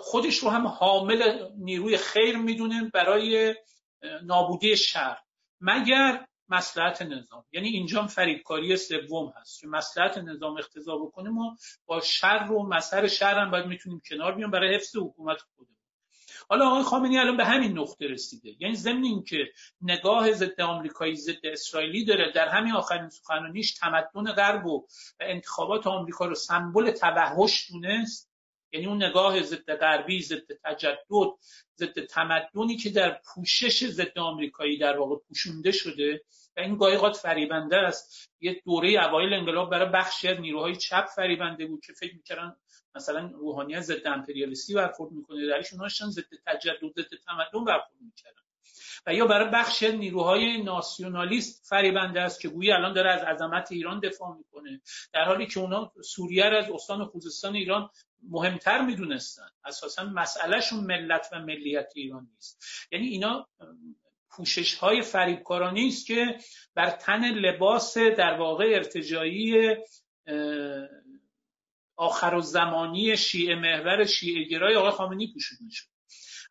خودش 0.02 0.38
رو 0.38 0.50
هم 0.50 0.68
حامل 0.68 1.50
نیروی 1.58 1.98
خیر 1.98 2.38
می‌دونه 2.38 2.92
برای 2.94 3.56
نابودی 4.24 4.78
شر 4.78 5.18
مگر 5.62 6.28
مسلحت 6.50 7.02
نظام. 7.02 7.46
یعنی 7.52 7.68
اینجا 7.68 8.08
فریبکاری 8.08 8.78
سوم 8.78 9.34
هست. 9.38 9.60
که 9.60 9.68
مسلحت 9.68 10.18
نظام 10.18 10.58
اختضا 10.58 10.98
بکنه 10.98 11.30
ما 11.30 11.58
با 11.86 12.02
شر 12.02 12.52
و 12.52 12.64
مسر 12.64 13.08
شر 13.08 13.40
هم 13.40 13.52
باید 13.52 13.66
می‌تونیم 13.66 14.02
کنار 14.10 14.36
بیام 14.36 14.52
برای 14.52 14.76
حفظ 14.76 14.96
حکومت 14.96 15.38
خودمون. 15.56 15.78
حالا 16.50 16.68
آقای 16.70 16.84
خامنه‌ای 16.84 17.18
الان 17.18 17.38
به 17.38 17.46
همین 17.46 17.78
نقطه 17.78 18.08
رسیده. 18.08 18.56
یعنی 18.60 18.76
ضمن 18.76 19.04
اینکه 19.04 19.38
نگاه 19.82 20.32
ضد 20.32 20.62
آمریکایی 20.62 21.16
ضد 21.16 21.46
اسرائیلی 21.46 22.06
داره 22.06 22.32
در 22.32 22.48
همین 22.48 22.74
آخرین 22.74 23.10
سخنرانیش 23.10 23.74
تمدن 23.74 24.32
غرب 24.34 24.66
و 24.66 24.88
انتخابات 25.20 25.88
آمریکا 25.88 26.26
رو 26.26 26.36
سمبل 26.36 26.92
توحش 26.92 27.72
دونست. 27.72 28.32
یعنی 28.72 28.86
اون 28.86 29.04
نگاه 29.04 29.42
ضد 29.42 29.76
غربی 29.76 30.22
ضد 30.22 30.54
تجدد 30.64 31.30
ضد 31.78 32.06
تمدنی 32.06 32.78
که 32.78 32.90
در 32.90 33.22
پوشش 33.26 33.88
ضد 33.88 34.20
آمریکایی 34.20 34.78
در 34.78 34.98
واقع 34.98 35.16
پوشونده 35.28 35.72
شده 35.72 36.22
و 36.58 36.60
این 36.60 36.78
گاهی 36.78 37.14
فریبنده 37.22 37.78
است. 37.78 38.30
یه 38.42 38.62
دوره 38.66 38.90
اوایل 38.90 39.34
انقلاب 39.34 39.72
برای 39.72 39.90
بخشی 39.90 40.28
از 40.28 40.40
نیروهای 40.40 40.76
چپ 40.76 41.06
فریبنده 41.06 41.66
بود 41.66 41.82
که 41.86 41.94
فکر 41.94 42.16
می‌کردن 42.16 42.56
مثلا 42.96 43.32
روحانیت 43.36 43.82
ضد 43.82 44.08
امپریالیستی 44.08 44.74
برخورد 44.74 45.12
می‌کنه 45.12 45.48
درش 45.48 45.74
اونها 45.74 45.88
ضد 45.90 46.24
تجدد 46.46 47.02
ضد 47.02 47.10
تمدن 47.28 47.66
برخورد 47.66 48.02
می‌کردن. 48.02 48.47
و 49.06 49.14
یا 49.14 49.28
برای 49.28 49.50
بخش 49.50 49.84
نیروهای 49.84 50.64
ناسیونالیست 50.64 51.66
فریبنده 51.70 52.22
است 52.22 52.42
که 52.42 52.50
گویی 52.50 52.72
الان 52.72 52.94
داره 52.94 53.12
از 53.12 53.22
عظمت 53.22 53.72
ایران 53.72 54.00
دفاع 54.00 54.38
می‌کنه. 54.38 54.82
در 55.14 55.24
حالی 55.24 55.48
که 55.48 55.60
اونا 55.60 55.92
سوریه 56.04 56.50
را 56.50 56.60
از 56.60 56.72
استان 56.72 57.06
خوزستان 57.06 57.56
ایران 57.56 57.90
مهمتر 58.30 58.82
می‌دونستن. 58.82 59.50
اساسا 59.66 60.04
مسئلهشون 60.04 60.80
ملت 60.80 61.30
و 61.32 61.40
ملیت 61.40 61.92
ایران 61.96 62.28
نیست. 62.34 62.64
یعنی 62.92 63.08
اینا 63.08 63.48
پوشش 64.30 64.76
های 64.76 65.02
فریبکارانی 65.02 65.88
است 65.88 66.08
که 66.08 66.38
بر 66.76 66.90
تن 66.90 67.32
لباس 67.32 67.98
در 67.98 68.34
واقع 68.34 68.66
ارتجایی 68.66 69.76
آخر 71.96 72.34
و 72.34 72.42
زمانی 72.42 73.18
شیعه 73.18 73.56
محور 73.56 74.06
شیعه 74.06 74.44
گرای 74.44 74.76
آقای 74.76 74.92
خامنی 74.92 75.34
پوشیده 75.34 75.64
شد 75.72 75.88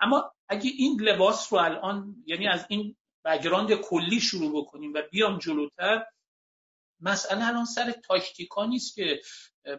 اما 0.01 0.36
اگه 0.49 0.71
این 0.77 1.01
لباس 1.01 1.53
رو 1.53 1.59
الان 1.59 2.17
یعنی 2.27 2.49
از 2.49 2.67
این 2.69 2.97
بگراند 3.25 3.75
کلی 3.75 4.21
شروع 4.21 4.63
بکنیم 4.63 4.93
و 4.95 5.03
بیام 5.11 5.39
جلوتر 5.39 6.07
مسئله 7.01 7.47
الان 7.47 7.65
سر 7.65 7.93
تاکتیکا 7.93 8.67
نیست 8.67 8.95
که 8.95 9.21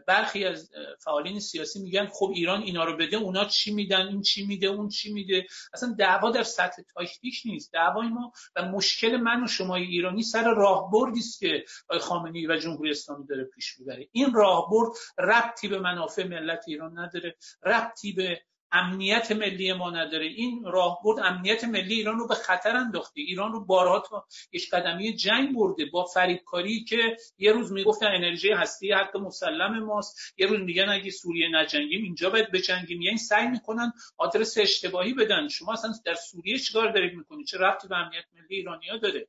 برخی 0.07 0.45
از 0.45 0.71
فعالین 1.03 1.39
سیاسی 1.39 1.79
میگن 1.79 2.05
خب 2.05 2.31
ایران 2.35 2.61
اینا 2.61 2.83
رو 2.83 2.97
بده 2.97 3.17
اونا 3.17 3.45
چی 3.45 3.73
میدن 3.73 4.07
این 4.07 4.21
چی 4.21 4.45
میده 4.45 4.67
اون 4.67 4.89
چی 4.89 5.13
میده. 5.13 5.45
اصلا 5.73 5.95
دعوا 5.99 6.31
در 6.31 6.43
سطح 6.43 6.81
تاکتیک 6.93 7.41
نیست. 7.45 7.73
دعوای 7.73 8.07
ما 8.07 8.31
و 8.55 8.61
مشکل 8.61 9.17
من 9.17 9.43
و 9.43 9.47
شما 9.47 9.75
ایرانی 9.75 10.23
سر 10.23 10.53
راهبردی 10.53 11.19
است 11.19 11.39
که 11.39 11.65
آقای 11.89 11.99
خامنه‌ای 11.99 12.47
و 12.47 12.57
جمهوری 12.57 12.91
اسلامی 12.91 13.27
داره 13.27 13.43
پیش 13.43 13.79
می‌بره. 13.79 14.07
این 14.11 14.33
راهبرد 14.33 14.91
ربطی 15.17 15.67
به 15.67 15.79
منافع 15.79 16.27
ملت 16.27 16.63
ایران 16.67 16.99
نداره 16.99 17.37
ربطی 17.63 18.11
به 18.13 18.41
امنیت 18.71 19.31
ملی 19.31 19.73
ما 19.73 19.89
نداره. 19.89 20.25
این 20.25 20.63
راهبرد 20.65 21.19
امنیت 21.19 21.63
ملی 21.63 21.93
ایران 21.95 22.17
رو 22.17 22.27
به 22.27 22.35
خطر 22.35 22.77
انداخته. 22.77 23.21
ایران 23.21 23.51
رو 23.51 23.65
بارها 23.65 23.99
تا 23.99 24.25
یک 24.51 24.69
قدمی 24.69 25.15
جنگ 25.15 25.55
برده 25.55 25.85
با 25.85 26.05
فریبکاری 26.05 26.83
که 26.83 27.17
یه 27.37 27.51
روز 27.51 27.71
می‌گفتن 27.71 28.07
انرژی 28.07 28.51
هستی 28.51 28.91
حق 28.91 29.17
مسلم 29.17 29.83
ماست. 29.83 30.33
یه 30.37 30.47
روز 30.47 30.59
میگن 30.59 30.89
اگه 30.89 31.11
سوریه 31.11 31.47
نجنگیم 31.51 32.03
اینجا 32.03 32.29
باید 32.29 32.51
بجنگیم. 32.51 33.01
یعنی 33.01 33.17
سعی 33.17 33.47
می‌کنن 33.47 33.93
آدرس 34.17 34.57
اشتباهی 34.57 35.13
بدن. 35.13 35.47
شما 35.47 35.73
اصلا 35.73 35.93
در 36.05 36.15
سوریه 36.15 36.59
چیکار 36.59 36.91
دارید 36.91 37.13
می‌کنید؟ 37.13 37.45
چه 37.45 37.57
ربطی 37.57 37.87
به 37.87 37.97
امنیت 37.97 38.23
ملی 38.33 38.55
ایرانیا 38.55 38.97
داره؟ 38.97 39.27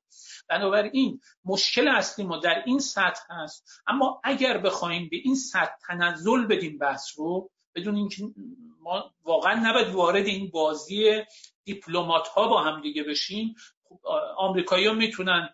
بنابراین 0.48 1.20
مشکل 1.44 1.88
اصلی 1.88 2.24
ما 2.24 2.37
در 2.37 2.62
این 2.66 2.79
سطح 2.79 3.22
هست. 3.31 3.83
اما 3.87 4.20
اگر 4.24 4.59
بخوایم 4.59 5.09
به 5.11 5.16
این 5.16 5.35
سطح 5.35 5.74
تنزل 5.87 6.46
بدیم 6.46 6.79
بحث 6.79 7.18
رو 7.18 7.51
بدون 7.74 7.96
اینکه 7.96 8.22
ما 8.83 9.14
واقعا 9.25 9.71
نباید 9.71 9.88
وارد 9.88 10.27
این 10.27 10.51
بازی 10.51 11.23
دیپلمات 11.64 12.29
ها 12.29 12.49
با 12.49 12.62
هم 12.62 12.81
دیگه 12.81 13.03
بشیم. 13.03 13.55
خب 13.88 14.01
آمریکایی 14.37 14.87
ها 14.87 14.93
می‌تونن 14.95 15.51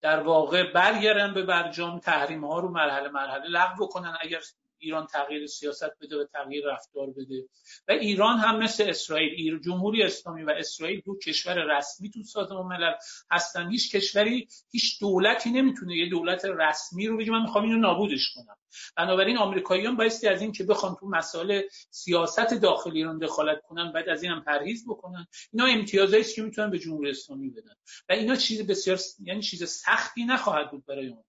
در 0.00 0.20
واقع 0.22 0.72
برگردن 0.72 1.34
به 1.34 1.42
برجام 1.42 1.98
تحریم 1.98 2.44
ها 2.44 2.58
رو 2.58 2.68
مرحله 2.68 3.08
مرحله 3.08 3.44
لغو 3.48 3.86
کنن 3.86 4.16
اگر 4.20 4.40
ایران 4.78 5.06
تغییر 5.06 5.46
سیاست 5.46 5.90
بده 6.00 6.16
و 6.16 6.24
تغییر 6.24 6.64
رفتار 6.66 7.06
بده. 7.10 7.48
و 7.88 7.92
ایران 7.92 8.38
هم 8.38 8.58
مثل 8.58 8.84
اسرائیل 8.88 9.60
جمهوری 9.60 10.02
اسلامی 10.02 10.42
و 10.42 10.50
اسرائیل 10.50 11.00
دو 11.00 11.18
کشور 11.18 11.78
رسمی 11.78 12.10
تو 12.10 12.22
سازمان 12.22 12.66
ملل 12.66 12.94
هستن. 13.30 13.70
هیچ 13.70 13.96
کشوری 13.96 14.48
هیچ 14.70 15.00
دولتی 15.00 15.50
نمی‌تونه 15.50 15.96
یه 15.96 16.08
دولت 16.08 16.44
رسمی 16.44 17.06
رو 17.06 17.16
بگه 17.16 17.32
من 17.32 17.42
می‌خوام 17.42 17.64
اینو 17.64 17.78
نابودش 17.78 18.30
کنم. 18.34 18.56
بنابراین 18.96 19.38
آمریکاییان 19.38 19.96
بایستی 19.96 20.28
از 20.28 20.42
این 20.42 20.52
که 20.52 20.64
بخوان 20.64 20.96
تو 21.00 21.06
مسائل 21.06 21.62
سیاست 21.90 22.54
داخلی 22.54 22.98
ایران 22.98 23.18
دخالت 23.18 23.62
کنن 23.62 23.92
بعد 23.92 24.08
از 24.08 24.22
این 24.22 24.32
هم 24.32 24.44
پرهیز 24.44 24.84
بکنن. 24.88 25.26
اینا 25.52 25.66
امتیازایی 25.66 26.24
که 26.24 26.42
می‌تونن 26.42 26.70
به 26.70 26.78
جمهوری 26.78 27.10
اسلامی 27.10 27.50
بدن. 27.50 27.74
و 28.08 28.12
اینا 28.12 28.36
چیز 28.36 28.66
بسیار 28.66 28.98
یعنی 29.22 29.42
چیز 29.42 29.64
سختی 29.64 30.24
نخواهد 30.24 30.70
بود 30.70 30.86
برای 30.86 31.08
اون. 31.08 31.24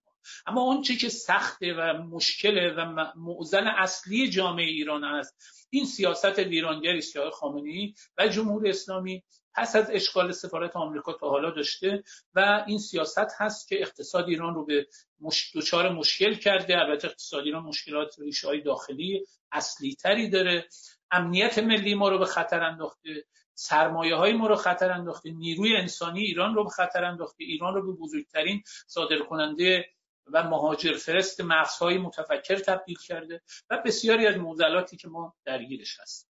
اما 0.48 0.82
چی 0.82 0.98
که 0.98 1.10
سخته 1.10 1.74
و 1.74 1.94
مشکله 1.94 2.74
و 2.78 3.12
معضل 3.16 3.68
اصلی 3.78 4.30
جامعه 4.30 4.66
ایران 4.66 5.04
است. 5.04 5.36
این 5.70 5.86
سیاست 5.86 6.40
ویرانگری 6.40 6.98
است 6.98 7.30
خامنه‌ای. 7.30 7.94
و 8.18 8.28
جمهوری 8.28 8.70
اسلامی 8.70 9.24
پس 9.54 9.76
از 9.76 9.90
اشغال 9.90 10.32
سفارت 10.32 10.76
آمریکا 10.76 11.14
تا 11.14 11.30
حالا 11.30 11.50
داشته 11.50 12.04
و 12.36 12.64
این 12.68 12.80
سیاست 12.80 13.28
هست 13.38 13.68
که 13.68 13.82
اقتصاد 13.82 14.28
ایران 14.28 14.56
رو 14.56 14.66
به 14.66 14.88
مش... 15.20 15.56
دچار 15.56 15.90
مشکل 15.90 16.34
کرده. 16.34 16.78
البته 16.78 17.08
اقتصاد 17.08 17.44
ایران 17.44 17.64
مشکلات 17.64 18.20
ریشه 18.20 18.48
های 18.48 18.62
داخلی 18.62 19.26
اصلی 19.52 19.96
تری 19.96 20.30
داره. 20.30 20.68
امنیت 21.12 21.60
ملی 21.60 21.96
ما 21.96 22.10
رو 22.10 22.20
به 22.20 22.26
خطر 22.26 22.64
انداخته. 22.64 23.26
سرمایه 23.54 24.16
های 24.16 24.34
ما 24.34 24.48
رو 24.48 24.56
خطر 24.56 24.92
انداخته. 24.92 25.32
نیروی 25.32 25.76
انسانی 25.76 26.22
ایران 26.22 26.56
رو 26.56 26.64
به 26.64 26.70
خطر 26.70 27.04
انداخته. 27.04 27.44
ایران 27.44 27.74
رو 27.74 27.94
به 27.94 28.00
بزرگترین 28.02 28.64
صادر 28.88 29.20
کننده 29.20 29.86
و 30.28 30.44
مهاجر 30.44 30.94
فرست 30.94 31.42
مغزهای 31.42 31.98
متفکر 31.98 32.56
تبدیل 32.56 32.98
کرده 32.98 33.42
و 33.70 33.82
بسیاری 33.86 34.28
از 34.28 34.36
معضلاتی 34.36 34.98
که 34.98 35.08
ما 35.08 35.36
درگیرش 35.46 36.00
هستیم. 36.00 36.30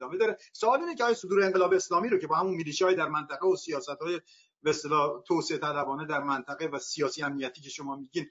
ادامه 0.00 0.18
داره. 0.18 0.36
سوال 0.52 0.80
اینه 0.80 0.94
که 0.94 1.04
آیا 1.04 1.14
صدور 1.14 1.44
انقلاب 1.44 1.72
اسلامی 1.72 2.08
رو 2.08 2.18
که 2.18 2.26
با 2.26 2.36
همون 2.36 2.64
های 2.82 2.94
در 2.94 3.08
منطقه 3.08 3.46
و 3.46 3.56
سیاست 3.56 3.88
های 3.88 4.20
به 4.62 4.70
اصطلاح 4.70 5.22
توسعه 5.22 5.58
طلبانه 5.58 6.06
در 6.06 6.22
منطقه 6.22 6.66
و 6.66 6.78
سیاسی 6.78 7.22
امنیتی 7.22 7.60
که 7.60 7.70
شما 7.70 7.96
میگین 7.96 8.30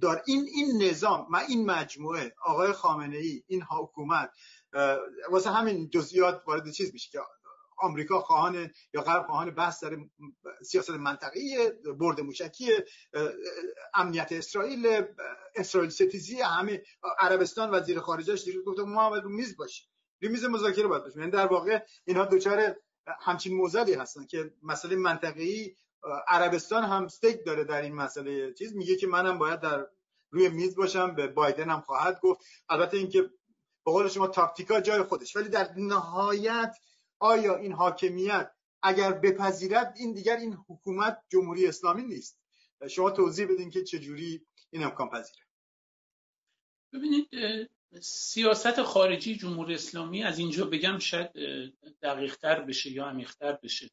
دار 0.00 0.22
این 0.26 0.48
این 0.54 0.82
نظام 0.82 1.26
ما 1.30 1.38
این 1.38 1.66
مجموعه 1.66 2.34
آقای 2.44 2.72
خامنه 2.72 3.16
ای 3.16 3.42
این 3.46 3.62
حکومت 3.62 4.30
واسه 5.30 5.50
همین 5.50 5.90
جزئیات 5.90 6.42
وارد 6.46 6.70
چیز 6.70 6.92
میشه 6.92 7.10
که 7.10 7.20
آمریکا 7.80 8.20
خواهان 8.20 8.70
یا 8.94 9.02
غرب 9.02 9.26
خواهان 9.26 9.50
بحث 9.50 9.84
در 9.84 9.96
سیاست 10.62 10.90
منطقی 10.90 11.56
برد 11.98 12.20
موشکی 12.20 12.70
امنیت 13.94 14.32
اسرائیل 14.32 15.02
اسرائیل 15.54 15.90
ستیزی 15.90 16.40
همه 16.40 16.82
عربستان 17.18 17.70
وزیر 17.70 18.00
خارجهش 18.00 18.44
دیگه 18.44 18.62
گفت 18.62 18.78
ما 18.78 19.18
رو 19.18 19.28
میز 19.28 19.56
باشیم 19.56 19.86
روی 20.22 20.32
میز 20.32 20.44
مذاکره 20.44 20.86
باید 20.86 21.02
باشیم 21.02 21.20
یعنی 21.20 21.32
در 21.32 21.46
واقع 21.46 21.78
اینها 22.04 22.24
دوچار 22.24 22.76
همچین 23.20 23.56
موزلی 23.56 23.94
هستن 23.94 24.26
که 24.26 24.52
مسئله 24.62 24.96
منطقی 24.96 25.76
عربستان 26.28 26.84
هم 26.84 27.04
استیک 27.04 27.44
داره 27.46 27.64
در 27.64 27.82
این 27.82 27.94
مسئله 27.94 28.52
چیز. 28.52 28.76
میگه 28.76 28.96
که 28.96 29.06
منم 29.06 29.38
باید 29.38 29.60
در 29.60 29.86
روی 30.30 30.48
میز 30.48 30.76
باشم 30.76 31.14
به 31.14 31.26
بایدن 31.26 31.70
هم 31.70 31.80
خواهد 31.80 32.20
گفت. 32.20 32.40
البته 32.68 32.96
اینکه 32.96 33.22
به 33.84 33.92
قول 33.92 34.08
شما 34.08 34.26
تاکتیکا 34.26 34.80
جای 34.80 35.02
خودش. 35.02 35.36
ولی 35.36 35.48
در 35.48 35.70
نهایت 35.76 36.76
آیا 37.20 37.56
این 37.56 37.72
حاکمیت 37.72 38.52
اگر 38.82 39.12
بپذیرد 39.12 39.94
این 39.96 40.12
دیگر 40.12 40.36
این 40.36 40.58
حکومت 40.68 41.22
جمهوری 41.28 41.66
اسلامی 41.66 42.02
نیست. 42.02 42.40
شما 42.90 43.10
توضیح 43.10 43.46
بدین 43.46 43.70
که 43.70 43.84
چجوری 43.84 44.46
این 44.70 44.84
امکان 44.84 45.10
پذیره. 45.10 45.46
ببینید 46.92 47.28
سیاست 48.00 48.82
خارجی 48.82 49.36
جمهوری 49.36 49.74
اسلامی 49.74 50.22
از 50.22 50.38
اینجا 50.38 50.64
بگم 50.64 50.98
شاید 50.98 51.30
دقیقتر 52.02 52.60
بشه 52.60 52.90
یا 52.90 53.06
عمیقتر 53.06 53.52
بشه. 53.52 53.90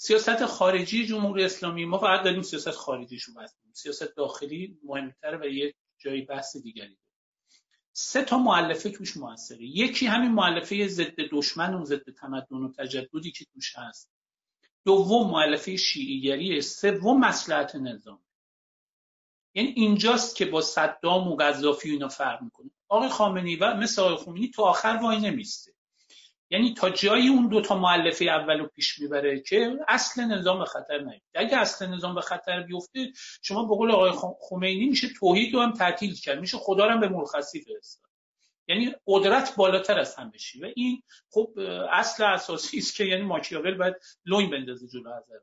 سیاست 0.00 0.46
خارجی 0.46 1.06
جمهوری 1.06 1.44
اسلامی 1.44 1.84
ما 1.84 1.98
فقط 1.98 2.24
داریم 2.24 2.42
سیاست 2.42 2.70
خارجیشو 2.70 3.34
بحث 3.34 3.54
سیاست 3.72 4.16
داخلی 4.16 4.78
مهمتر 4.84 5.38
و 5.42 5.46
یک 5.46 5.74
جایی 5.98 6.22
بحث 6.22 6.56
دیگری 6.56 6.98
سه 8.00 8.24
تا 8.24 8.38
معلفه 8.38 8.90
توش 8.90 9.16
موثره 9.16 9.62
یکی 9.62 10.06
همین 10.06 10.30
معلفه 10.30 10.88
ضد 10.88 11.14
دشمن 11.30 11.74
و 11.74 11.84
ضد 11.84 12.10
تمدن 12.10 12.56
و 12.56 12.72
تجددی 12.72 13.30
که 13.30 13.44
توش 13.44 13.76
هست. 13.76 14.10
دوم 14.84 15.30
معلفه 15.30 15.76
شیعیگری 15.76 16.60
سوم 16.60 17.20
مسلحت 17.20 17.74
نظام. 17.74 18.20
یعنی 19.54 19.68
اینجاست 19.68 20.36
که 20.36 20.46
با 20.46 20.60
صدام 20.60 21.28
و 21.28 21.36
قذافی 21.36 21.90
اینا 21.90 22.08
فرق 22.08 22.42
می‌کنه. 22.42 22.70
آقای 22.88 23.08
خامنه‌ای 23.08 23.56
و 23.56 23.74
مثل 23.74 24.02
آقای 24.02 24.24
خمینی 24.24 24.48
تو 24.48 24.62
آخر 24.62 24.98
وای 25.02 25.18
نمیسته. 25.18 25.74
یعنی 26.50 26.74
تا 26.74 26.90
جایی 26.90 27.28
اون 27.28 27.48
دو 27.48 27.60
تا 27.60 27.76
مؤلفه 27.78 28.24
اولو 28.24 28.66
پیش 28.66 28.98
می‌بره 28.98 29.40
که 29.40 29.78
اصل 29.88 30.24
نظام 30.24 30.58
به 30.58 30.64
خطر 30.64 30.98
نیفته 30.98 31.40
اگه 31.40 31.56
اصل 31.56 31.86
نظام 31.86 32.14
به 32.14 32.20
خطر 32.20 32.62
بیفته 32.62 33.12
شما 33.42 33.62
به 33.64 33.74
قول 33.74 33.90
آقای 33.90 34.12
خمینی 34.40 34.86
میشه 34.86 35.08
توحید 35.08 35.54
رو 35.54 35.60
هم 35.60 35.72
تعطیل 35.72 36.14
کرد. 36.14 36.40
میشه 36.40 36.56
خدا 36.56 36.84
رو 36.84 36.90
هم 36.90 37.00
به 37.00 37.08
مرخصی 37.08 37.60
فرستاد. 37.60 38.08
یعنی 38.68 38.94
قدرت 39.06 39.56
بالاتر 39.56 39.98
از 39.98 40.16
هم 40.16 40.30
بشی 40.30 40.60
و 40.60 40.68
این 40.76 41.02
خب 41.30 41.52
اصل 41.90 42.24
اساسی 42.24 42.78
است 42.78 42.96
که 42.96 43.04
یعنی 43.04 43.22
ماکیاول 43.22 43.74
باید 43.74 43.94
لوین 44.26 44.50
بندازه 44.50 44.88
جلو 44.88 45.10
حضرت 45.10 45.42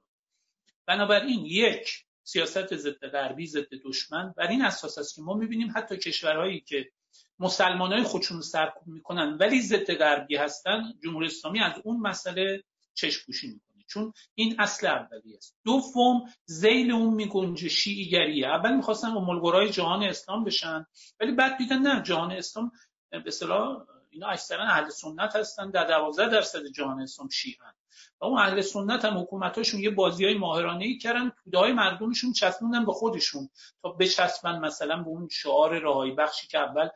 بنابراین 0.86 1.46
یک 1.46 2.06
سیاست 2.24 2.76
ضد 2.76 3.08
غربی 3.08 3.48
ضد 3.48 3.70
دشمن 3.86 4.34
بر 4.38 4.48
این 4.48 4.62
اساس 4.62 4.98
است 4.98 5.15
که 5.15 5.22
ما 5.22 5.34
می‌بینیم 5.34 5.74
حتی 5.76 5.98
کشورهایی 5.98 6.60
که 6.60 6.91
مسلمان 7.39 7.93
های 7.93 8.04
خودشون 8.04 8.41
سرکوب 8.41 8.88
می‌کنن 8.88 9.38
ولی 9.39 9.62
ضد 9.62 9.93
غربی 9.93 10.36
هستن. 10.36 10.84
جمهوری 11.04 11.28
اسلامی 11.28 11.60
از 11.60 11.74
اون 11.84 11.98
مسئله 11.98 12.63
چشم 12.93 13.26
پوشی 13.26 13.48
می‌کنه. 13.48 13.84
چون 13.88 14.13
این 14.36 14.56
اصل 14.60 14.88
اولی 14.88 15.38
است. 15.38 15.56
دوم 15.65 16.24
زیل 16.45 16.91
اون 16.91 17.13
میگنجه 17.13 17.69
شیعیگریه. 17.69 18.48
اول 18.48 18.76
می‌خواستن 18.76 19.08
امالگرای 19.08 19.69
جهان 19.69 20.04
اسلام 20.04 20.43
بشن 20.43 20.86
ولی 21.19 21.32
بعد 21.32 21.58
دیدن 21.58 21.78
نه 21.78 22.04
جهان 22.04 22.32
اسلام 22.32 22.71
به 23.12 23.24
اصطلاح 23.28 23.86
اینا 24.10 24.28
اکثرا 24.28 24.63
اهل 24.63 24.89
سنت 24.89 25.36
هستن 25.36 25.71
در 25.71 25.88
12 25.88 26.30
درصد 26.30 26.65
جهان 26.65 27.02
اسلام 27.02 27.30
شیعن. 27.30 27.74
و 28.21 28.26
اون 28.26 28.39
اهل 28.39 28.62
سنت 28.62 29.06
هم 29.06 29.17
حکومتاشون 29.17 29.80
یه 29.80 29.89
بازی 29.89 30.26
های 30.26 30.38
ماهرانه 30.38 30.86
ای 30.86 30.98
کردن 30.98 31.32
توده 31.43 31.58
های 31.58 31.74
مردمشون 31.74 32.34
چسبوندن 32.34 32.86
به 32.86 32.91
خودشون 32.91 33.50
تا 33.82 33.89
بچسبن 33.89 34.60
مثلا 34.60 34.98
به 34.98 35.08
اون 35.08 35.28
شعار 35.32 35.80
راهی 35.80 36.12
بخشی 36.12 36.48
که 36.48 36.60
اول 36.60 36.89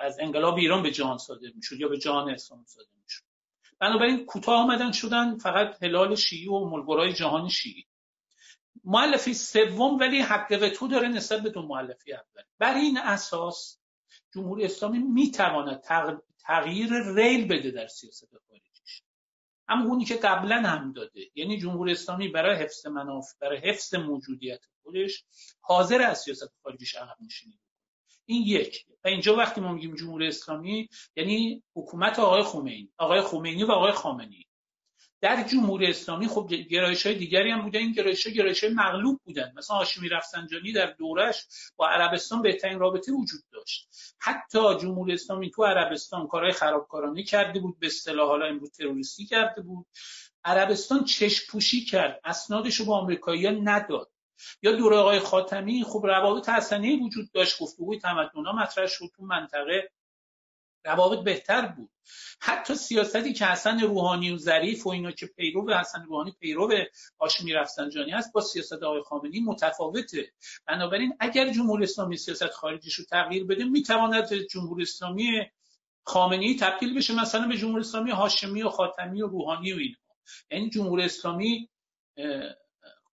از 0.00 0.20
انقلاب 0.20 0.54
ایران 0.54 0.82
به 0.82 0.90
جهان 0.90 1.18
صادر 1.18 1.48
می‌شد 1.54 1.80
یا 1.80 1.88
به 1.88 1.98
جهان 1.98 2.30
اسلام 2.30 2.64
صادر 2.66 2.88
می‌شد. 3.02 3.22
بنابراین 3.78 4.26
کوتاه 4.26 4.62
آمدن 4.62 4.92
شدن 4.92 5.38
فقط 5.38 5.82
هلال 5.82 6.14
شیعی 6.14 6.48
و 6.48 6.64
ملگرای 6.64 7.12
جهان 7.12 7.48
شیعی. 7.48 7.86
معلفی 8.84 9.34
سوم 9.34 9.98
ولی 9.98 10.20
حق 10.20 10.68
تو 10.68 10.88
داره 10.88 11.08
نسبت 11.08 11.42
به 11.42 11.50
دو 11.50 11.62
معلفی 11.62 12.12
اول. 12.12 12.42
بر 12.58 12.74
این 12.74 12.98
اساس 12.98 13.78
جمهوری 14.34 14.64
اسلامی 14.64 14.98
می‌تواند 14.98 15.82
تغییر 16.38 17.14
ریل 17.14 17.48
بده 17.48 17.70
در 17.70 17.86
سیاست 17.86 18.30
خارجیش. 18.48 19.02
اما 19.68 19.84
اونی 19.84 20.04
که 20.04 20.14
قبلا 20.14 20.56
هم 20.56 20.92
داده 20.92 21.30
یعنی 21.34 21.58
جمهوری 21.58 21.92
اسلامی 21.92 22.28
برای 22.28 22.56
حفظ 22.56 22.86
منافع 22.86 23.34
برای 23.40 23.58
حفظ 23.58 23.94
موجودیت 23.94 24.60
خودش 24.82 25.24
حاضر 25.60 26.02
از 26.02 26.18
سیاست 26.18 26.52
خارجیش 26.62 26.94
عقب 26.94 27.16
نشینی 27.20 27.58
این 28.26 28.42
یک. 28.42 28.86
اینجا 29.06 29.36
وقتی 29.36 29.60
ما 29.60 29.72
میگیم 29.72 29.94
جمهوری 29.94 30.28
اسلامی 30.28 30.88
یعنی 31.16 31.62
حکومت 31.76 32.18
آقای 32.18 32.42
خمینی 32.42 32.90
آقای 32.98 33.20
خمینی 33.20 33.64
و 33.64 33.72
آقای 33.72 33.92
خامنه‌ای. 33.92 34.44
در 35.20 35.42
جمهوری 35.42 35.86
اسلامی 35.86 36.28
خب 36.28 36.46
گرایش 36.48 37.06
های 37.06 37.14
دیگری 37.14 37.50
هم 37.50 37.62
بودن 37.62 37.78
این 37.78 37.92
گرایش 37.92 38.26
های 38.26 38.36
گرایش 38.36 38.64
های 38.64 38.72
مغلوب 38.74 39.20
بودن. 39.24 39.52
مثلا 39.56 39.76
هاشمی 39.76 40.08
رفسنجانی 40.08 40.72
در 40.72 40.86
دورش 40.86 41.46
با 41.76 41.88
عربستان 41.88 42.42
بهترین 42.42 42.78
رابطه 42.78 43.12
وجود 43.12 43.40
داشت. 43.52 43.88
حتی 44.18 44.58
جمهوری 44.80 45.14
اسلامی 45.14 45.50
تو 45.50 45.64
عربستان 45.64 46.26
کارهای 46.26 46.52
خرابکارانه 46.52 47.22
کرده 47.22 47.60
بود 47.60 47.78
به 47.78 47.86
اصطلاح 47.86 48.28
حالا 48.28 48.46
امروز 48.46 48.70
تروریستی 48.70 49.26
کرده 49.26 49.62
بود. 49.62 49.86
عربستان 50.44 51.04
چشم 51.04 51.52
پوشی 51.52 51.84
کرد. 51.84 52.20
اسنادش 52.24 52.76
رو 52.76 52.86
با 52.86 52.98
آمریکایی‌ها 52.98 53.52
نداد. 53.52 54.10
یا 54.62 54.72
دوره 54.72 54.96
آقای 54.96 55.18
خاتمی 55.18 55.84
خب 55.84 56.06
روابط 56.06 56.48
حسنی 56.48 56.96
وجود 56.96 57.32
داشت 57.32 57.62
گفتگوی 57.62 57.98
تمدن‌ها 57.98 58.52
مطرح 58.52 58.86
شد 58.86 59.06
تو 59.16 59.24
منطقه. 59.24 59.90
روابط 60.84 61.24
بهتر 61.24 61.66
بود. 61.66 61.90
حتی 62.40 62.74
سیاستی 62.74 63.32
که 63.32 63.46
حسن 63.46 63.80
روحانی 63.80 64.30
و 64.30 64.36
ظریف 64.36 64.86
و 64.86 64.90
اینا 64.90 65.10
که 65.10 65.26
پیرو 65.26 65.74
حسن 65.74 66.02
روحانی 66.02 66.32
پیرو 66.40 66.72
هاشمی 67.20 67.52
رفسنجانی 67.52 68.10
هست 68.10 68.32
با 68.32 68.40
سیاست 68.40 68.82
آقای 68.82 69.02
خامنه‌ای 69.02 69.40
متفاوته. 69.40 70.32
بنابراین 70.66 71.16
اگر 71.20 71.52
جمهوری 71.52 71.84
اسلامی 71.84 72.16
سیاست 72.16 72.50
خارجیش 72.50 72.94
رو 72.94 73.04
تغییر 73.04 73.44
بده 73.44 73.64
می‌تواند 73.64 74.34
جمهوری 74.34 74.82
اسلامی 74.82 75.42
خامنه‌ای 76.04 76.56
تبدیل 76.56 76.98
بشه 76.98 77.14
مثلا 77.14 77.48
به 77.48 77.56
جمهوری 77.56 77.80
اسلامی 77.80 78.10
هاشمی 78.10 78.62
و 78.62 78.68
خاتمی 78.68 79.22
و 79.22 79.26
روحانی 79.26 79.72
و 79.72 79.76
اینها. 79.76 80.00
یعنی 80.50 80.70
جمهوری 80.70 81.04
اسلامی 81.04 81.68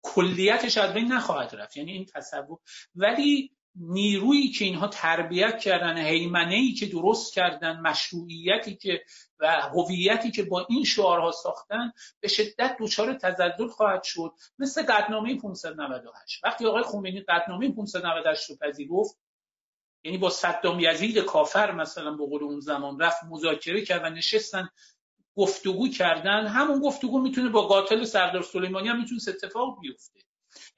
کلیتش 0.02 0.78
از 0.78 0.94
بین 0.94 1.12
نخواهد 1.12 1.54
رفت. 1.54 1.76
یعنی 1.76 1.92
این 1.92 2.04
تصور. 2.04 2.58
ولی 2.94 3.50
نیرویی 3.74 4.50
که 4.50 4.64
اینها 4.64 4.88
تربیت 4.88 5.58
کردن 5.58 5.98
حیمنه 5.98 6.54
ای 6.54 6.72
که 6.72 6.86
درست 6.86 7.34
کردن 7.34 7.80
مشروعیتی 7.80 8.76
که 8.76 9.04
و 9.40 9.60
هویتی 9.60 10.30
که 10.30 10.42
با 10.42 10.66
این 10.68 10.84
شعارها 10.84 11.30
ساختن 11.30 11.92
به 12.20 12.28
شدت 12.28 12.76
دچار 12.80 13.14
تزلزل 13.14 13.68
خواهد 13.68 14.02
شد. 14.02 14.32
مثل 14.58 14.82
قدنامه 14.82 15.38
598 15.38 16.44
وقتی 16.44 16.66
آقای 16.66 16.82
خمینی 16.82 17.20
قدنامه 17.20 17.74
598 17.74 18.50
رو 18.50 18.56
پذیرفت 18.56 19.18
یعنی 20.04 20.18
با 20.18 20.30
صدام 20.30 20.80
یزید 20.80 21.18
کافر 21.18 21.72
مثلا 21.72 22.10
به 22.10 22.26
قول 22.26 22.42
اون 22.42 22.60
زمان 22.60 23.00
رفت 23.00 23.24
مذاکره 23.28 23.84
کرد 23.84 24.04
و 24.04 24.10
نشستن 24.10 24.68
گفتگو 25.40 25.88
کردن 25.88 26.46
همون 26.46 26.80
گفتگو 26.80 27.20
می‌تونه 27.20 27.48
با 27.48 27.62
قاتل 27.62 28.04
سردار 28.04 28.42
سلیمانی 28.42 28.88
هم 28.88 29.00
می‌تونه 29.00 29.20
اتفاق 29.28 29.80
بیفته. 29.80 30.20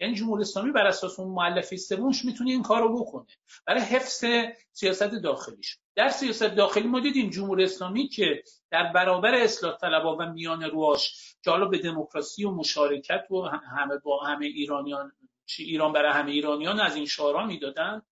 یعنی 0.01 0.15
جمهوری 0.15 0.43
اسلامی 0.43 0.73
بر 0.73 0.87
اساس 0.87 1.21
اون 1.21 1.29
مؤلفه 1.29 1.77
سومش 1.77 2.25
می‌تونه 2.25 2.51
این 2.51 2.63
کارو 2.63 3.01
بکنه 3.01 3.27
برای 3.67 3.81
حفظ 3.81 4.25
سیاست 4.73 5.03
داخلیش. 5.03 5.79
در 5.95 6.09
سیاست 6.09 6.43
داخلی 6.43 6.89
ما 6.89 7.01
دیدیم 7.01 7.31
جمهوری 7.31 7.65
اسلامی 7.65 8.09
که 8.09 8.43
در 8.71 8.93
برابر 8.93 9.35
اصلاح 9.35 9.77
طلبها 9.77 10.17
و 10.17 10.27
میان 10.27 10.63
رواش 10.63 11.35
که 11.45 11.51
حالا 11.51 11.65
به 11.65 11.79
دموکراسی 11.79 12.45
و 12.45 12.51
مشارکت 12.51 13.31
و 13.31 13.37
همه 13.77 13.99
با 14.05 14.21
همه 14.25 14.47
ایرانیان 14.47 15.13
ایران 15.59 15.93
برای 15.93 16.13
همه 16.13 16.31
ایرانیان 16.31 16.81
از 16.81 16.97
این 16.97 17.07
شعارا 17.07 17.47
می‌دادن. 17.47 18.03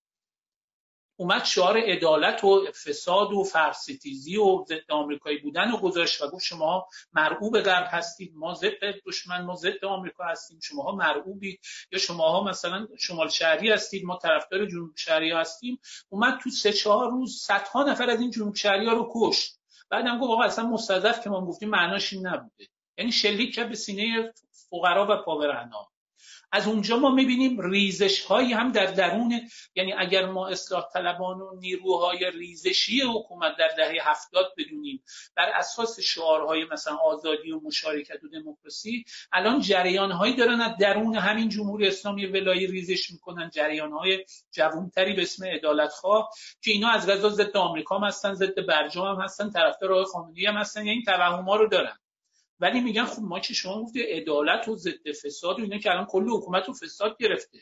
اومد 1.21 1.45
شعار 1.45 1.77
عدالت 1.77 2.43
و 2.43 2.65
فساد 2.85 3.33
و 3.33 3.43
فرستیزی 3.43 4.37
و 4.37 4.65
ضد 4.69 4.91
آمریکایی 4.91 5.37
بودن 5.37 5.71
و 5.71 5.77
گذاشت 5.77 6.21
و 6.21 6.27
گفت 6.27 6.45
شما 6.45 6.87
مرعوب 7.13 7.59
غرب 7.59 7.87
هستید 7.89 8.31
ما 8.35 8.53
ضد 8.53 8.79
دشمن 9.05 9.41
ما 9.41 9.55
ضد 9.55 9.85
آمریکا 9.85 10.23
هستیم 10.23 10.59
شماها 10.63 10.91
مرعوبید 10.91 11.59
یا 11.91 11.99
شماها 11.99 12.43
مثلا 12.43 12.87
شمال 12.99 13.29
شهری 13.29 13.71
هستید 13.71 14.05
ما 14.05 14.17
طرفدار 14.17 14.65
جنوب 14.65 14.91
شهری 14.95 15.31
هستیم. 15.31 15.79
اومد 16.09 16.39
تو 16.43 16.49
سه 16.49 16.73
چهار 16.73 17.11
روز 17.11 17.41
صدها 17.41 17.83
نفر 17.83 18.09
از 18.09 18.21
این 18.21 18.31
جنوب 18.31 18.55
شهری 18.55 18.85
ها 18.85 18.93
رو 18.93 19.11
کشت. 19.15 19.59
بعدم 19.89 20.19
گفت 20.19 20.31
آقا 20.31 20.43
اصلا 20.43 20.67
مستضعف 20.67 21.23
که 21.23 21.29
ما 21.29 21.45
گفتیم 21.45 21.69
معناش 21.69 22.13
این 22.13 22.27
نبوده. 22.27 22.67
یعنی 22.97 23.11
شلیک 23.11 23.55
کرد 23.55 23.69
به 23.69 23.75
سینه 23.75 24.33
فقرا 24.69 25.07
و 25.09 25.21
پاورهنان 25.21 25.85
از 26.51 26.67
اونجا 26.67 26.97
ما 26.97 27.09
می‌بینیم 27.09 27.61
ریزش 27.61 28.23
هایی 28.25 28.53
هم 28.53 28.71
در 28.71 28.85
درون 28.85 29.41
یعنی 29.75 29.93
اگر 29.93 30.25
ما 30.25 30.47
اصلاح 30.47 30.85
طلبان 30.93 31.41
و 31.41 31.59
نیروهای 31.59 32.31
ریزشی 32.31 33.01
حکومت 33.01 33.57
در 33.59 33.69
دهه 33.77 34.09
هفتاد 34.09 34.53
بدونیم 34.57 35.03
بر 35.35 35.49
اساس 35.49 35.99
شعارهای 35.99 36.65
مثلا 36.71 36.95
آزادی 36.95 37.51
و 37.51 37.59
مشارکت 37.63 38.23
و 38.23 38.27
دموکراسی 38.27 39.05
الان 39.31 39.59
جریان 39.61 40.11
هایی 40.11 40.35
دارن 40.35 40.61
از 40.61 40.77
درون 40.79 41.15
همین 41.15 41.49
جمهوری 41.49 41.87
اسلامی 41.87 42.25
ولایی 42.25 42.67
ریزش 42.67 43.11
می‌کنن. 43.11 43.49
جریان 43.49 43.91
های 43.91 44.25
جوانتری 44.51 45.13
به 45.13 45.21
اسم 45.21 45.45
عدالت 45.45 45.89
خواه 45.89 46.29
که 46.61 46.71
اینا 46.71 46.89
از 46.89 47.09
غذا 47.09 47.29
ضد 47.29 47.57
آمریکا 47.57 47.99
هستن 47.99 48.33
ضد 48.33 48.65
برجام 48.65 49.15
هم 49.15 49.21
هستن 49.21 49.49
طرفدار 49.49 49.91
آقای 49.91 50.05
خامنه‌ای 50.05 50.45
هم 50.45 50.57
هستن 50.57 50.85
یعنی 50.85 51.03
توهم 51.03 51.49
رو 51.49 51.67
دارن. 51.67 52.00
ولی 52.61 52.81
میگن 52.81 53.05
خب 53.05 53.21
ما 53.21 53.39
که 53.39 53.53
شما 53.53 53.83
گفتی 53.83 54.01
عدالت 54.01 54.67
و 54.67 54.75
ضد 54.75 55.11
فساد 55.25 55.59
و 55.59 55.63
اینا 55.63 55.77
که 55.77 55.91
الان 55.91 56.05
کل 56.05 56.29
حکومت 56.29 56.69
و 56.69 56.73
فساد 56.73 57.17
گرفته. 57.17 57.59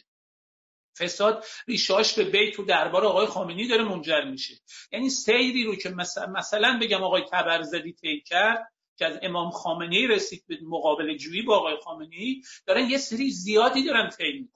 فساد 0.97 1.45
ریشاش 1.67 2.13
به 2.13 2.23
بیت 2.23 2.59
و 2.59 2.63
دربار 2.63 3.05
آقای 3.05 3.25
خامنه‌ای 3.25 3.67
داره 3.67 3.83
منجر 3.83 4.21
میشه. 4.21 4.53
یعنی 4.91 5.09
سیری 5.09 5.63
رو 5.63 5.75
که 5.75 5.89
مثلا, 5.89 6.79
بگم 6.81 7.03
آقای 7.03 7.23
تبرزدی 7.31 7.93
طی 7.93 8.21
کرد 8.21 8.71
که 8.97 9.05
از 9.05 9.19
امام 9.21 9.51
خامنه‌ای 9.51 10.07
رسید 10.07 10.43
به 10.47 10.57
مقابل 10.61 11.17
جویی 11.17 11.41
با 11.41 11.57
آقای 11.57 11.75
خامنه‌ای 11.83 12.41
دارن 12.65 12.89
یه 12.89 12.97
سری 12.97 13.29
زیادی 13.29 13.83
دارن 13.83 14.09
طی 14.09 14.49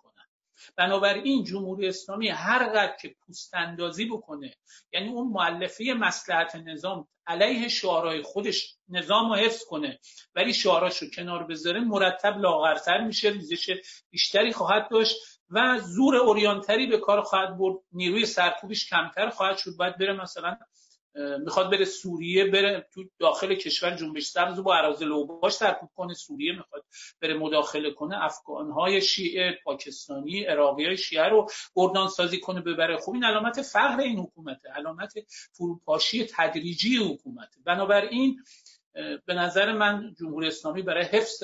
بنابراین 0.78 1.44
جمهوری 1.44 1.88
اسلامی 1.88 2.30
هر 2.30 2.70
قدر 2.70 2.96
که 3.02 3.16
پوست 3.26 3.54
اندازی 3.54 4.06
بکنه 4.06 4.56
یعنی 4.94 5.10
اون 5.10 5.28
معلفه 5.28 5.84
مسلحت 5.98 6.56
نظام 6.56 7.08
علیه 7.28 7.68
شعارهای 7.68 8.22
خودش 8.22 8.76
نظام 8.90 9.30
رو 9.30 9.36
حفظ 9.36 9.66
کنه 9.66 10.00
ولی 10.36 10.54
شعاراش 10.54 10.98
رو 10.98 11.08
کنار 11.10 11.44
بذاره 11.44 11.80
مرتب 11.80 12.38
لاغرتر 12.38 13.02
میشه 13.02 13.30
ریزش 13.30 13.70
بیشتری 14.10 14.54
خواهد 14.54 14.90
داشت 14.92 15.16
و 15.50 15.80
زور 15.80 16.16
اوریانتری 16.16 16.88
به 16.88 16.98
کار 16.98 17.22
خواهد 17.22 17.58
برد 17.58 17.78
نیروی 17.92 18.26
سرکوبش 18.26 18.90
کمتر 18.90 19.30
خواهد 19.30 19.58
شد. 19.58 19.72
باید 19.78 19.98
بره 19.98 20.14
مثلا 20.14 20.58
می‌خواد 21.16 21.72
بره 21.72 21.86
سوریه 21.86 22.46
بره 22.46 22.88
تو 22.94 23.04
داخل 23.20 23.56
کشور 23.56 23.96
جنبش 23.96 24.26
سبز 24.26 24.60
با 24.60 24.76
اراذل 24.76 25.12
اوباش 25.12 25.54
سرکوب 25.54 25.90
کنه. 25.96 26.14
سوریه 26.14 26.56
می‌خواد 26.56 26.86
بره 27.22 27.34
مداخله 27.34 27.92
کنه. 27.92 28.24
افغانهای 28.24 29.02
شیعه 29.02 29.60
پاکستانی 29.64 30.44
عراقی 30.44 30.86
های 30.86 30.98
شیعه 30.98 31.24
رو 31.24 31.50
گردان 31.76 32.08
سازی 32.08 32.40
کنه 32.40 32.62
ببره. 32.62 32.98
خب 32.98 33.12
این 33.14 33.24
علامت 33.24 33.62
فقر 33.62 34.00
این 34.00 34.20
حکومته. 34.20 34.70
علامت 34.70 35.14
فروپاشی 35.52 36.28
تدریجی 36.36 36.98
حکومته. 36.98 37.62
بنابراین 37.66 38.44
به 39.26 39.34
نظر 39.34 39.72
من 39.72 40.16
جمهوری 40.20 40.48
اسلامی 40.48 40.82
برای 40.82 41.04
حفظ 41.04 41.44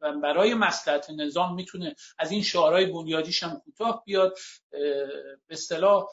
و 0.00 0.12
برای 0.12 0.54
مسلحت 0.54 1.10
نظام 1.10 1.54
می‌تونه 1.54 1.94
از 2.18 2.32
این 2.32 2.42
شعارهای 2.42 2.86
بنیادیش 2.86 3.42
هم 3.42 3.60
کوتاه 3.64 4.02
بیاد. 4.06 4.38
به 4.70 5.08
اصطلاح 5.50 6.06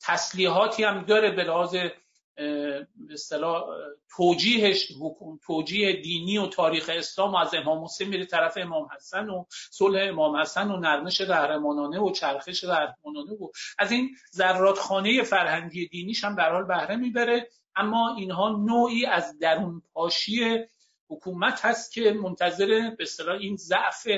تسلیحاتی 0.00 0.84
هم 0.84 1.04
داره 1.04 1.30
به 1.30 1.44
لحاظ 1.44 1.76
اصطلاح 3.10 3.64
توجیهش 4.16 4.92
توجیه 5.46 6.00
دینی 6.00 6.38
و 6.38 6.46
تاریخ 6.46 6.90
اسلام 6.94 7.32
و 7.32 7.36
از 7.36 7.54
امام 7.54 7.84
حسین 7.84 8.08
میره 8.08 8.24
طرف 8.24 8.56
امام 8.56 8.88
حسن 8.96 9.28
و 9.28 9.44
صلح 9.70 10.08
امام 10.08 10.36
حسن 10.36 10.70
و 10.70 10.76
نرمش 10.76 11.20
قهرمانانه 11.20 12.00
و 12.00 12.10
چرخش 12.10 12.64
قهرمانانه 12.64 13.32
و 13.32 13.48
از 13.78 13.92
این 13.92 14.10
ذرات 14.34 14.78
فرهنگی 15.22 15.88
دینیش 15.88 16.24
هم 16.24 16.36
به 16.36 16.42
حال 16.42 16.64
بهره 16.64 16.96
می‌بره. 16.96 17.48
اما 17.76 18.16
اینها 18.16 18.48
نوعی 18.48 19.06
از 19.06 19.38
درون 19.38 19.82
پاشی 19.92 20.58
حکومت 21.08 21.64
هست 21.64 21.92
که 21.92 22.12
منتظر 22.12 22.90
به 22.98 23.04
این 23.40 23.56
ضعف 23.56 24.08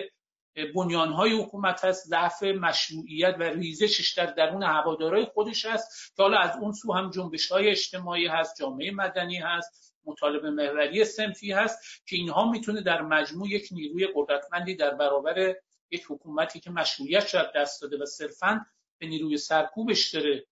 بنیانهای 0.75 1.43
حکومت 1.43 1.85
هست 1.85 2.07
ضعف 2.07 2.43
مشروعیت 2.43 3.37
و 3.39 3.43
ریزشش 3.43 4.13
در 4.13 4.27
درون 4.27 4.63
هوادارای 4.63 5.25
خودش 5.25 5.65
هست 5.67 6.17
که 6.17 6.23
حالا 6.23 6.39
از 6.39 6.57
اون 6.61 6.73
سو 6.73 6.93
هم 6.93 7.11
جنبش 7.11 7.53
های 7.53 7.69
اجتماعی 7.69 8.27
هست 8.27 8.57
جامعه 8.61 8.91
مدنی 8.91 9.37
هست 9.37 9.95
مطالبه 10.05 10.51
محوری 10.51 11.05
سنفی 11.05 11.53
هست 11.53 12.07
که 12.07 12.17
اینها 12.17 12.51
می‌تونه 12.51 12.81
در 12.81 13.03
مجموع 13.03 13.49
یک 13.49 13.69
نیروی 13.73 14.09
قدرتمندی 14.15 14.75
در 14.75 14.95
برابر 14.95 15.55
یک 15.91 16.05
حکومتی 16.09 16.61
که 16.61 16.71
مشروعیت 16.71 17.27
شاید 17.27 17.53
دست 17.57 17.83
داده 17.83 17.99
و 17.99 18.07
صرفا 18.07 18.67
به 18.99 19.07
نیروی 19.07 19.37
سرکوبش 19.37 20.11
داره 20.11 20.47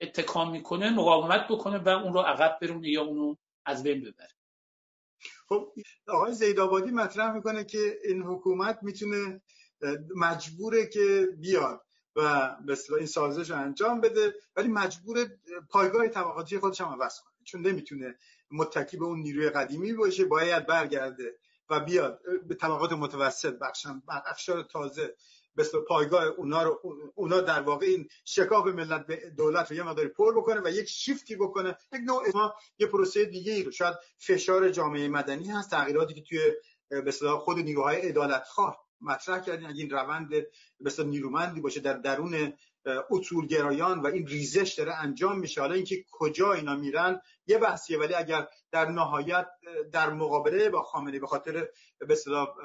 اتکام 0.00 0.50
می‌کنه 0.50 0.90
مقاومت 0.90 1.48
بکنه 1.48 1.78
و 1.78 1.88
اون 1.88 2.12
رو 2.12 2.20
عقب 2.20 2.58
برونه 2.60 2.88
یا 2.88 3.02
اونو 3.02 3.36
از 3.64 3.82
بین 3.82 4.00
ببره. 4.00 4.41
خب 5.52 5.72
آقای 6.08 6.32
زیدآبادی 6.34 6.90
مطرح 6.90 7.34
می‌کنه 7.34 7.64
که 7.64 7.98
این 8.04 8.22
حکومت 8.22 8.78
می‌تونه 8.82 9.42
مجبوره 10.16 10.86
که 10.86 11.28
بیاد 11.40 11.80
و 12.16 12.50
مثلا 12.66 12.96
این 12.96 13.06
سازش 13.06 13.50
رو 13.50 13.56
انجام 13.56 14.00
بده 14.00 14.34
ولی 14.56 14.68
مجبور 14.68 15.30
پایگاه 15.70 16.08
طبقاتی 16.08 16.58
خودش 16.58 16.80
هم 16.80 16.88
عوض 16.88 17.20
کنه 17.20 17.32
چون 17.44 17.66
نمی‌تونه 17.66 18.18
متکی 18.50 18.96
به 18.96 19.04
اون 19.04 19.18
نیروی 19.18 19.50
قدیمی 19.50 19.92
باشه 19.92 20.24
باید 20.24 20.66
برگرده 20.66 21.38
و 21.70 21.80
بیاد. 21.80 22.20
به 22.48 22.54
طبقات 22.54 22.92
متوسط 22.92 23.58
بخشم 23.58 24.02
افشار 24.08 24.62
تازه. 24.62 25.14
به 25.54 25.64
پایگاه 25.88 26.24
اونا 26.24 26.62
رو 26.62 26.80
اونا 27.14 27.40
در 27.40 27.60
واقع 27.60 27.86
این 27.86 28.08
شکاف 28.24 28.66
ملت 28.66 29.06
به 29.06 29.30
دولت 29.36 29.70
رو 29.70 29.76
یه 29.76 29.82
مقداری 29.82 30.08
پر 30.08 30.36
بکنه 30.36 30.60
و 30.64 30.70
یک 30.70 30.88
شیفتی 30.88 31.36
بکنه. 31.36 31.76
یک 31.92 32.00
نوع 32.04 32.22
ما 32.34 32.54
یه 32.78 32.86
پروسه 32.86 33.24
دیگه 33.24 33.52
ای 33.52 33.62
رو. 33.62 33.70
شاید 33.70 33.94
فشار 34.18 34.70
جامعه 34.70 35.08
مدنی 35.08 35.48
هست 35.48 35.70
تغییراتی 35.70 36.14
که 36.14 36.22
توی 36.22 36.40
به 37.00 37.12
خود 37.12 37.58
نیروهای 37.58 37.96
عدالت 37.96 38.44
خواه 38.44 38.91
مطرح 39.02 39.40
کردین 39.40 39.66
اگه 39.66 39.80
این 39.80 39.90
روند 39.90 40.28
به 40.28 41.04
نیرومندی 41.04 41.60
باشه 41.60 41.80
در 41.80 41.92
درون 41.92 42.52
اصولگرایان 43.10 44.00
و 44.00 44.06
این 44.06 44.26
ریزش 44.26 44.74
داره 44.78 44.94
انجام 44.94 45.38
میشه. 45.38 45.60
حالا 45.60 45.74
اینکه 45.74 46.04
کجا 46.10 46.52
اینا 46.52 46.76
میرن 46.76 47.20
یه 47.46 47.58
بحثیه. 47.58 47.98
ولی 47.98 48.14
اگر 48.14 48.48
در 48.70 48.90
نهایت 48.90 49.46
در 49.92 50.10
مقابله 50.10 50.68
با 50.68 50.82
خامنه 50.82 51.18
به 51.18 51.26
خاطر 51.26 51.68
به 51.98 52.16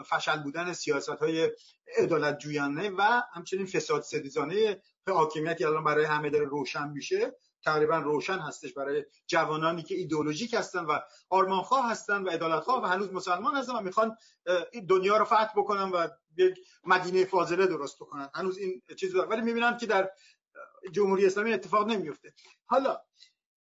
فشل 0.09 0.43
بودن 0.43 0.73
سیاست 0.73 1.09
های 1.09 1.51
عدالت 1.97 2.39
جویانه 2.39 2.89
و 2.89 3.21
همچنین 3.33 3.65
فساد 3.65 4.01
ستیزانه 4.01 4.81
حاکمیتی 5.07 5.65
الان 5.65 5.83
برای 5.83 6.05
همه 6.05 6.29
داره 6.29 6.45
روشن 6.45 6.89
میشه 6.89 7.35
تقریبا 7.67 7.97
روشن 7.97 8.39
هستش 8.39 8.73
برای 8.73 9.05
جوانانی 9.27 9.83
که 9.83 9.95
ایدئولوژیک 9.95 10.53
هستن 10.53 10.85
و 10.85 10.99
آرمانخواه 11.29 11.91
هستن 11.91 12.23
و 12.23 12.29
عدالتخواه 12.29 12.83
و 12.83 12.85
هنوز 12.85 13.13
مسلمان 13.13 13.55
هستن 13.55 13.75
و 13.75 13.81
می‌خوان 13.81 14.17
دنیا 14.89 15.17
رو 15.17 15.25
فتح 15.25 15.53
بکنن 15.57 15.91
و 15.91 16.07
یک 16.37 16.55
مدینه 16.83 17.25
فاضله 17.25 17.67
درست 17.67 17.95
بکنن. 17.99 18.29
هنوز 18.35 18.57
این 18.57 18.81
چیز 18.99 19.13
داره 19.13 19.29
ولی 19.29 19.41
می‌بینم 19.41 19.77
که 19.77 19.85
در 19.85 20.09
جمهوری 20.91 21.25
اسلامی 21.25 21.53
اتفاق 21.53 21.87
نمیفته 21.87 22.33
حالا 22.65 22.97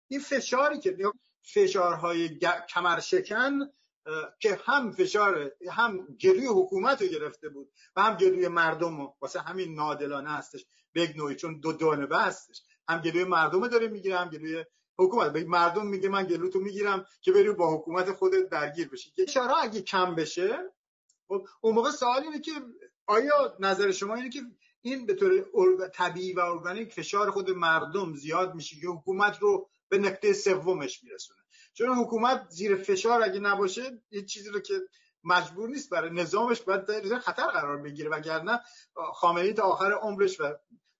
این 0.08 0.20
فشاری 0.20 0.80
که 0.80 0.98
فشارهای 1.42 2.40
کمر 2.70 3.00
شکن 3.00 3.60
که 4.40 4.60
هم 4.66 4.92
فشار 4.92 5.52
هم 5.72 6.08
گلوی 6.22 6.48
حکومت 6.48 7.02
رو 7.02 7.08
گرفته 7.08 7.50
بود 7.50 7.72
و 7.96 8.02
هم 8.02 8.18
گلوی 8.18 8.48
مردم 8.48 8.98
رو. 8.98 9.16
واسه 9.22 9.40
همین 9.40 9.76
نادلانه 9.76 10.30
هستش. 10.30 10.66
به 10.94 11.14
نوعی 11.18 11.36
چون 11.36 11.60
دو 11.60 11.74
دانبه 11.74 12.18
هستش. 12.18 12.62
هم 12.90 13.02
گلوی 13.02 13.24
مردم 13.24 13.68
داره 13.68 13.88
می‌گیره 13.88 14.18
هم 14.18 14.30
گلوی 14.30 14.66
حکومت. 15.00 15.34
به 15.34 15.44
مردم 15.44 15.88
میگه 15.88 16.10
من 16.10 16.24
گلوتو 16.24 16.60
می‌گیرم 16.60 17.06
که 17.22 17.32
بری 17.32 17.52
با 17.52 17.78
حکومت 17.78 18.12
خودت 18.12 18.50
درگیر 18.50 18.90
بشی. 18.90 19.12
که 19.12 19.42
اگه 19.62 19.82
کم 19.82 20.16
بشه 20.16 20.58
خب 21.28 21.48
اون 21.62 21.76
موقع 21.76 21.92
سوال 21.92 22.24
اینه 22.24 22.40
که 22.40 22.52
آیا 23.08 23.58
نظر 23.60 23.92
شما 23.92 24.16
اینه 24.16 24.30
که 24.30 24.42
این 24.82 25.06
به 25.06 25.14
طور 25.14 25.88
طبیعی 25.88 26.34
و 26.34 26.40
ارگانیک 26.40 26.94
فشار 26.94 27.32
خود 27.32 27.50
مردم 27.50 28.14
زیاد 28.14 28.56
میشه 28.56 28.76
که 28.82 28.88
حکومت 28.88 29.38
رو 29.40 29.70
به 29.90 29.98
نقطه 29.98 30.34
سومش 30.34 31.04
میرسونه؟ 31.04 31.40
چون 31.74 31.90
حکومت 31.90 32.46
زیر 32.50 32.76
فشار 32.76 33.24
اگه 33.24 33.40
نباشه 33.40 34.02
یه 34.12 34.26
چیزی 34.26 34.50
رو 34.50 34.60
که 34.60 34.74
مجبور 35.24 35.70
نیست 35.70 35.90
برای 35.90 36.10
نظامش 36.10 36.62
باید 36.62 37.18
خطر 37.18 37.48
قرار 37.48 37.78
بگیره 37.78 38.10
وگرنه 38.10 38.60
خامنه‌ای 39.14 39.54
تا 39.54 39.64
آخر 39.64 39.92
عمرش 39.92 40.42
و 40.42 40.44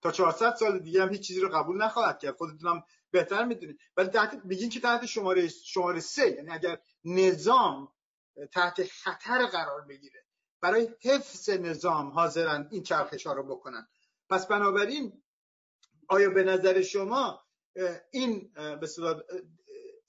تا 0.06 0.12
400 0.12 0.56
سال 0.56 0.80
دیگه 0.80 1.02
هم 1.02 1.10
هیچ 1.10 1.28
چیزی 1.28 1.40
رو 1.40 1.50
قبول 1.50 1.84
نخواهد 1.84 2.20
کرد. 2.20 2.36
خودتون 2.36 2.84
بهتر 3.12 3.46
می‌دونید. 3.46 3.80
ولی 3.98 4.08
تحت 4.08 4.42
میگین 4.44 4.70
که 4.70 4.80
تحت 4.80 5.06
شماره 5.06 5.48
شماره 5.48 6.00
سه. 6.00 6.32
یعنی 6.32 6.52
اگر 6.52 6.80
نظام 7.06 7.92
تحت 8.54 8.84
خطر 8.84 9.46
قرار 9.46 9.82
بگیره 9.82 10.26
برای 10.62 10.90
حفظ 11.02 11.50
نظام 11.50 12.10
حاضرن 12.10 12.68
این 12.72 12.84
چرخش 12.84 13.28
ها 13.28 13.34
رو 13.34 13.44
بکنن. 13.44 13.88
پس 14.30 14.48
بنابراین 14.48 15.24
آیا 16.10 16.30
به 16.30 16.44
نظر 16.44 16.82
شما 16.82 17.44
این 18.12 18.54
به 18.54 18.90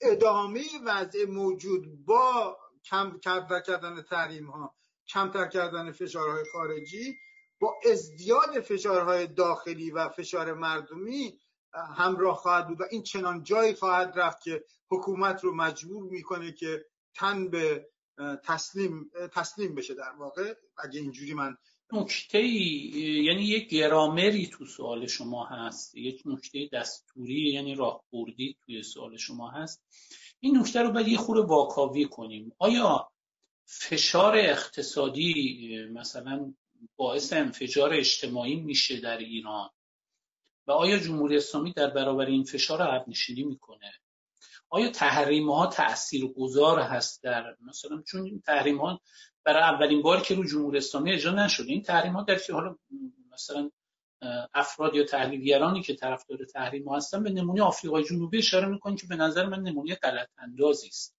ادامه 0.01 0.63
وضع 0.85 1.25
موجود 1.25 2.05
با 2.05 2.57
کم 2.85 3.19
کردن 3.65 4.01
تحریم 4.01 4.47
ها 4.47 4.75
کمتر 5.07 5.47
کردن 5.47 5.91
فشارهای 5.91 6.43
خارجی 6.51 7.17
با 7.59 7.75
ازدیاد 7.91 8.59
فشارهای 8.59 9.27
داخلی 9.27 9.91
و 9.91 10.09
فشار 10.09 10.53
مردمی 10.53 11.39
همراه 11.97 12.35
خواهد 12.35 12.67
بود 12.67 12.81
و 12.81 12.83
این 12.91 13.03
چنان 13.03 13.43
جایی 13.43 13.73
خواهد 13.73 14.13
رفت 14.15 14.43
که 14.43 14.63
حکومت 14.89 15.43
رو 15.43 15.55
مجبور 15.55 16.03
می‌کنه 16.03 16.51
که 16.51 16.85
تن 17.15 17.49
به 17.49 17.89
تسلیم 18.43 19.11
تسلیم 19.33 19.75
بشه 19.75 19.93
در 19.93 20.11
واقع. 20.19 20.53
اگه 20.77 20.99
اینجوری 20.99 21.33
من 21.33 21.57
نکته 21.93 22.39
یعنی 22.39 23.43
یک 23.43 23.69
گرامری 23.69 24.47
تو 24.47 24.65
سوال 24.65 25.07
شما 25.07 25.45
هست 25.45 25.95
یک 25.95 26.21
نکته 26.25 26.69
دستوری 26.73 27.53
یعنی 27.53 27.75
راهبردی 27.75 28.57
توی 28.65 28.83
سوال 28.83 29.17
شما 29.17 29.51
هست. 29.51 29.83
این 30.39 30.57
نکته 30.57 30.81
رو 30.81 30.91
باید 30.91 31.07
یه 31.07 31.17
خورده 31.17 31.41
واکاوی 31.41 32.05
کنیم. 32.05 32.51
آیا 32.59 33.11
فشار 33.65 34.37
اقتصادی 34.37 35.87
مثلا 35.93 36.53
باعث 36.95 37.33
انفجار 37.33 37.93
اجتماعی 37.93 38.55
میشه 38.55 38.99
در 38.99 39.17
ایران. 39.17 39.69
و 40.67 40.71
آیا 40.71 40.99
جمهوری 40.99 41.37
اسلامی 41.37 41.73
در 41.73 41.89
برابر 41.89 42.25
این 42.25 42.43
فشار 42.43 42.81
عقب 42.81 43.09
نشینی 43.09 43.43
می‌کنه؟ 43.43 43.93
آیا 44.69 44.89
تحریم 44.89 45.51
ها 45.51 45.67
تأثیر 45.67 46.27
گذار 46.27 46.79
هست 46.79 47.23
در 47.23 47.55
مثلا 47.61 48.01
چون 48.01 48.25
این 48.25 48.41
تحریم 48.41 48.77
ها 48.77 49.01
برای 49.43 49.63
اولین 49.63 50.01
بار 50.01 50.21
که 50.21 50.35
رو 50.35 50.43
جمهوری 50.43 50.77
اسلامی 50.77 51.11
اجرا 51.11 51.45
نشده 51.45 51.71
این 51.71 51.81
تحریم 51.81 52.13
ها 52.13 52.23
در 52.23 52.39
حالا 52.53 52.75
مثلا 53.31 53.71
افراد 54.53 54.95
یا 54.95 55.03
تحلیلگرانی 55.03 55.81
که 55.81 55.95
طرفدار 55.95 56.45
تحریم 56.45 56.89
ها 56.89 56.95
هستن 56.97 57.23
به 57.23 57.29
نمونه 57.29 57.61
آفریقای 57.61 58.03
جنوبی 58.03 58.37
اشاره 58.37 58.67
می‌کنن 58.67 58.95
که 58.95 59.07
به 59.07 59.15
نظر 59.15 59.45
من 59.45 59.59
نمونه 59.59 59.95
غلط 59.95 60.29
اندازی 60.37 60.87
است. 60.87 61.17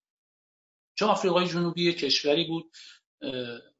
چون 0.94 1.09
آفریقای 1.09 1.47
جنوبی 1.47 1.92
کشوری 1.92 2.44
بود؟ 2.44 2.73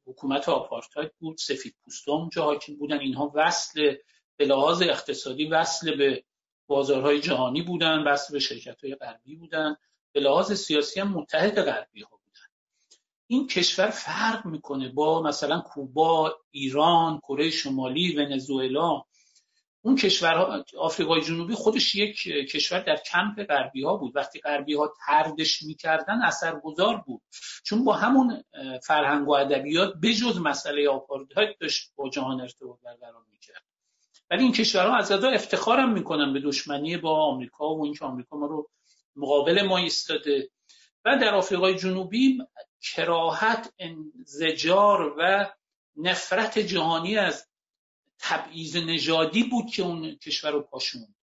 حکومت 0.09 0.49
آپارتاید 0.49 1.13
بود 1.19 1.39
سفید 1.39 1.75
پوستا 1.85 2.13
اونجا 2.13 2.45
حاکم 2.45 2.77
بودن 2.77 2.99
اینها 2.99 3.33
وصل 3.35 3.95
به 4.37 4.45
لحاظ 4.45 4.83
اقتصادی 4.83 5.45
وصل 5.45 5.97
به 5.97 6.25
بازارهای 6.67 7.21
جهانی 7.21 7.63
بودن 7.63 8.03
وصل 8.03 8.33
به 8.33 8.39
شرکت 8.39 8.85
های 8.85 8.95
غربی 8.95 9.37
بودن. 9.37 9.77
به 10.13 10.21
لحاظ 10.21 10.53
سیاسی 10.53 11.01
هم 11.01 11.09
متحد 11.09 11.63
غربی 11.63 12.03
ها 12.03 12.11
بودن. 12.25 12.47
این 13.27 13.47
کشور 13.47 13.91
فرق 13.91 14.47
می‌کنه 14.47 14.89
با 14.89 15.23
مثلا 15.23 15.61
کوبا 15.61 16.37
ایران 16.51 17.19
کره 17.19 17.51
شمالی 17.51 18.17
ونزوئلا. 18.17 19.03
اون 19.89 19.97
کشور 19.97 20.65
آفریقای 20.79 21.21
جنوبی 21.21 21.55
خودش 21.55 21.95
یک 21.95 22.23
کشور 22.53 22.81
در 22.81 22.97
کمپ 22.97 23.43
غربی 23.43 23.83
ها 23.83 23.97
بود. 23.97 24.17
وقتی 24.17 24.41
غربی 24.41 24.75
ها 24.75 24.95
تردش 25.07 25.63
می‌کردن 25.63 26.23
اثرگذار 26.23 26.97
بود. 26.97 27.23
چون 27.65 27.85
با 27.85 27.93
همون 27.93 28.45
فرهنگ 28.83 29.29
و 29.29 29.33
ادبیات 29.33 29.95
بجز 30.03 30.39
مسئله 30.39 30.89
آپارتاید 30.89 31.57
داشت 31.61 31.93
با 31.97 32.09
جهان 32.09 32.41
ارتباط 32.41 32.79
برقرار 32.85 33.23
می‌کرد. 33.31 33.63
ولی 34.31 34.43
این 34.43 34.53
کشورها 34.53 34.97
از 34.97 35.13
ادا 35.13 35.29
افتخارم 35.31 35.93
می‌کنن 35.93 36.33
به 36.33 36.41
دشمنی 36.41 36.97
با 36.97 37.25
آمریکا 37.25 37.75
و 37.75 37.85
اینکه 37.85 38.05
آمریکا 38.05 38.37
ما 38.37 38.47
رو 38.47 38.71
مقابل 39.17 39.63
ما 39.63 39.79
ایستاده. 39.79 40.51
و 41.05 41.17
در 41.17 41.35
آفریقای 41.35 41.75
جنوبی 41.75 42.39
کراهت 42.95 43.73
انزجار 43.79 45.15
و 45.19 45.47
نفرت 45.97 46.59
جهانی 46.59 47.19
از 47.19 47.49
تبعیض 48.19 48.77
نژادی 48.77 49.45
بود 49.45 49.67
که 49.71 49.83
اون 49.83 50.15
کشور 50.15 50.51
رو 50.51 50.63
پاشوند 50.63 51.15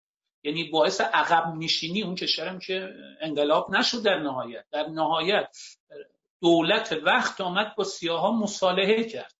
یعنی 0.45 0.63
باعث 0.63 1.01
عقب 1.01 1.53
نشینی 1.57 2.03
اون 2.03 2.15
کشورم 2.15 2.59
که 2.59 2.89
انقلاب 3.21 3.75
نشد 3.75 4.03
در 4.03 4.19
نهایت. 4.19 4.65
در 4.71 4.87
نهایت 4.87 5.57
دولت 6.41 6.99
وقت 7.03 7.41
آمد 7.41 7.75
با 7.75 7.83
سیاها 7.83 8.31
مصالحه 8.31 9.03
کرد. 9.03 9.33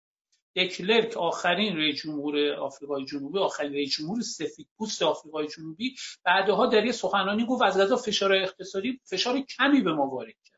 دکلرک 0.55 1.17
آخرین 1.17 1.77
رئیس 1.77 2.01
جمهور 2.01 2.53
آفریقای 2.53 3.05
جنوبی 3.05 3.39
آخرین 3.39 3.73
رئیس 3.73 3.97
جمهور 3.97 4.21
سفید 4.21 4.67
پوست 4.77 5.01
آفریقای 5.01 5.47
جنوبی. 5.47 5.95
بعدها 6.23 6.65
در 6.65 6.85
یه 6.85 6.91
سخنرانی 6.91 7.45
گفت 7.45 7.61
از 7.63 7.79
غذا 7.79 7.97
فشار 7.97 8.33
اقتصادی 8.33 8.99
فشار 9.03 9.41
کمی 9.41 9.81
به 9.81 9.93
ما 9.93 10.07
وارد 10.07 10.35
کرد. 10.45 10.54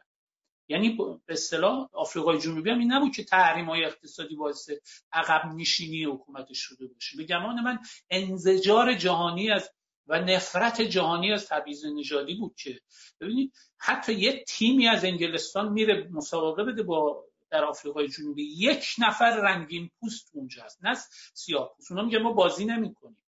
یعنی 0.68 0.90
به 1.28 1.34
اصطلاح 1.34 1.90
آفریقای 1.94 2.40
جنوبی 2.40 2.70
هم 2.70 2.80
این 2.80 2.92
نبود 2.92 3.16
که 3.16 3.24
تحریم 3.24 3.66
های 3.66 3.86
اقتصادی 3.86 4.36
باعث 4.36 4.70
عقب 5.12 5.46
نشینی 5.56 6.04
حکومتش 6.04 6.60
شده 6.60 6.88
باشه. 6.88 7.18
به 7.18 7.24
گمان 7.24 7.62
من 7.62 7.80
انزجار 8.10 8.94
جهانی 8.94 9.52
از 9.52 9.70
و 10.08 10.22
نفرت 10.22 10.82
جهانی 10.82 11.34
از 11.34 11.48
تبعیض 11.48 11.86
نژادی 11.86 12.36
بود 12.36 12.56
که 12.56 12.82
ببینید 13.22 13.54
حتی 13.78 14.14
یه 14.14 14.44
تیمی 14.48 14.88
از 14.88 15.06
انگلستان 15.06 15.72
میره 15.72 16.10
مسابقه 16.12 16.64
بده 16.64 16.84
با 16.84 17.24
در 17.50 17.66
آفریقای 17.66 18.08
جنوبی. 18.08 18.44
یک 18.44 18.86
نفر 19.00 19.38
رنگین 19.38 19.90
پوست 20.00 20.30
اونجا 20.34 20.64
هست 20.64 20.86
نه 20.86 20.98
سیاه 21.34 21.74
پوست. 21.76 21.92
اونا 21.92 22.04
میگه 22.04 22.20
ما 22.20 22.34
بازی 22.34 22.66
نمی‌کنیم. 22.66 23.27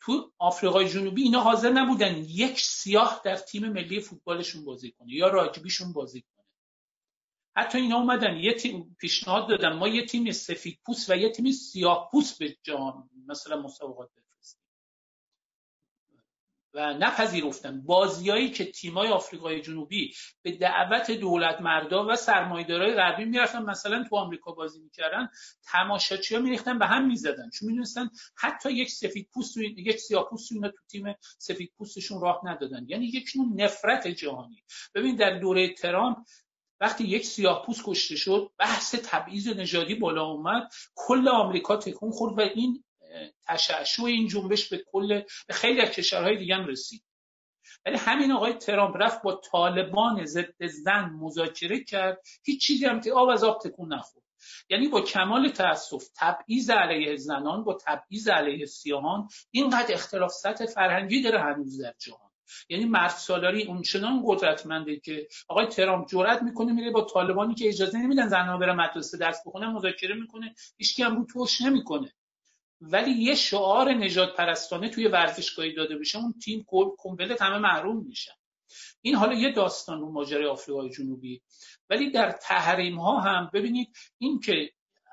تو 0.00 0.32
آفریقای 0.38 0.88
جنوبی 0.88 1.22
اینا 1.22 1.40
حاضر 1.40 1.70
نبودن 1.70 2.16
یک 2.16 2.60
سیاه 2.60 3.20
در 3.24 3.36
تیم 3.36 3.68
ملی 3.68 4.00
فوتبالشون 4.00 4.64
بازی 4.64 4.90
کنه 4.90 5.12
یا 5.12 5.28
راگبیشون 5.28 5.92
بازی 5.92 6.20
کنه. 6.20 6.44
حتی 7.56 7.78
اینا 7.78 7.96
اومدن 7.96 8.36
یه 8.36 8.54
تیم 8.54 8.96
پیشنهاد 9.00 9.48
دادن 9.48 9.72
ما 9.72 9.88
یه 9.88 10.06
تیم 10.06 10.32
سفید 10.32 10.78
پوست 10.86 11.10
و 11.10 11.16
یه 11.16 11.32
تیم 11.32 11.52
سیاه 11.52 12.08
پوست 12.12 12.38
به 12.38 12.56
جام 12.62 13.10
مثلا 13.26 13.62
مسابقات. 13.62 14.10
و 16.74 16.94
نپذیرفتن. 16.94 17.82
بازیایی 17.82 18.50
که 18.50 18.64
تیمای 18.64 19.08
آفریقای 19.08 19.60
جنوبی 19.60 20.14
به 20.42 20.52
دعوت 20.52 21.10
دولت 21.10 21.60
مردا 21.60 22.06
و 22.08 22.16
سرمایه‌دارای 22.16 22.94
غربی 22.94 23.24
می‌رفتن 23.24 23.62
مثلا 23.62 24.04
تو 24.08 24.16
آمریکا 24.16 24.52
بازی 24.52 24.80
می‌کردن 24.80 25.28
تماشاچی‌ها 25.62 26.40
میریختن 26.40 26.78
به 26.78 26.86
هم 26.86 27.06
می‌زدن. 27.06 27.50
چون 27.50 27.68
می‌دونستن 27.68 28.10
حتی 28.36 28.72
یک 28.72 28.90
سفید 28.90 29.28
پوست 29.34 29.56
یک 29.56 29.96
سیاه 29.96 30.28
پوست 30.30 30.48
تو 30.48 30.84
تیم 30.90 31.14
سفید 31.38 31.72
پوستشون 31.78 32.20
راه 32.20 32.40
ندادن. 32.44 32.84
یعنی 32.88 33.06
یک 33.06 33.30
نوع 33.36 33.64
نفرت 33.64 34.08
جهانی. 34.08 34.64
ببین 34.94 35.16
در 35.16 35.38
دوره 35.38 35.74
ترامپ 35.74 36.18
وقتی 36.80 37.04
یک 37.04 37.24
سیاه 37.24 37.66
پوست 37.66 37.82
کشته 37.84 38.16
شد 38.16 38.50
بحث 38.58 38.94
تبعیض 38.94 39.48
نژادی 39.48 39.94
بالا 39.94 40.24
اومد 40.24 40.68
کل 40.94 41.28
آمریکا 41.28 41.76
تکون 41.76 42.10
خورد 42.10 42.38
و 42.38 42.40
این 42.40 42.84
تشعشع 43.46 44.04
این 44.04 44.28
جنبش 44.28 44.68
به 44.68 44.84
کل 44.92 45.22
به 45.48 45.54
خیلی 45.54 45.80
از 45.80 45.90
کشورهای 45.90 46.36
دیگه 46.36 46.54
هم 46.54 46.66
رسید. 46.66 47.04
ولی 47.86 47.96
همین 47.96 48.32
آقای 48.32 48.52
ترامپ 48.52 48.96
رفت 48.96 49.22
با 49.22 49.40
طالبان 49.52 50.24
ضد 50.24 50.66
زن 50.66 51.10
مذاکره 51.20 51.84
کرد. 51.84 52.20
هیچ 52.44 52.66
چیزی 52.66 52.86
هم 52.86 53.00
که 53.00 53.12
آب 53.12 53.28
از 53.28 53.44
آب 53.44 53.60
تکون 53.60 53.94
نخورد. 53.94 54.24
یعنی 54.70 54.88
با 54.88 55.00
کمال 55.00 55.48
تاسف 55.48 56.04
تبعیض 56.16 56.70
علیه 56.70 57.16
زنان 57.16 57.64
با 57.64 57.78
تبعیض 57.86 58.28
علیه 58.28 58.66
سیاهان 58.66 59.28
اینقدر 59.50 59.94
اختلاف 59.94 60.32
سطح 60.32 60.66
فرهنگی 60.66 61.22
داره 61.22 61.40
هنوز 61.40 61.80
در 61.82 61.94
جهان. 61.98 62.30
یعنی 62.68 62.84
مرد 62.84 63.10
سالاری 63.10 63.66
اونچنان 63.66 64.22
قدرتمنده 64.26 65.00
که 65.00 65.28
آقای 65.48 65.66
ترامپ 65.66 66.08
جرأت 66.08 66.42
می‌کنه 66.42 66.72
میره 66.72 66.90
با 66.90 67.04
طالبانی 67.04 67.54
که 67.54 67.68
اجازه 67.68 67.98
نمیدن 67.98 68.28
زنها 68.28 68.58
برن 68.58 68.76
مدرسه 68.76 69.18
درس 69.18 69.40
بخونن 69.46 69.66
مذاکره 69.66 70.14
می‌کنه 70.14 70.54
هیچ 70.76 71.00
هم 71.00 71.16
روتوش 71.16 71.60
نمی‌کنه. 71.60 72.12
ولی 72.80 73.10
یه 73.10 73.34
شعار 73.34 73.92
نژادپرستانه 73.92 74.88
توی 74.88 75.08
ورزشگاهی 75.08 75.74
داده 75.74 75.98
بشه 75.98 76.18
اون 76.18 76.34
تیم 76.44 76.66
کمپلت 76.98 77.42
همه 77.42 77.58
محروم 77.58 78.04
میشن 78.06 78.32
این 79.00 79.14
حالا 79.14 79.34
یه 79.34 79.52
داستان 79.52 80.00
رو 80.00 80.12
ماجرای 80.12 80.46
آفریقای 80.46 80.90
جنوبی. 80.90 81.42
ولی 81.90 82.10
در 82.10 82.30
تحریم 82.30 83.00
ها 83.00 83.20
هم 83.20 83.50
ببینید 83.54 83.96
این 84.18 84.40
که 84.40 84.72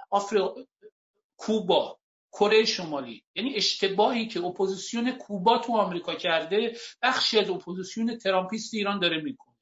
آفریقا 0.09 0.53
کوبا 1.37 1.99
کره 2.31 2.65
شمالی 2.65 3.23
یعنی 3.35 3.55
اشتباهی 3.55 4.27
که 4.27 4.43
اپوزیسیون 4.43 5.11
کوبا 5.11 5.57
تو 5.57 5.77
آمریکا 5.77 6.15
کرده 6.15 6.77
بخشی 7.01 7.39
از 7.39 7.49
اپوزیسیون 7.49 8.17
ترامپیست 8.17 8.73
ایران 8.73 8.99
داره 8.99 9.21
می‌کنه. 9.21 9.55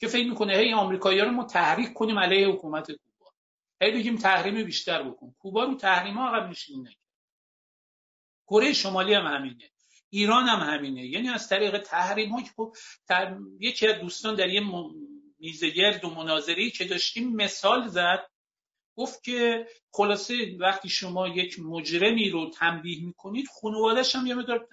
که 0.00 0.08
فکر 0.08 0.28
می‌کنه 0.28 0.56
هی 0.56 0.72
آمریکایی‌ها 0.72 1.26
رو 1.26 1.32
ما 1.32 1.44
تحریک 1.44 1.92
کنیم 1.92 2.18
علیه 2.18 2.48
حکومت 2.48 2.86
کوبا. 2.86 3.30
هی 3.82 3.90
بگیم 3.90 4.16
تحریم 4.16 4.64
بیشتر 4.64 5.02
بکن. 5.02 5.34
کوبا 5.38 5.64
رو 5.64 5.74
تحریم 5.74 6.18
ها 6.18 6.28
عقب 6.28 6.50
نشینی 6.50 6.96
کره 8.52 8.72
شمالی 8.72 9.14
هم 9.14 9.26
همینه. 9.26 9.70
ایران 10.10 10.44
هم 10.44 10.74
همینه. 10.74 11.06
یعنی 11.06 11.28
از 11.28 11.48
طریق 11.48 11.78
تحریم 11.78 12.30
ها 12.30 12.42
که 12.42 12.50
خب 12.56 12.74
یکی 13.60 13.86
از 13.86 14.00
دوستان 14.00 14.34
در 14.34 14.48
یه 14.48 14.62
میزگرد 15.38 16.04
و 16.04 16.10
مناظری 16.10 16.70
که 16.70 16.84
داشتیم 16.84 17.36
مثال 17.36 17.88
زد. 17.88 18.26
گفت 18.96 19.22
که 19.22 19.66
خلاصه 19.92 20.34
وقتی 20.60 20.88
شما 20.88 21.28
یک 21.28 21.58
مجرمی 21.60 22.30
رو 22.30 22.50
تنبیه 22.50 23.04
می‌کنید 23.04 23.46
خانوادهش 23.60 24.16
هم 24.16 24.26
یه 24.26 24.34
مقدار 24.34 24.68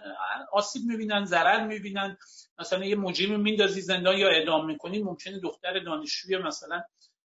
آسیب 0.51 0.81
می‌بینن 0.85 1.25
ضرر 1.25 1.67
می‌بینن. 1.67 2.17
مثلا 2.59 2.85
یه 2.85 2.95
مجرمی 2.95 3.37
میندازی 3.37 3.81
زندان 3.81 4.17
یا 4.17 4.29
اعدام 4.29 4.65
می‌کنید 4.65 5.03
ممکنه 5.03 5.39
دختر 5.39 5.79
دانشجوی 5.79 6.37
مثلا 6.37 6.81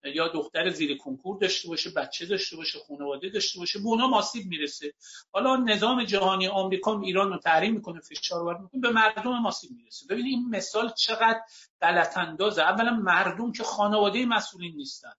یا 0.09 0.27
دختر 0.27 0.69
زیر 0.69 0.97
کنکور 0.97 1.37
داشته 1.37 1.67
باشه 1.67 1.89
بچه 1.89 2.25
داشته 2.25 2.57
باشه 2.57 2.79
خانواده 2.87 3.29
داشته 3.29 3.59
باشه 3.59 3.79
به 3.79 3.85
اونا 3.85 4.17
آسیب 4.17 4.47
می‌رسه. 4.47 4.93
حالا 5.31 5.55
نظام 5.55 6.03
جهانی 6.03 6.47
آمریکا 6.47 7.01
ایران 7.01 7.29
رو 7.29 7.37
تحریم 7.37 7.73
می‌کنه 7.73 7.99
فشار 7.99 8.43
وارد 8.43 8.61
می‌کنه 8.61 8.81
به 8.81 8.89
مردم 8.89 9.45
آسیب 9.45 9.71
می‌رسه. 9.71 10.05
ببینید 10.09 10.33
این 10.33 10.49
مثال 10.49 10.91
چقدر 10.97 11.41
غلط 11.81 12.17
اندازه 12.17 12.61
اولا 12.61 12.91
مردم 12.91 13.51
که 13.51 13.63
خانواده 13.63 14.25
مسئولین 14.25 14.75
نیستن. 14.75 15.13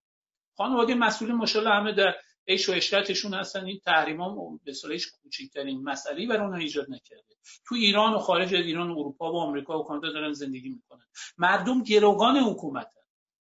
خانواده 0.56 0.94
مسئولین 0.94 1.36
ماشاءالله 1.36 1.74
همه 1.74 1.92
در 1.92 2.14
عیش 2.48 2.68
و 2.68 2.72
عشرتشون 2.72 3.34
هستن. 3.34 3.64
این 3.64 3.80
تحریم 3.84 4.20
ها 4.20 4.58
به 4.64 4.72
صلاحش 4.72 5.06
کوچکترین 5.06 5.82
مسئله 5.82 6.26
برای 6.26 6.40
اونها 6.40 6.58
ایجاد 6.58 6.90
نکرده. 6.90 7.34
تو 7.66 7.74
ایران 7.74 8.14
و 8.14 8.18
خارج 8.18 8.54
از 8.54 8.60
ایران 8.60 8.90
و 8.90 8.98
اروپا 8.98 9.32
و 9.32 9.36
آمریکا 9.36 9.78
و 9.78 9.84
کانادا 9.84 10.12
دارن 10.12 10.32
زندگی 10.32 10.68
می‌کنن. 10.68 11.06
مردم 11.38 11.82
گروگان 11.82 12.36
حکومت 12.36 12.86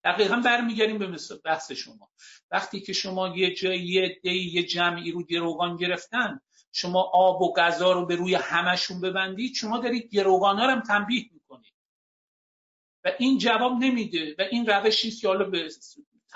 دقیقا 0.06 0.36
برمیگردیم 0.36 0.98
به 0.98 1.16
بحث 1.44 1.72
شما. 1.72 2.10
وقتی 2.50 2.80
که 2.80 2.92
شما 2.92 3.36
یه 3.36 3.54
جایی 3.54 3.86
یه 3.86 4.20
دی 4.22 4.50
یه 4.52 4.62
جمعی 4.62 5.10
رو 5.10 5.22
گروگان 5.22 5.76
گرفتن 5.76 6.40
شما 6.72 7.10
آب 7.14 7.42
و 7.42 7.52
غذا 7.52 7.92
رو 7.92 8.06
به 8.06 8.16
روی 8.16 8.34
همشون 8.34 9.00
ببندید 9.00 9.54
شما 9.54 9.78
دارید 9.78 10.08
گروگان 10.14 10.58
ها 10.58 10.66
رو 10.66 10.70
هم 10.70 10.80
تنبیه 10.80 11.30
می‌کنید. 11.32 11.72
و 13.04 13.12
این 13.18 13.38
جواب 13.38 13.72
نمیده. 13.72 14.34
و 14.38 14.42
این 14.50 14.66
روشی 14.66 15.10
که 15.10 15.28
حالا 15.28 15.44
به 15.44 15.68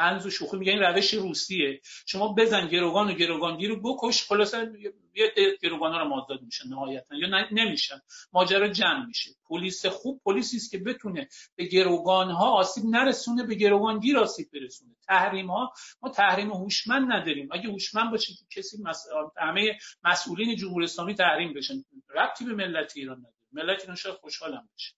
تنز 0.01 0.26
و 0.26 0.30
شوخی 0.30 0.57
میگن 0.57 0.72
این 0.72 0.82
روش 0.82 1.14
روسیه. 1.14 1.80
شما 2.07 2.34
بزن 2.38 2.68
گروگان 2.68 3.11
و 3.11 3.12
گروگانگی 3.12 3.66
رو 3.66 3.80
بکش 3.80 4.24
خلاصا 4.24 4.66
یه 5.14 5.59
گروگان 5.62 5.92
رو 5.92 6.14
آزاد 6.14 6.42
میشن 6.42 6.68
نهایتا 6.68 7.16
یا 7.16 7.46
نمیشن. 7.53 8.01
ماجرا 8.32 8.68
جمع 8.68 9.07
میشه. 9.07 9.30
پلیس 9.48 9.86
خوب 9.86 10.20
پلیسی 10.24 10.57
است 10.57 10.70
که 10.70 10.78
بتونه 10.78 11.28
به 11.57 11.64
گروگان 11.64 12.30
ها 12.30 12.51
آسیب 12.51 12.84
نرسونه 12.84 13.46
به 13.46 13.55
گروگانگیر 13.55 14.18
آسیب 14.18 14.51
برسونه. 14.53 14.96
تحریم 15.07 15.51
ها 15.51 15.72
ما 16.03 16.11
تحریم 16.11 16.53
هوشمند 16.53 17.12
نداریم. 17.12 17.48
اگه 17.53 17.68
هوشمند 17.68 18.11
باشه 18.11 18.32
که 18.34 18.61
کسی 18.61 18.82
مس... 18.82 19.07
همه 19.36 19.78
مسئولین 20.05 20.57
جمهوری 20.57 20.84
اسلامی 20.84 21.14
تحریم 21.14 21.55
بشن. 21.55 21.84
ربطی 22.14 22.44
به 22.44 22.55
ملت 22.55 22.92
ایران 22.96 23.18
نداره. 23.18 23.34
ملت 23.53 23.80
ایران 23.80 23.96
شاید 23.96 24.14
خوشحالم 24.14 24.68
بشه 24.74 24.94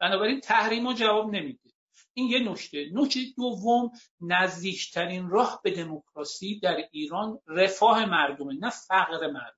بنابراین 0.00 0.40
تحریم 0.40 0.86
ها 0.86 0.94
جواب 0.94 1.34
نمیده. 1.34 1.70
این 2.14 2.26
یه 2.30 2.38
نکته. 2.38 2.90
نکته 2.92 3.20
دوم 3.36 3.90
نزدیکترین 4.20 5.28
راه 5.28 5.60
به 5.64 5.70
دموکراسی 5.70 6.60
در 6.60 6.76
ایران 6.90 7.38
رفاه 7.46 8.06
مردمه 8.06 8.54
نه 8.54 8.70
فقر 8.70 9.26
مردم. 9.26 9.54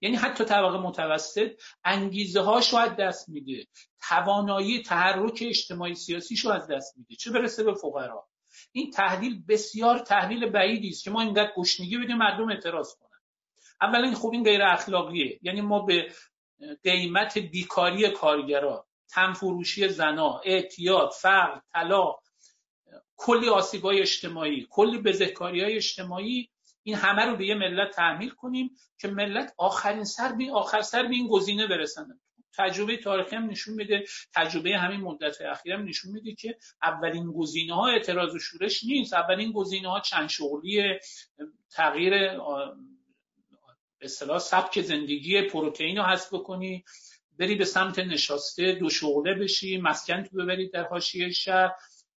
یعنی 0.00 0.16
حتی 0.16 0.44
طبقه 0.44 0.78
متوسط 0.78 1.50
انگیزه 1.84 2.40
هاش 2.40 2.74
از 2.74 2.96
دست 2.96 3.28
میده. 3.28 3.66
توانایی 4.08 4.82
تحرک 4.82 5.44
اجتماعی 5.46 5.94
سیاسی 5.94 6.36
شو 6.36 6.50
از 6.50 6.66
دست 6.66 6.96
میده. 6.96 7.14
چه 7.14 7.30
برسه 7.30 7.64
به 7.64 7.74
فقرا؟ 7.74 8.28
این 8.72 8.90
تحلیل 8.90 9.42
بسیار 9.48 9.98
تحلیل 9.98 10.50
بعیدی 10.50 10.88
است 10.88 11.04
که 11.04 11.10
ما 11.10 11.20
اینقدر 11.20 11.52
گشنگی 11.56 11.98
بدیم 11.98 12.16
مردم 12.16 12.48
اعتراض 12.48 12.94
کنن. 12.94 13.08
اولا 13.80 14.14
خب 14.14 14.30
این 14.32 14.44
غیر 14.44 14.62
اخلاقیه 14.62 15.38
یعنی 15.42 15.60
ما 15.60 15.78
به 15.78 16.12
قیمت 16.82 17.38
بیکاری 17.38 18.10
کارگرا 18.10 18.86
تنفروشی 19.12 19.88
زنا 19.88 20.40
اعتیاد 20.44 21.10
فقر 21.20 21.60
طلاق 21.72 22.22
کلی 23.16 23.48
های 23.82 24.00
اجتماعی 24.00 24.66
کلی 24.70 24.98
بزهکاری 24.98 25.62
های 25.62 25.76
اجتماعی 25.76 26.48
این 26.82 26.96
همه 26.96 27.24
رو 27.24 27.36
به 27.36 27.46
یه 27.46 27.54
ملت 27.54 27.90
تحمیل 27.90 28.30
کنیم 28.30 28.76
که 28.98 29.08
ملت 29.08 29.54
آخرین 29.58 30.04
سر 30.04 30.32
به 30.32 30.52
آخر 30.52 30.82
سر 30.82 31.02
به 31.02 31.14
این 31.14 31.28
گزینه 31.28 31.66
برسن. 31.66 32.20
تجربه 32.56 32.96
تاریخی 32.96 33.36
هم 33.36 33.46
نشون 33.50 33.74
میده 33.74 34.04
تجربه 34.34 34.78
همین 34.78 35.00
مدت 35.00 35.40
اخیر 35.40 35.72
هم 35.72 35.84
نشون 35.84 36.12
میده 36.12 36.34
که 36.34 36.58
اولین 36.82 37.32
گزینه 37.32 37.74
ها 37.74 37.88
اعتراض 37.88 38.34
و 38.34 38.38
شورش 38.38 38.84
نیست. 38.84 39.14
اولین 39.14 39.52
گزینه 39.52 39.88
ها 39.88 40.00
چند 40.00 40.28
شغلی 40.28 40.98
تغییر 41.70 42.10
به 43.98 44.04
اصطلاح 44.06 44.38
سبک 44.38 44.80
زندگی 44.80 45.42
پروتئین 45.42 45.96
رو 45.96 46.02
حذف 46.02 46.34
بکنی. 46.34 46.84
بری 47.42 47.54
به 47.54 47.64
سمت 47.64 47.98
نشاسته 47.98 48.72
دو 48.72 48.90
شغله 48.90 49.34
بشی 49.34 49.78
مسکن 49.78 50.22
تو 50.22 50.36
ببرید 50.36 50.72
در 50.72 50.84
حاشیه 50.84 51.30
شهر 51.30 51.72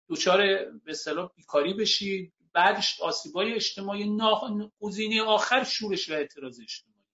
دوچار 0.09 0.39
به 0.85 0.91
اصطلاح 0.91 1.31
بیکاری 1.37 1.75
بشی. 1.75 2.33
بعدش 2.53 3.01
آسیبای 3.01 3.55
اجتماعی 3.55 4.19
گزینه 4.81 5.23
آخر 5.23 5.65
شورش 5.65 6.11
و 6.11 6.13
اعتراض 6.13 6.61
اجتماعی. 6.61 7.05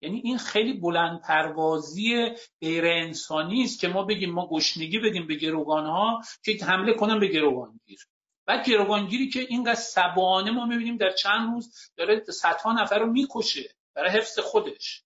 یعنی 0.00 0.20
این 0.24 0.38
خیلی 0.38 0.72
بلند 0.72 1.20
پروازی 1.20 2.30
غیر 2.60 2.86
انسانی 2.86 3.62
است 3.62 3.80
که 3.80 3.88
ما 3.88 4.02
بگیم 4.02 4.30
ما 4.30 4.48
گشنگی 4.48 4.98
بدیم 4.98 5.26
به 5.26 5.34
گروگان 5.34 5.86
ها 5.86 6.20
که 6.44 6.64
حمله 6.64 6.94
کنن 6.94 7.20
به 7.20 7.26
گروگانگیر. 7.26 7.98
بعد 8.46 8.68
گروگانگیری 8.68 9.28
که 9.28 9.40
اینقدر 9.40 9.74
سبانه 9.74 10.50
ما 10.50 10.66
می‌بینیم 10.66 10.96
در 10.96 11.12
چند 11.12 11.54
روز 11.54 11.74
داره 11.96 12.24
صدها 12.24 12.72
نفر 12.72 12.98
رو 12.98 13.06
می‌کشه 13.06 13.74
برای 13.94 14.10
حفظ 14.10 14.38
خودش. 14.38 15.02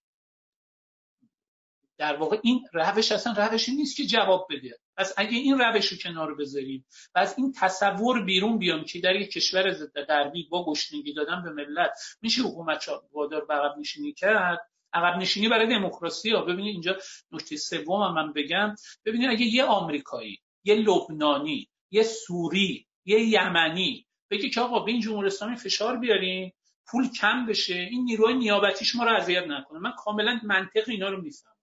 در 1.99 2.17
واقع 2.17 2.39
این 2.43 2.65
روش 2.73 3.13
اصلا 3.13 3.33
روشی 3.47 3.77
نیست 3.77 3.97
که 3.97 4.07
جواب 4.07 4.47
بده. 4.51 4.79
پس 4.97 5.15
اگه 5.17 5.37
این 5.37 5.59
روش 5.59 5.87
رو 5.87 5.99
کنار 5.99 6.35
بذاریم 6.35 6.87
و 7.15 7.19
از 7.19 7.35
این 7.39 7.53
تصور 7.53 8.23
بیرون 8.25 8.59
بیام 8.59 8.85
که 8.85 9.01
در 9.01 9.17
یک 9.17 9.31
کشور 9.31 9.73
ضد 9.73 10.01
غربی 10.09 10.49
با 10.51 10.65
گشنگی 10.65 11.13
دادن 11.13 11.43
به 11.43 11.51
ملت 11.51 11.93
میشه 12.23 12.43
حکومت 12.43 12.89
وادار 13.13 13.45
به 13.45 13.55
عقب 13.55 13.79
نشینی 13.79 14.13
کرد؟ 14.13 14.59
عقب 14.93 15.19
نشینی 15.19 15.49
برای 15.49 15.67
دموکراسی 15.67 16.31
ها. 16.31 16.43
ببینید 16.43 16.73
اینجا 16.73 16.97
نکته 17.33 17.57
سوم 17.57 18.15
من 18.15 18.33
بگم. 18.33 18.75
ببینید 19.05 19.31
اگه 19.31 19.47
یه 19.47 19.65
آمریکایی 19.65 20.39
یه 20.65 20.75
لبنانی 20.75 21.69
یه 21.91 22.03
سوری 22.03 22.87
یه 23.05 23.21
یمنی 23.21 24.07
بگه 24.31 24.51
که 24.51 24.61
آقا 24.61 24.79
به 24.79 24.93
این 24.93 25.01
جمهوری 25.01 25.27
اسلامی 25.27 25.57
فشار 25.57 25.97
بیاریم 25.97 26.53
پول 26.87 27.11
کم 27.11 27.47
بشه 27.47 27.75
این 27.75 28.05
نیروی 28.05 28.35
نیابتیش 28.35 28.97
ما 28.97 29.05
رو 29.05 29.17
اذیت 29.17 29.47
نکنه. 29.47 29.79
من 29.79 29.93
کاملا 29.99 30.41
منطق 30.45 30.89
اینا 30.89 31.09
رو 31.09 31.23
می‌فهمم. 31.23 31.56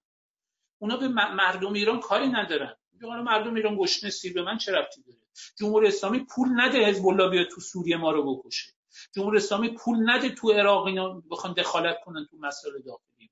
اونا 0.84 0.97
به 0.97 1.07
مردم 1.07 1.73
ایران 1.73 1.99
کاری 1.99 2.27
ندارن. 2.27 2.75
حالا 3.03 3.21
مردم 3.21 3.55
ایران 3.55 3.77
گشنه 3.77 4.09
سیر 4.09 4.34
به 4.34 4.41
من 4.41 4.57
چه 4.57 4.71
ربطی 4.71 5.03
داره؟ 5.03 5.19
جمهوری 5.59 5.88
اسلامی 5.88 6.19
پول 6.19 6.47
نده 6.61 6.86
حزب 6.86 7.07
الله 7.07 7.29
بیاد 7.29 7.47
تو 7.47 7.61
سوریه 7.61 7.97
ما 7.97 8.11
رو 8.11 8.36
بکشه. 8.36 8.71
جمهوری 9.15 9.38
اسلامی 9.38 9.69
پول 9.69 10.09
نده 10.09 10.29
تو 10.29 10.51
عراق 10.51 10.86
اینا 10.86 11.23
بخوان 11.31 11.53
دخالت 11.53 11.97
کنن 12.05 12.27
تو 12.31 12.38
مسائل 12.39 12.73
داخلی 12.73 13.29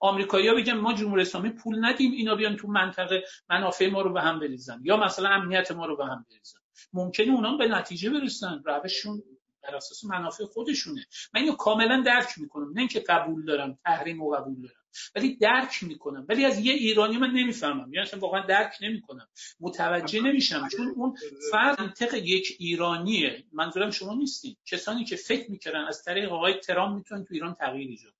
آمریکایی‌ها 0.00 0.54
بگن 0.54 0.72
ما 0.72 0.92
جمهوری 0.92 1.22
اسلامی 1.22 1.50
پول 1.50 1.84
ندیم 1.84 2.12
اینا 2.12 2.34
بیان 2.34 2.56
تو 2.56 2.68
منطقه 2.68 3.24
منافع 3.50 3.90
ما 3.90 4.02
رو 4.02 4.12
به 4.12 4.20
هم 4.20 4.40
بریزن 4.40 4.80
یا 4.82 4.96
مثلا 4.96 5.28
امنیت 5.28 5.72
ما 5.72 5.86
رو 5.86 5.96
به 5.96 6.04
هم 6.04 6.26
بریزن. 6.30 6.58
ممکنه 6.92 7.32
اونا 7.32 7.56
به 7.56 7.68
نتیجه 7.68 8.10
برسن. 8.10 8.62
روششون 8.64 9.22
بر 9.62 9.76
اساس 9.76 10.04
منافع 10.04 10.44
خودشونه. 10.44 11.06
من 11.34 11.40
اینو 11.40 11.54
کاملا 11.56 12.02
درک 12.06 12.38
می‌کنم. 12.38 12.72
نه 12.72 12.78
اینکه 12.78 13.00
قبول 13.00 13.44
دارم 13.44 13.78
تحریم 13.84 14.22
و 14.22 14.30
قبول 14.30 14.62
دارم. 14.62 14.75
ولی 15.14 15.36
درک 15.36 15.82
می‌کنم. 15.82 16.26
ولی 16.28 16.44
از 16.44 16.58
یه 16.58 16.72
ایرانی 16.72 17.16
من 17.16 17.30
نمی‌فهمم. 17.30 17.94
یعنی 17.94 18.06
اصلا 18.06 18.20
واقعا 18.20 18.46
درک 18.46 18.74
نمی‌کنم. 18.80 19.28
متوجه 19.60 20.20
نمیشم. 20.20 20.68
چون 20.76 20.94
اون 20.96 21.14
فرد 21.50 21.80
منطق 21.80 22.14
یک 22.14 22.56
ایرانیه. 22.58 23.44
منظورم 23.52 23.90
شما 23.90 24.14
نیستین. 24.14 24.56
کسانی 24.66 25.04
که 25.04 25.16
فکر 25.16 25.50
می‌کردن 25.50 25.84
از 25.84 26.04
طریق 26.04 26.32
آقای 26.32 26.54
ترام 26.54 26.94
می‌تونن 26.94 27.24
تو 27.24 27.34
ایران 27.34 27.54
تغییر 27.54 27.88
ایجاد 27.88 28.12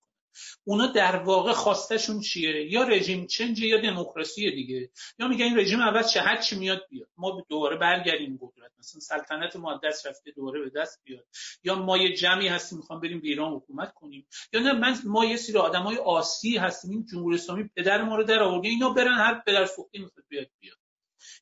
اونا 0.64 0.86
در 0.86 1.16
واقع 1.16 1.52
خواستشون 1.52 2.20
چیه؟ 2.20 2.72
یا 2.72 2.82
رژیم 2.82 3.26
چنج 3.26 3.60
یا 3.62 3.80
دموکراسی 3.80 4.50
دیگه. 4.50 4.90
یا 5.18 5.28
میگن 5.28 5.44
این 5.44 5.58
رژیم 5.58 5.80
اول 5.80 6.02
چه 6.02 6.20
هر 6.20 6.36
چی 6.36 6.58
میاد 6.58 6.82
بیاد. 6.90 7.08
ما 7.16 7.46
دوباره 7.48 7.76
برگردیم 7.76 8.38
قدرت. 8.42 8.70
مثلا 8.78 9.00
سلطنت 9.00 9.56
ما 9.56 9.80
دست 9.84 10.06
رفته 10.06 10.30
دوباره 10.30 10.60
به 10.60 10.80
دست 10.80 11.00
بیاد. 11.04 11.26
یا 11.64 11.74
ما 11.74 11.96
یه 11.96 12.16
جمعی 12.16 12.48
هستیم 12.48 12.78
می‌خوام 12.78 13.00
بریم 13.00 13.20
به 13.20 13.28
ایران 13.28 13.52
حکومت 13.52 13.92
کنیم. 13.94 14.26
یا 14.52 14.60
نه 14.60 14.72
من 14.72 14.98
ما 15.04 15.24
یه 15.24 15.36
سری 15.36 15.56
آدمای 15.56 15.96
آسی 15.96 16.56
هستیم. 16.56 16.90
این 16.90 17.06
جمهوری 17.12 17.36
اسلامی 17.36 17.70
پدر 17.76 18.02
ما 18.02 18.16
رو 18.16 18.24
در 18.24 18.42
آورده 18.42 18.68
اینا 18.68 18.90
برن 18.90 19.14
هر 19.14 19.42
پدر 19.46 19.66
سوختی 19.66 19.98
می‌خواد 19.98 20.24
بیاد 20.28 20.46
بیاد. 20.60 20.76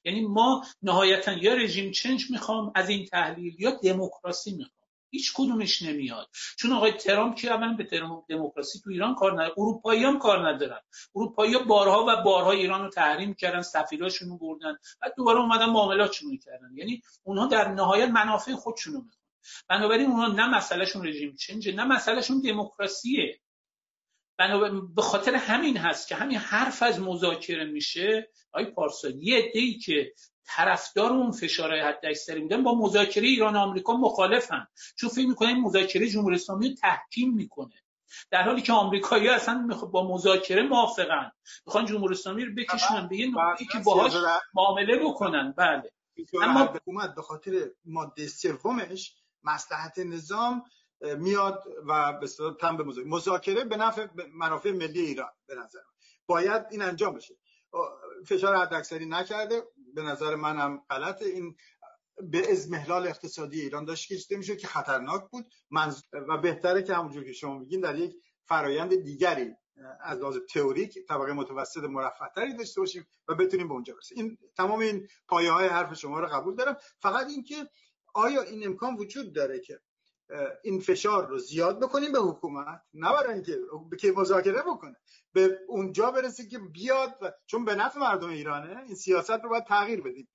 یعنی 0.05 0.21
ما 0.21 0.65
نهایتا 0.83 1.33
یا 1.33 1.55
رژیم 1.55 1.91
چنج 1.91 2.31
می‌خوام 2.31 2.73
از 2.75 2.89
این 2.89 3.07
تحلیل 3.07 3.57
یا 3.59 3.71
دموکراسی 3.71 4.53
می‌خوام. 4.53 4.84
هیچ 5.15 5.33
کدومش 5.35 5.83
نمیاد. 5.83 6.29
چون 6.59 6.73
آقای 6.73 6.93
ترامپ 6.93 7.37
که 7.37 7.51
اولا 7.51 7.73
به 7.73 7.85
دموکراسی 8.29 8.81
تو 8.85 8.91
ایران 8.91 9.15
کار 9.15 9.33
نداره 9.33 9.55
اروپایی 9.59 10.05
هم 10.05 10.19
کار 10.19 10.49
ندارن. 10.49 10.81
اروپایی 11.15 11.55
ها 11.55 11.63
بارها 11.63 12.05
و 12.09 12.23
بارها 12.23 12.51
ایران 12.51 12.83
رو 12.83 12.91
تحریم 12.91 13.35
کردن 13.35 13.63
سفیراشون 13.63 14.29
رو 14.29 14.39
بردن 14.39 14.77
و 15.03 15.11
دوباره 15.17 15.41
اومدن 15.41 15.67
معاملاتشون 15.67 16.39
کردن. 16.39 16.71
یعنی 16.75 17.03
اونها 17.23 17.47
در 17.47 17.69
نهایت 17.69 18.09
منافع 18.09 18.55
خودشون 18.55 18.95
رو 18.95 19.01
می‌خوان. 19.01 19.25
بنابراین 19.69 20.07
اونها 20.07 20.27
نه 20.27 20.57
مسئلهشون 20.57 21.07
رژیم 21.07 21.37
چنجه 21.37 21.73
نه 21.73 21.85
مسئلهشون 21.85 22.41
دموکراسیه. 22.41 23.41
به 24.97 25.03
خاطر 25.03 25.35
همین 25.35 25.77
هست 25.77 26.09
که 26.09 26.15
همین 26.15 26.39
حرف 26.39 26.83
از 26.83 27.01
مذاکره 27.01 27.65
میشه. 27.65 28.29
آی 28.53 28.65
پارسا 28.65 29.09
یه 29.09 29.39
عده‌ای 29.39 29.75
که 29.75 30.13
طرفدار 30.47 31.11
اون 31.13 31.31
فشارهای 31.31 31.81
حد 31.81 32.07
اکثری 32.07 32.41
بودن 32.41 32.63
با 32.63 32.75
مذاکره 32.75 33.27
ایران 33.27 33.57
و 33.57 33.59
آمریکا 33.59 33.97
مخالفن. 33.97 34.67
چون 34.97 35.11
فکر 35.11 35.27
می‌کنن 35.27 35.49
این 35.49 35.61
مذاکره 35.61 36.09
جمهوری 36.09 36.35
اسلامی 36.35 36.69
رو 36.69 36.75
تحکیم 36.75 37.35
می‌کنه. 37.35 37.75
در 38.31 38.43
حالی 38.43 38.63
که 38.63 38.73
آمریکایی 38.73 39.29
اصلا 39.29 39.69
با 39.93 40.15
مذاکره 40.15 40.63
موافقن. 40.63 41.31
می‌خوان 41.67 41.87
جمهوری 41.87 42.15
اسلامی 42.15 42.45
رو 42.45 42.55
بکشونن 42.55 43.09
به 43.09 43.17
یه 43.17 43.27
نقطه‌ای 43.27 43.67
که 43.73 43.79
باهاش 43.79 44.13
معامله 44.55 44.99
بکنن. 44.99 45.55
بله. 45.57 45.91
اما 46.43 46.65
حکومت 46.65 47.15
به 47.15 47.23
خاطر 47.23 47.71
ماده 47.85 48.27
سومش 48.27 49.15
مصلحت 49.43 49.99
نظام 49.99 50.63
میاد 51.19 51.65
و 51.87 52.13
به 52.13 52.29
تن 52.61 52.77
به 52.77 52.85
مذاکره. 52.85 53.11
مذاکره 53.11 53.65
به 53.65 53.77
نفع 53.77 54.07
منافع 54.35 54.71
ملی 54.71 55.01
ایران 55.01 55.31
به 55.47 55.55
نظر 55.55 55.79
باید 56.27 56.63
این 56.71 56.83
انجام 56.83 57.15
بشه. 57.15 57.35
فشار 58.27 58.57
حداکثری 58.57 59.07
نکرده. 59.07 59.63
به 59.95 60.03
نظر 60.03 60.35
منم 60.35 60.83
غلط 60.91 61.23
این 61.23 61.57
به 62.23 62.53
ازمهلال 62.53 63.07
اقتصادی 63.07 63.61
ایران 63.61 63.85
داشت 63.85 64.13
کشیده 64.13 64.37
میشه 64.37 64.57
که 64.57 64.67
خطرناک 64.67 65.31
بود. 65.31 65.47
و 66.29 66.39
بهتره 66.39 66.83
که 66.83 66.95
همونجور 66.95 67.25
که 67.25 67.33
شما 67.33 67.59
میگین 67.59 67.81
در 67.81 67.99
یک 67.99 68.17
فرایند 68.45 68.95
دیگری 68.95 69.55
از 70.01 70.19
لحاظ 70.19 70.37
تئوریک 70.51 70.99
طبقه 71.09 71.33
متوسط 71.33 71.85
مرفعتری 71.85 72.57
داشته 72.57 72.81
باشیم 72.81 73.07
و 73.29 73.35
بتونیم 73.35 73.69
به 73.69 73.75
اونجا 73.75 73.95
برسیم. 73.95 74.19
این 74.19 74.39
تمام 74.57 74.81
این 74.81 75.09
پایه 75.29 75.51
های 75.51 75.69
حرف 75.69 75.95
شما 75.95 76.21
رو 76.21 76.27
قبول 76.27 76.55
دارم. 76.55 76.77
فقط 76.99 77.27
اینکه 77.27 77.69
آیا 78.15 78.43
این 78.43 78.67
امکان 78.67 78.97
وجود 78.97 79.35
داره 79.35 79.61
که 79.61 79.81
این 80.65 80.81
فشار 80.81 81.27
رو 81.27 81.39
زیاد 81.39 81.81
بکنیم 81.81 82.13
به 82.13 82.19
حکومت 82.19 82.83
نه 82.95 83.13
برای 83.13 83.35
اینکه 83.35 83.59
که 84.01 84.13
مذاکره 84.13 84.63
بکنه. 84.63 84.97
به 85.33 85.59
اونجا 85.69 86.11
برسه 86.11 86.47
که 86.47 86.59
بیاد 86.59 87.19
و 87.23 87.33
چون 87.47 87.65
به 87.65 87.75
نفع 87.75 88.01
مردم 88.01 88.29
ایرانه 88.29 88.83
این 88.87 88.95
سیاست 88.95 89.31
رو 89.31 89.49
باید 89.49 89.65
تغییر 89.65 90.01
بدیم. 90.01 90.29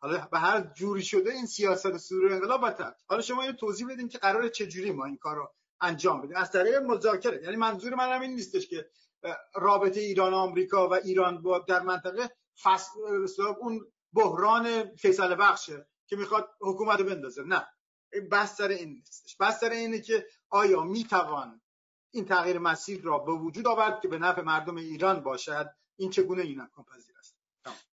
حالا 0.00 0.28
به 0.32 0.38
هر 0.38 0.60
جوری 0.60 1.02
شده 1.02 1.32
این 1.32 1.46
سیاست 1.46 1.96
سوری 1.96 2.34
انقلاب 2.34 2.60
باید 2.60 2.76
حالا 3.08 3.22
شما 3.22 3.44
یه 3.44 3.52
توضیح 3.52 3.88
بدین 3.88 4.08
که 4.08 4.18
قرار 4.18 4.48
چه 4.48 4.66
جوری 4.66 4.92
ما 4.92 5.04
این 5.04 5.16
کار 5.16 5.36
رو 5.36 5.52
انجام 5.80 6.20
بدیم. 6.20 6.36
از 6.36 6.50
طریق 6.50 6.82
مذاکره. 6.82 7.42
یعنی 7.42 7.56
منظور 7.56 7.94
من 7.94 8.22
این 8.22 8.34
نیستش 8.34 8.68
که 8.68 8.90
رابطه 9.54 10.00
ایران 10.00 10.34
و 10.34 10.36
آمریکا 10.36 10.88
و 10.88 10.94
ایران 10.94 11.42
با 11.42 11.58
در 11.58 11.82
منطقه 11.82 12.30
فصل 12.62 12.90
اون 13.60 13.80
بحران 14.12 14.96
فیصل 14.96 15.34
بخشه 15.34 15.88
که 16.06 16.16
می‌خواد 16.16 16.50
حکومت 16.60 17.00
رو 17.00 17.06
بندازه. 17.06 17.42
نه. 17.42 17.66
سر 18.46 18.68
این 18.68 18.88
نیستش. 18.88 19.36
سر 19.60 19.70
اینه 19.70 20.00
که 20.00 20.26
آیا 20.50 20.82
می‌توان 20.82 21.60
این 22.10 22.24
تغییر 22.24 22.58
مسیر 22.58 23.02
را 23.02 23.18
به 23.18 23.32
وجود 23.32 23.66
آورد 23.66 24.00
که 24.00 24.08
به 24.08 24.18
نفع 24.18 24.42
مردم 24.42 24.76
ایران 24.76 25.20
باشد؟ 25.20 25.70
این 25.96 26.10
چگونه 26.10 26.42
این 26.42 26.60
امکان 26.60 26.84
پذیر 26.84 27.14
است؟ 27.18 27.36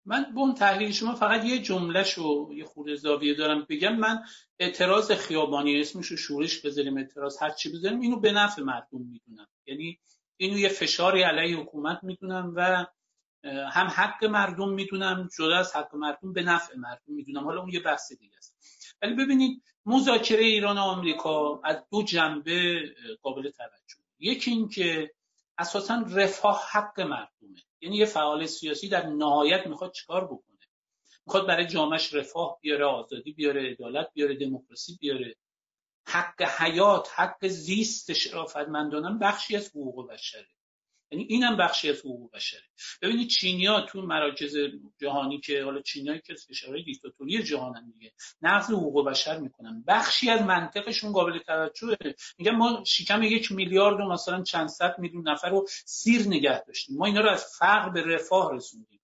من 0.04 0.22
به 0.34 0.40
اون 0.40 0.54
تحلیل 0.54 0.92
شما 0.92 1.14
فقط 1.14 1.44
یه 1.44 1.58
جمله 1.58 2.04
شو 2.04 2.50
یه 2.54 2.64
خورده 2.64 2.94
زاویه 2.94 3.34
دارم 3.34 3.66
بگم. 3.68 3.96
من 3.96 4.24
اعتراض 4.58 5.12
خیابانی 5.12 5.80
اسمش 5.80 6.06
رو 6.06 6.16
شورش 6.16 6.60
بذاریم 6.60 6.96
اعتراض 6.96 7.42
هر 7.42 7.50
چی 7.50 7.72
بذاریم 7.72 8.00
اینو 8.00 8.20
به 8.20 8.32
نفع 8.32 8.62
مردم 8.62 9.00
می‌دونم. 9.00 9.46
یعنی 9.66 9.98
اینو 10.36 10.58
یه 10.58 10.68
فشاری 10.68 11.22
علیه 11.22 11.56
حکومت 11.56 11.98
می‌دونم 12.02 12.52
و 12.56 12.86
هم 13.44 13.86
حق 13.86 14.24
مردم 14.24 14.68
می‌دونم 14.68 15.28
جدا 15.38 15.56
از 15.56 15.76
حق 15.76 15.94
مردم 15.94 16.32
به 16.32 16.42
نفع 16.42 16.76
مردم 16.76 17.02
می‌دونم. 17.06 17.44
حالا 17.44 17.60
اون 17.60 17.70
یه 17.70 17.80
بحث 17.80 18.12
دیگه 18.12 18.36
است. 18.36 18.57
ولی 19.02 19.14
ببینید 19.14 19.62
مذاکره 19.86 20.44
ایران 20.44 20.78
و 20.78 20.80
آمریکا 20.80 21.60
از 21.64 21.76
دو 21.90 22.02
جنبه 22.02 22.82
قابل 23.22 23.50
توجه 23.50 24.02
یکی 24.18 24.50
این 24.50 24.68
که 24.68 25.14
اساسا 25.58 26.04
رفاه 26.10 26.64
حق 26.72 27.00
مردمه. 27.00 27.62
یعنی 27.80 27.96
یه 27.96 28.06
فعال 28.06 28.46
سیاسی 28.46 28.88
در 28.88 29.06
نهایت 29.06 29.66
می‌خواد 29.66 29.92
چیکار 29.92 30.24
بکنه؟ 30.24 30.58
می‌خواد 31.26 31.46
برای 31.46 31.66
جامعش 31.66 32.14
رفاه 32.14 32.58
بیاره 32.60 32.84
آزادی 32.84 33.32
بیاره 33.32 33.70
عدالت 33.70 34.10
بیاره 34.14 34.36
دموکراسی 34.36 34.98
بیاره. 35.00 35.34
حق 36.06 36.42
حیات 36.42 37.08
حق 37.14 37.46
زیست 37.46 38.12
شرافتمندانه 38.12 39.18
بخشی 39.18 39.56
از 39.56 39.68
حقوق 39.68 40.12
بشره. 40.12 40.48
یعنی 41.10 41.24
اینم 41.28 41.56
بخشی 41.56 41.90
از 41.90 41.98
حقوق 41.98 42.30
بشره. 42.32 42.62
ببینید 43.02 43.28
چینیا 43.28 43.80
تو 43.80 44.02
مراکز 44.02 44.56
جهانی 44.98 45.40
که 45.40 45.64
حالا 45.64 45.80
چینیا 45.80 46.18
که 46.18 46.34
کشورهای 46.34 46.82
دیکتاتوری 46.82 47.42
جهانن 47.42 47.90
دیگه 47.90 48.12
نقض 48.42 48.70
حقوق 48.70 49.06
بشر 49.06 49.38
می‌کنن. 49.38 49.84
بخشی 49.86 50.30
از 50.30 50.42
منطقشون 50.42 51.12
قابل 51.12 51.38
توجهه. 51.38 52.14
میگن 52.38 52.56
ما 52.56 52.84
شکم 52.86 53.22
یک 53.22 53.52
میلیارد 53.52 54.00
و 54.00 54.04
مثلا 54.04 54.42
چند 54.42 54.68
صد 54.68 54.94
میلیون 54.98 55.28
نفر 55.28 55.48
رو 55.50 55.66
سیر 55.84 56.26
نگه 56.26 56.64
داشتیم. 56.64 56.96
ما 56.96 57.06
اینا 57.06 57.20
رو 57.20 57.30
از 57.30 57.44
فقر 57.58 57.88
به 57.88 58.02
رفاه 58.02 58.54
رسوندیم. 58.54 59.00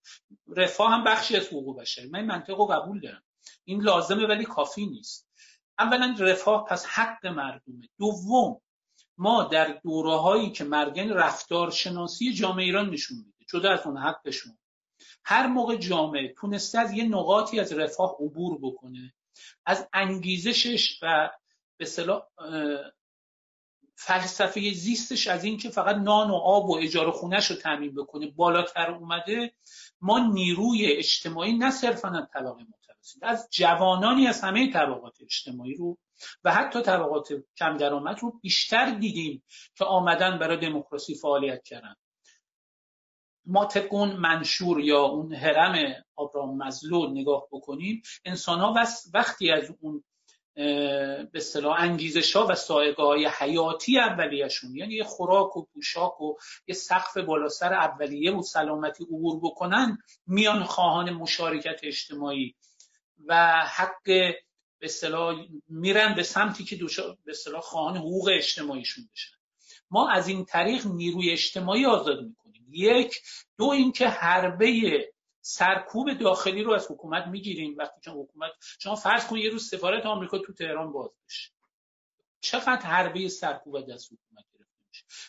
رفاه 0.56 0.92
هم 0.92 1.04
بخشی 1.04 1.36
از 1.36 1.46
حقوق 1.46 1.80
بشر 1.80 2.06
من 2.06 2.18
این 2.18 2.28
منطق 2.28 2.58
رو 2.58 2.66
قبول 2.66 3.00
دارم. 3.00 3.22
این 3.64 3.82
لازمه 3.82 4.26
ولی 4.26 4.44
کافی 4.44 4.86
نیست. 4.86 5.28
اولا 5.78 6.16
رفاه 6.18 6.64
پس 6.64 6.86
حق 6.86 7.26
مردمه. 7.26 7.88
دوم 7.98 8.60
ما 9.18 9.44
در 9.44 9.80
دوره 9.82 10.16
هایی 10.16 10.50
که 10.50 10.64
مرگن 10.64 11.10
رفتارشناسی 11.10 12.32
جامعه 12.32 12.64
ایران 12.64 12.90
نشون 12.90 13.18
میده 13.18 13.44
جدا 13.50 13.72
از 13.72 13.86
اون 13.86 13.96
حقشون. 13.96 14.58
هر 15.24 15.46
موقع 15.46 15.76
جامعه 15.76 16.34
تونسته 16.36 16.78
از 16.78 16.92
یه 16.92 17.04
نقاطی 17.04 17.60
از 17.60 17.72
رفاه 17.72 18.16
عبور 18.20 18.58
بکنه 18.62 19.14
از 19.66 19.88
انگیزشش 19.92 20.98
و 21.02 21.30
به 21.76 21.86
فلسفه 23.96 24.72
زیستش 24.72 25.26
از 25.26 25.44
این 25.44 25.58
که 25.58 25.70
فقط 25.70 25.96
نان 25.96 26.30
و 26.30 26.34
آب 26.34 26.70
و 26.70 26.76
اجاره 26.76 27.10
خونش 27.10 27.50
رو 27.50 27.56
تعمین 27.56 27.94
بکنه 27.94 28.26
بالاتر 28.26 28.90
اومده 28.90 29.52
ما 30.00 30.18
نیروی 30.18 30.86
اجتماعی 30.86 31.52
نه 31.52 31.70
صرفا 31.70 32.08
از 32.08 32.28
طبقه 32.32 32.62
متوسط 32.62 33.22
از 33.22 33.48
جوانانی 33.50 34.26
از 34.26 34.40
همه 34.40 34.72
طبقات 34.72 35.16
اجتماعی 35.20 35.74
رو 35.74 35.98
و 36.44 36.54
حتی 36.54 36.82
طبقات 36.82 37.28
کم 37.56 37.76
درآمد 37.76 38.18
رو 38.20 38.38
بیشتر 38.42 38.90
دیدیم 38.90 39.42
که 39.74 39.84
آمدن 39.84 40.38
برای 40.38 40.56
دموکراسی 40.56 41.14
فعالیت 41.14 41.62
کردن. 41.62 41.94
ما 43.46 43.64
طبق 43.64 43.94
منشور 43.94 44.80
یا 44.80 45.00
اون 45.00 45.34
حرم 45.34 46.04
آبراهام 46.16 46.56
مزلول 46.56 47.10
نگاه 47.10 47.48
بکنیم 47.52 48.02
انسان 48.24 48.60
ها 48.60 48.74
وقتی 49.14 49.50
از 49.50 49.72
اون 49.80 50.04
به 50.54 51.30
اصطلاح 51.34 51.80
انگیزش 51.80 52.36
ها 52.36 52.46
و 52.46 52.54
سایگاه 52.54 53.06
های 53.06 53.26
حیاتی 53.38 53.98
اولیهشون 53.98 54.76
یعنی 54.76 54.94
یه 54.94 55.04
خوراک 55.04 55.56
و 55.56 55.64
پوشاک 55.64 56.20
و 56.20 56.34
یه 56.66 56.74
سقف 56.74 57.16
بالا 57.16 57.48
سر 57.48 57.72
اولیه 57.72 58.32
و 58.32 58.42
سلامتی 58.42 59.04
عبور 59.04 59.40
بکنن 59.42 59.98
میان 60.26 60.64
خواهان 60.64 61.10
مشارکت 61.10 61.80
اجتماعی 61.82 62.54
و 63.26 63.62
حق 63.66 64.32
به 64.84 64.90
اصطلاح 64.90 65.46
میرن 65.68 66.14
به 66.14 66.22
سمتی 66.22 66.64
که 66.64 66.76
به 67.24 67.30
اصطلاح 67.30 67.60
خواهان 67.60 67.96
حقوق 67.96 68.30
اجتماعیشون 68.32 69.08
بشن. 69.12 69.36
ما 69.90 70.10
از 70.10 70.28
این 70.28 70.44
طریق 70.44 70.86
نیروی 70.86 71.30
اجتماعی 71.30 71.86
آزاد 71.86 72.24
می‌کنیم. 72.24 72.66
یک 72.70 73.22
دو 73.58 73.64
اینکه 73.64 74.08
حربه 74.08 75.12
سرکوب 75.40 76.12
داخلی 76.12 76.62
رو 76.62 76.72
از 76.72 76.86
حکومت 76.90 77.26
می‌گیریم. 77.26 77.76
وقتی 77.78 78.00
که 78.00 78.10
حکومت 78.10 78.50
شما 78.78 78.94
فرض 78.94 79.26
کنید 79.26 79.44
یه 79.44 79.50
روز 79.50 79.68
سفارت 79.68 80.06
آمریکا 80.06 80.38
تو 80.38 80.52
تهران 80.52 80.92
باز 80.92 81.10
بشه. 81.28 81.50
چقدر 82.40 82.86
حربه 82.86 83.28
سرکوب 83.28 83.76
از 83.76 84.06
حکومت 84.06 84.44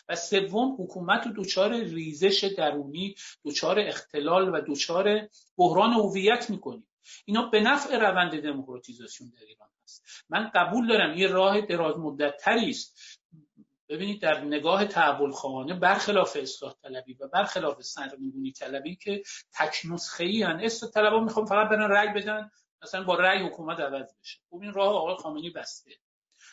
و 0.08 0.16
سوم 0.16 0.76
حکومت 0.78 1.26
رو 1.26 1.44
دچار 1.44 1.74
ریزش 1.74 2.44
درونی 2.44 3.14
دچار 3.44 3.80
اختلال 3.80 4.54
و 4.54 4.60
دچار 4.68 5.28
بحران 5.56 5.92
هویت 5.92 6.50
می‌کنیم. 6.50 6.88
اینا 7.24 7.42
به 7.42 7.60
نفع 7.60 7.98
روند 7.98 8.42
دموکراتیزاسیون 8.42 9.30
در 9.30 9.46
ایران 9.46 9.68
هست. 9.84 10.24
من 10.28 10.50
قبول 10.54 10.88
دارم 10.88 11.18
یه 11.18 11.26
راه 11.26 11.60
دراز 11.60 11.98
مدت 11.98 12.36
تری 12.36 12.70
است. 12.70 13.20
ببینید 13.88 14.22
در 14.22 14.44
نگاه 14.44 14.84
تحول 14.84 15.30
خواهانه 15.30 15.74
برخلاف 15.74 16.36
اصلاح 16.40 16.74
طلبی 16.82 17.14
و 17.14 17.28
برخلاف 17.28 17.82
سرنگونی 17.82 18.52
طلبی 18.52 18.96
که 18.96 19.22
تک 19.52 19.76
نسخه 19.84 20.24
ای 20.24 20.42
هن. 20.42 20.60
اصلاح 20.62 20.92
طلبا 20.92 21.20
می‌خوام 21.20 21.46
فقط 21.46 21.68
برن 21.68 21.90
رأی 21.90 22.08
بدن 22.08 22.50
مثلا 22.82 23.04
با 23.04 23.14
رأی 23.14 23.46
حکومت 23.46 23.80
عوض 23.80 24.14
بشه. 24.20 24.40
خب 24.50 24.60
این 24.62 24.72
راه 24.72 24.94
آقای 24.94 25.16
خامنه‌ای 25.16 25.50
بسته. 25.50 25.90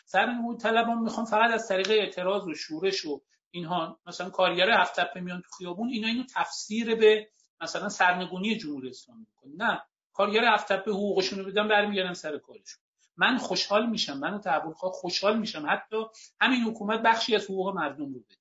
سرنگونی 0.04 0.58
طلبا 0.58 0.94
می‌خوام 0.94 1.26
فقط 1.26 1.50
از 1.50 1.68
طریق 1.68 1.90
اعتراض 1.90 2.46
و 2.46 2.54
شورش 2.54 3.04
و 3.04 3.22
اینها 3.50 4.00
مثلا 4.06 4.30
کارگر 4.30 4.70
هفت 4.70 5.16
میان 5.16 5.40
تو 5.42 5.48
خیابون 5.58 5.88
اینا 5.88 6.08
اینو 6.08 6.24
تفسیر 6.34 6.94
به 6.94 7.28
مثلا 7.60 7.88
سرنگونی 7.88 8.56
جمهوری 8.56 8.90
اسلامی 8.90 9.20
می‌کنه. 9.20 9.66
نه. 9.66 9.82
کارگر 10.14 10.44
افتپه 10.44 10.90
حقوقشون 10.90 11.38
رو 11.38 11.44
بدن 11.44 11.68
برمیگردن 11.68 12.14
سر 12.14 12.38
کارشون. 12.38 12.82
من 13.16 13.38
خوشحال 13.38 13.90
میشم 13.90 14.18
من 14.18 14.34
و 14.34 14.38
تحول 14.38 14.72
خوشحال 14.72 15.38
میشم. 15.38 15.66
حتی 15.68 15.96
همین 16.40 16.62
حکومت 16.62 17.00
بخشی 17.02 17.36
از 17.36 17.44
حقوق 17.44 17.74
مردم 17.74 18.14
رو 18.14 18.20
بده. 18.20 18.36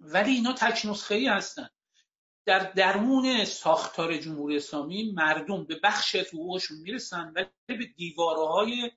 ولی 0.00 0.32
اینا 0.32 0.52
تک 0.52 0.86
نسخه 0.86 1.14
ای 1.14 1.26
هستن. 1.26 1.68
در 2.44 2.58
درمون 2.58 3.44
ساختار 3.44 4.16
جمهوری 4.16 4.56
اسلامی 4.56 5.12
مردم 5.12 5.64
به 5.64 5.80
بخشی 5.82 6.20
از 6.20 6.26
حقوقشون 6.26 6.78
می‌رسن 6.78 7.32
ولی 7.36 7.78
به 7.78 7.86
دیوارهای 7.96 8.90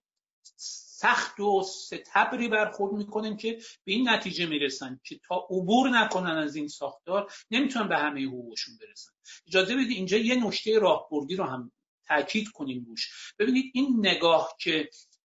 سخت 0.97 1.39
و 1.39 1.63
ستبری 1.63 2.47
برخورد 2.47 2.93
می‌کنن 2.93 3.37
که 3.37 3.51
به 3.83 3.91
این 3.91 4.09
نتیجه 4.09 4.45
می‌رسن 4.45 4.99
که 5.03 5.19
تا 5.27 5.47
عبور 5.49 5.89
نکنن 5.89 6.37
از 6.37 6.55
این 6.55 6.67
ساختار 6.67 7.31
نمی‌تونن 7.51 7.87
به 7.87 7.97
همه 7.97 8.25
حقوقشون 8.25 8.77
برسن. 8.81 9.11
اجازه 9.47 9.75
بدید 9.75 9.89
اینجا 9.89 10.17
یه 10.17 10.47
نکته 10.47 10.79
راهبردی 10.79 11.35
رو 11.35 11.43
هم 11.43 11.71
تاکید 12.07 12.47
کنیم 12.49 12.85
روش. 12.87 13.33
ببینید 13.39 13.71
این 13.73 13.95
نگاه 13.99 14.55
که 14.59 14.89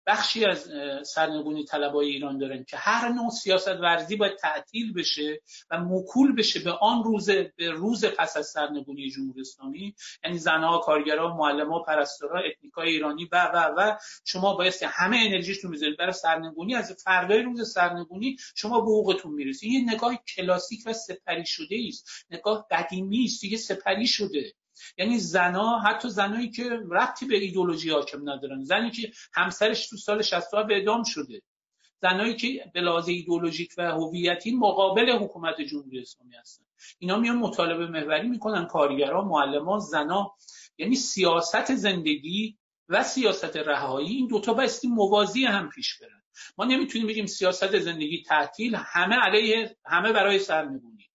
بخشی 0.06 0.44
از 0.44 0.68
سرنگونی 1.06 1.64
طلبای 1.64 2.08
ایران 2.08 2.38
دارن 2.38 2.64
که 2.64 2.76
هر 2.76 3.08
نوع 3.08 3.30
سیاست 3.30 3.68
ورزی 3.68 4.16
باید 4.16 4.36
تعطیل 4.36 4.92
بشه 4.92 5.40
و 5.70 5.78
مکول 5.78 6.34
بشه 6.36 6.60
به 6.60 6.72
آن 6.72 7.04
روز 7.04 7.30
به 7.30 7.70
روز 7.70 8.04
پس 8.04 8.36
از 8.36 8.46
سرنگونی 8.46 9.10
جمهوری 9.10 9.40
اسلامی 9.40 9.94
یعنی 10.24 10.38
زنها 10.38 10.78
کارگرها 10.78 11.36
معلم‌ها 11.36 11.82
پرستارا 11.82 12.40
اتنیکای 12.40 12.88
ایرانی 12.88 13.28
و 13.32 13.50
و 13.54 13.74
و. 13.76 13.96
شما 14.24 14.54
باید 14.54 14.74
همه 14.84 15.16
انرژیتون 15.16 15.70
می‌ذارید. 15.70 15.98
برای 15.98 16.12
سرنگونی 16.12 16.74
از 16.74 16.92
فردای 17.04 17.42
روز 17.42 17.72
سرنگونی 17.72 18.36
شما 18.54 18.80
به 18.80 18.86
حقوقتون 18.86 19.32
می‌رسید. 19.32 19.72
یه 19.72 19.94
نگاه 19.94 20.16
کلاسیک 20.36 20.80
و 20.86 20.92
سپری 20.92 21.46
شده 21.46 21.76
است. 21.88 22.08
نگاه 22.30 22.66
قدیمی 22.70 23.24
است. 23.24 23.40
دیگه 23.40 23.56
سپری 23.56 24.06
شده. 24.06 24.52
یعنی 24.98 25.18
زنا 25.18 25.78
حتی 25.78 26.08
زنایی 26.08 26.50
که 26.50 26.70
ربطی 26.90 27.26
به 27.26 27.36
ایدولوژی 27.36 27.90
حاکم 27.90 28.30
ندارن. 28.30 28.64
زنی 28.64 28.90
که 28.90 29.12
همسرش 29.34 29.88
تو 29.88 29.96
سال 29.96 30.22
60 30.22 30.50
به 30.68 30.74
اعدام 30.74 31.02
شده. 31.02 31.42
زنایی 32.02 32.36
که 32.36 32.70
به 32.74 32.80
لحاظ 32.80 33.08
ایدولوژیک 33.08 33.74
و 33.78 33.90
هویتی 33.90 34.50
مقابل 34.56 35.10
حکومت 35.10 35.60
جمهوری 35.60 36.00
اسلامی 36.00 36.34
هستن. 36.36 36.64
اینا 36.98 37.16
میان 37.16 37.36
مطالبه 37.36 37.86
محوری 37.86 38.28
می‌کنن 38.28 38.66
کارگران 38.66 39.24
معلمان 39.24 39.78
زنا. 39.78 40.34
یعنی 40.78 40.94
سیاست 40.96 41.74
زندگی 41.74 42.58
و 42.88 43.02
سیاست 43.02 43.56
رهایی 43.56 44.08
این 44.08 44.26
دوتا 44.26 44.54
بایستی 44.54 44.88
موازی 44.88 45.44
هم 45.44 45.68
پیش 45.68 45.98
برن. 45.98 46.22
ما 46.58 46.64
نمی‌تونیم 46.64 47.06
بگیم 47.06 47.26
سیاست 47.26 47.78
زندگی 47.78 48.22
تعطیل 48.22 48.74
همه 48.74 49.16
علیه 49.16 49.76
همه 49.84 50.12
برای 50.12 50.38
سرنگونی 50.38 51.09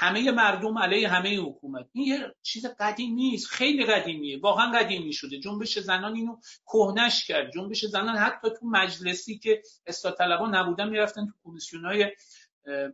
همه 0.00 0.30
مردم 0.30 0.78
علیه 0.78 1.08
همه 1.08 1.36
حکومت. 1.36 1.86
این 1.92 2.06
یه 2.06 2.34
چیز 2.42 2.66
قدیمی 2.66 3.34
است 3.34 3.46
خیلی 3.46 3.84
قدیمیه. 3.84 4.40
واقعا 4.40 4.72
قدیمی 4.72 5.12
شده. 5.12 5.38
جنبش 5.38 5.78
زنان 5.78 6.14
اینو 6.14 6.36
کهنش 6.66 7.26
کرد. 7.26 7.52
جنبش 7.52 7.84
زنان 7.84 8.16
حتی 8.16 8.48
تو 8.60 8.66
مجلسی 8.66 9.38
که 9.38 9.62
اصلاح 9.86 10.14
طلبا 10.14 10.48
نبودن 10.48 10.88
می‌رفتن 10.88 11.26
تو 11.26 11.32
کمیسیونای 11.44 12.12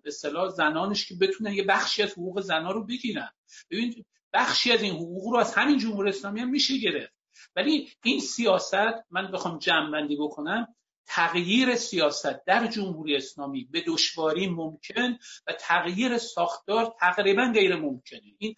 اصطلاح 0.05 0.49
زنانش 0.49 1.07
که 1.09 1.15
بتونن 1.21 1.53
یه 1.53 1.63
بخشی 1.65 2.03
از 2.03 2.13
حقوق 2.13 2.41
زنا 2.41 2.71
رو 2.71 2.85
بگیرن. 2.85 3.31
ببین 3.71 4.05
بخشی 4.33 4.73
از 4.73 4.83
این 4.83 4.95
حقوق 4.95 5.33
رو 5.33 5.39
از 5.39 5.55
همین 5.55 5.79
جمهوری 5.79 6.09
اسلامی 6.09 6.41
هم 6.41 6.49
میشه 6.49 6.79
گرفت. 6.79 7.13
ولی 7.57 7.89
این 8.05 8.21
سیاست 8.21 8.75
من 9.11 9.31
بخوام 9.33 9.59
جمع 9.59 9.91
بندی 9.91 10.17
بکنم 10.17 10.75
تغییر 11.07 11.77
سیاست 11.77 12.45
در 12.47 12.67
جمهوری 12.67 13.17
اسلامی 13.17 13.65
به 13.65 13.85
دشواری 13.87 14.47
ممکن 14.47 15.19
و 15.47 15.53
تغییر 15.53 16.19
ساختار 16.19 16.95
تقریبا 17.01 17.53
غیر 17.55 17.77
ممکنه. 17.77 18.35
این 18.39 18.55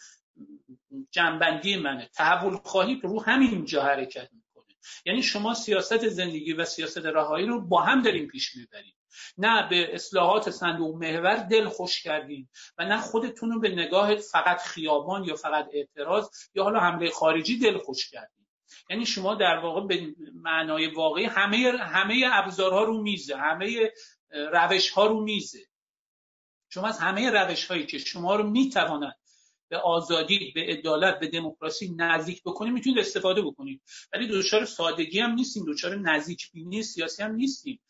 جنبندی 1.10 1.76
منه. 1.76 2.10
تحول 2.14 2.56
خواهی 2.56 3.00
رو 3.02 3.22
همین 3.22 3.64
جا 3.64 3.82
حرکت 3.82 4.28
می‌کنه. 4.32 4.74
یعنی 5.06 5.22
شما 5.22 5.54
سیاست 5.54 6.08
زندگی 6.08 6.52
و 6.52 6.64
سیاست 6.64 7.06
رهایی 7.06 7.46
رو 7.46 7.60
با 7.60 7.82
هم 7.82 8.02
داریم 8.02 8.26
پیش 8.26 8.56
می‌بریم 8.56 8.94
نه 9.38 9.68
به 9.68 9.94
اصلاحات 9.94 10.50
صندوق 10.50 10.96
محور 10.96 11.36
دل 11.36 11.68
خوش 11.68 12.02
کردین 12.02 12.48
و 12.78 12.84
نه 12.84 13.00
خودتون 13.00 13.50
رو 13.50 13.60
به 13.60 13.68
نگاه 13.68 14.16
فقط 14.16 14.60
خیابان 14.60 15.24
یا 15.24 15.36
فقط 15.36 15.68
اعتراض 15.72 16.28
یا 16.54 16.64
حالا 16.64 16.80
حمله 16.80 17.10
خارجی 17.10 17.58
دل 17.58 17.78
خوش 17.78 18.10
کردین. 18.10 18.35
یعنی 18.90 19.06
شما 19.06 19.34
در 19.34 19.58
واقع 19.58 19.86
به 19.86 20.14
معنای 20.34 20.86
واقعی 20.86 21.24
همه 21.24 21.72
همه 21.80 22.24
ابزارها 22.32 22.84
رو 22.84 23.02
میزه 23.02 23.36
همه 23.36 23.90
روش 24.52 24.90
ها 24.90 25.06
رو 25.06 25.20
میزه. 25.20 25.66
شما 26.68 26.86
از 26.86 26.98
همه 26.98 27.30
روش 27.30 27.66
هایی 27.66 27.86
که 27.86 27.98
شما 27.98 28.36
رو 28.36 28.50
می‌تواند 28.50 29.16
به 29.68 29.78
آزادی 29.78 30.52
به 30.54 30.60
عدالت 30.60 31.20
به 31.20 31.28
دموکراسی 31.28 31.94
نزدیک 31.96 32.42
بکنید 32.42 32.72
می‌تونید 32.72 32.98
استفاده 32.98 33.42
بکنید. 33.42 33.82
ولی 34.12 34.28
دچار 34.28 34.64
سادگی 34.64 35.20
هم 35.20 35.30
نیستیم 35.30 35.64
دچار 35.68 35.96
نزدیک 35.96 36.52
بینی 36.52 36.82
سیاسی 36.82 37.22
هم 37.22 37.34
نیستیم. 37.34 37.80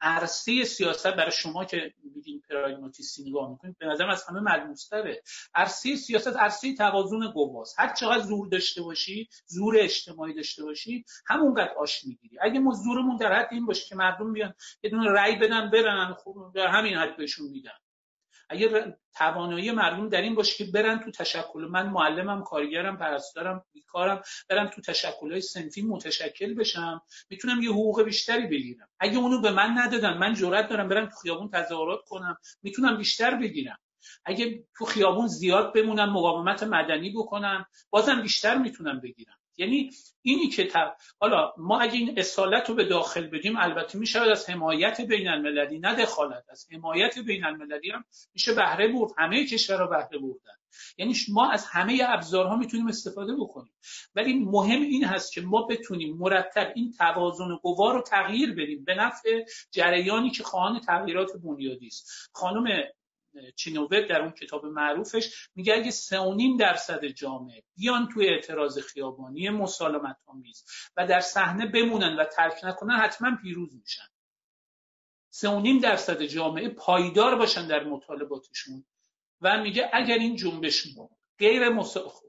عرصه 0.00 0.64
سیاست 0.64 1.06
برای 1.06 1.32
شما 1.32 1.64
که 1.64 1.92
میگین 2.14 2.42
پراگماتیستی 2.50 3.30
نگاه 3.30 3.50
می‌کنید 3.50 3.78
به 3.78 3.86
نظرم 3.86 4.10
از 4.10 4.24
همه 4.28 4.40
ملموستره. 4.40 5.22
عرصه 5.54 5.96
سیاست 5.96 6.36
عرصه 6.36 6.74
توازن 6.74 7.28
قواست 7.30 7.80
هر 7.80 7.94
چقدر 7.94 8.22
زور 8.22 8.48
داشته 8.48 8.82
باشی 8.82 9.28
زور 9.46 9.76
اجتماعی 9.78 10.34
داشته 10.34 10.64
باشی 10.64 11.04
همونقدر 11.26 11.74
آش 11.78 12.04
می‌گیری. 12.04 12.36
اگه 12.40 12.60
ما 12.60 12.72
زورمون 12.72 13.16
در 13.16 13.32
حد 13.32 13.48
این 13.50 13.66
باشه 13.66 13.88
که 13.88 13.96
مردم 13.96 14.32
بیان 14.32 14.54
یه 14.82 14.90
دونه 14.90 15.10
رأی 15.10 15.36
بدن 15.36 15.70
برن 15.70 16.14
خب 16.24 16.52
در 16.54 16.66
همین 16.66 16.94
حد 16.94 17.16
بهشون 17.16 17.48
میدن. 17.50 17.70
اگر 18.48 18.94
توانایی 19.14 19.70
مردم 19.70 20.08
در 20.08 20.22
این 20.22 20.34
باشه 20.34 20.64
که 20.64 20.70
برن 20.70 20.98
تو 20.98 21.10
تشکل. 21.10 21.68
من 21.70 21.86
معلمم 21.86 22.42
کارگرم 22.42 22.96
پرستارم 22.96 23.64
بیکارم 23.72 24.22
برن 24.48 24.68
تو 24.68 24.80
تشکل 24.80 25.32
های 25.32 25.40
سنفی 25.40 25.82
متشکل 25.82 26.54
بشم. 26.54 27.02
می‌تونم 27.30 27.62
یه 27.62 27.70
حقوق 27.70 28.02
بیشتری 28.02 28.46
بگیرم. 28.46 28.88
اگه 29.00 29.18
اونو 29.18 29.40
به 29.40 29.50
من 29.50 29.78
ندادن 29.78 30.18
من 30.18 30.34
جرئت 30.34 30.68
دارم 30.68 30.88
برم 30.88 31.06
تو 31.06 31.16
خیابون 31.16 31.50
تظاهرات 31.50 32.00
کنم. 32.06 32.36
می‌تونم 32.62 32.96
بیشتر 32.96 33.34
بگیرم. 33.34 33.78
اگه 34.24 34.64
تو 34.76 34.84
خیابون 34.84 35.26
زیاد 35.26 35.74
بمونم 35.74 36.12
مقاومت 36.12 36.62
مدنی 36.62 37.10
بکنم 37.10 37.66
بازم 37.90 38.22
بیشتر 38.22 38.58
می‌تونم 38.58 39.00
بگیرم. 39.00 39.38
یعنی 39.58 39.90
اینی 40.22 40.48
که 40.48 40.68
حالا 41.20 41.52
ما 41.56 41.80
اگه 41.80 41.94
این 41.94 42.18
اصالت 42.18 42.68
رو 42.68 42.74
به 42.74 42.84
داخل 42.84 43.26
بدیم 43.26 43.56
البته 43.56 43.98
میشه 43.98 44.20
از 44.20 44.50
حمایت 44.50 45.00
بین 45.00 45.28
المللی 45.28 45.78
نه 45.78 45.94
دخالت 45.94 46.44
از 46.48 46.66
حمایت 46.72 47.18
بین 47.18 47.44
المللی 47.44 47.90
هم 47.90 48.04
میشه 48.34 48.54
بهره 48.54 48.88
برد 48.88 49.10
همه 49.18 49.46
کشورها 49.46 49.86
بهره 49.86 50.18
بردن. 50.18 50.58
یعنی 50.98 51.14
ما 51.28 51.50
از 51.50 51.66
همه 51.66 52.02
ابزارها 52.08 52.56
می‌تونیم 52.56 52.86
استفاده 52.86 53.36
بکنیم. 53.36 53.72
ولی 54.14 54.34
مهم 54.34 54.82
این 54.82 55.04
هست 55.04 55.32
که 55.32 55.40
ما 55.40 55.62
بتونیم 55.62 56.16
مرتب 56.16 56.72
این 56.74 56.92
توازن 56.92 57.56
قوا 57.56 57.92
رو 57.92 58.02
تغییر 58.02 58.54
بدیم 58.54 58.84
به 58.84 58.94
نفع 58.94 59.44
جریانی 59.70 60.30
که 60.30 60.42
خواهان 60.42 60.80
تغییرات 60.80 61.30
بنیادی 61.44 61.86
است. 61.86 62.30
خانم 62.32 62.82
چینووت 63.56 64.08
در 64.08 64.20
اون 64.20 64.30
کتاب 64.30 64.66
معروفش 64.66 65.48
میگه 65.54 65.74
اگه 65.74 65.90
سه 65.90 66.18
درصد 66.58 67.04
جامعه 67.04 67.62
بیان 67.76 68.08
توی 68.08 68.28
اعتراض 68.28 68.78
خیابانی 68.78 69.50
مسالمت 69.50 70.16
آمیز 70.26 70.64
و 70.96 71.06
در 71.06 71.20
صحنه 71.20 71.66
بمونن 71.66 72.16
و 72.16 72.24
ترک 72.24 72.64
نکنن 72.64 72.96
حتما 72.96 73.36
پیروز 73.42 73.76
میشن. 73.76 74.08
سه 75.30 75.78
درصد 75.82 76.22
جامعه 76.22 76.68
پایدار 76.68 77.36
باشن 77.36 77.66
در 77.66 77.84
مطالباتشون 77.84 78.84
و 79.40 79.62
میگه 79.62 79.90
اگر 79.92 80.18
این 80.18 80.36
جنبش 80.36 80.86
غیر 81.38 81.62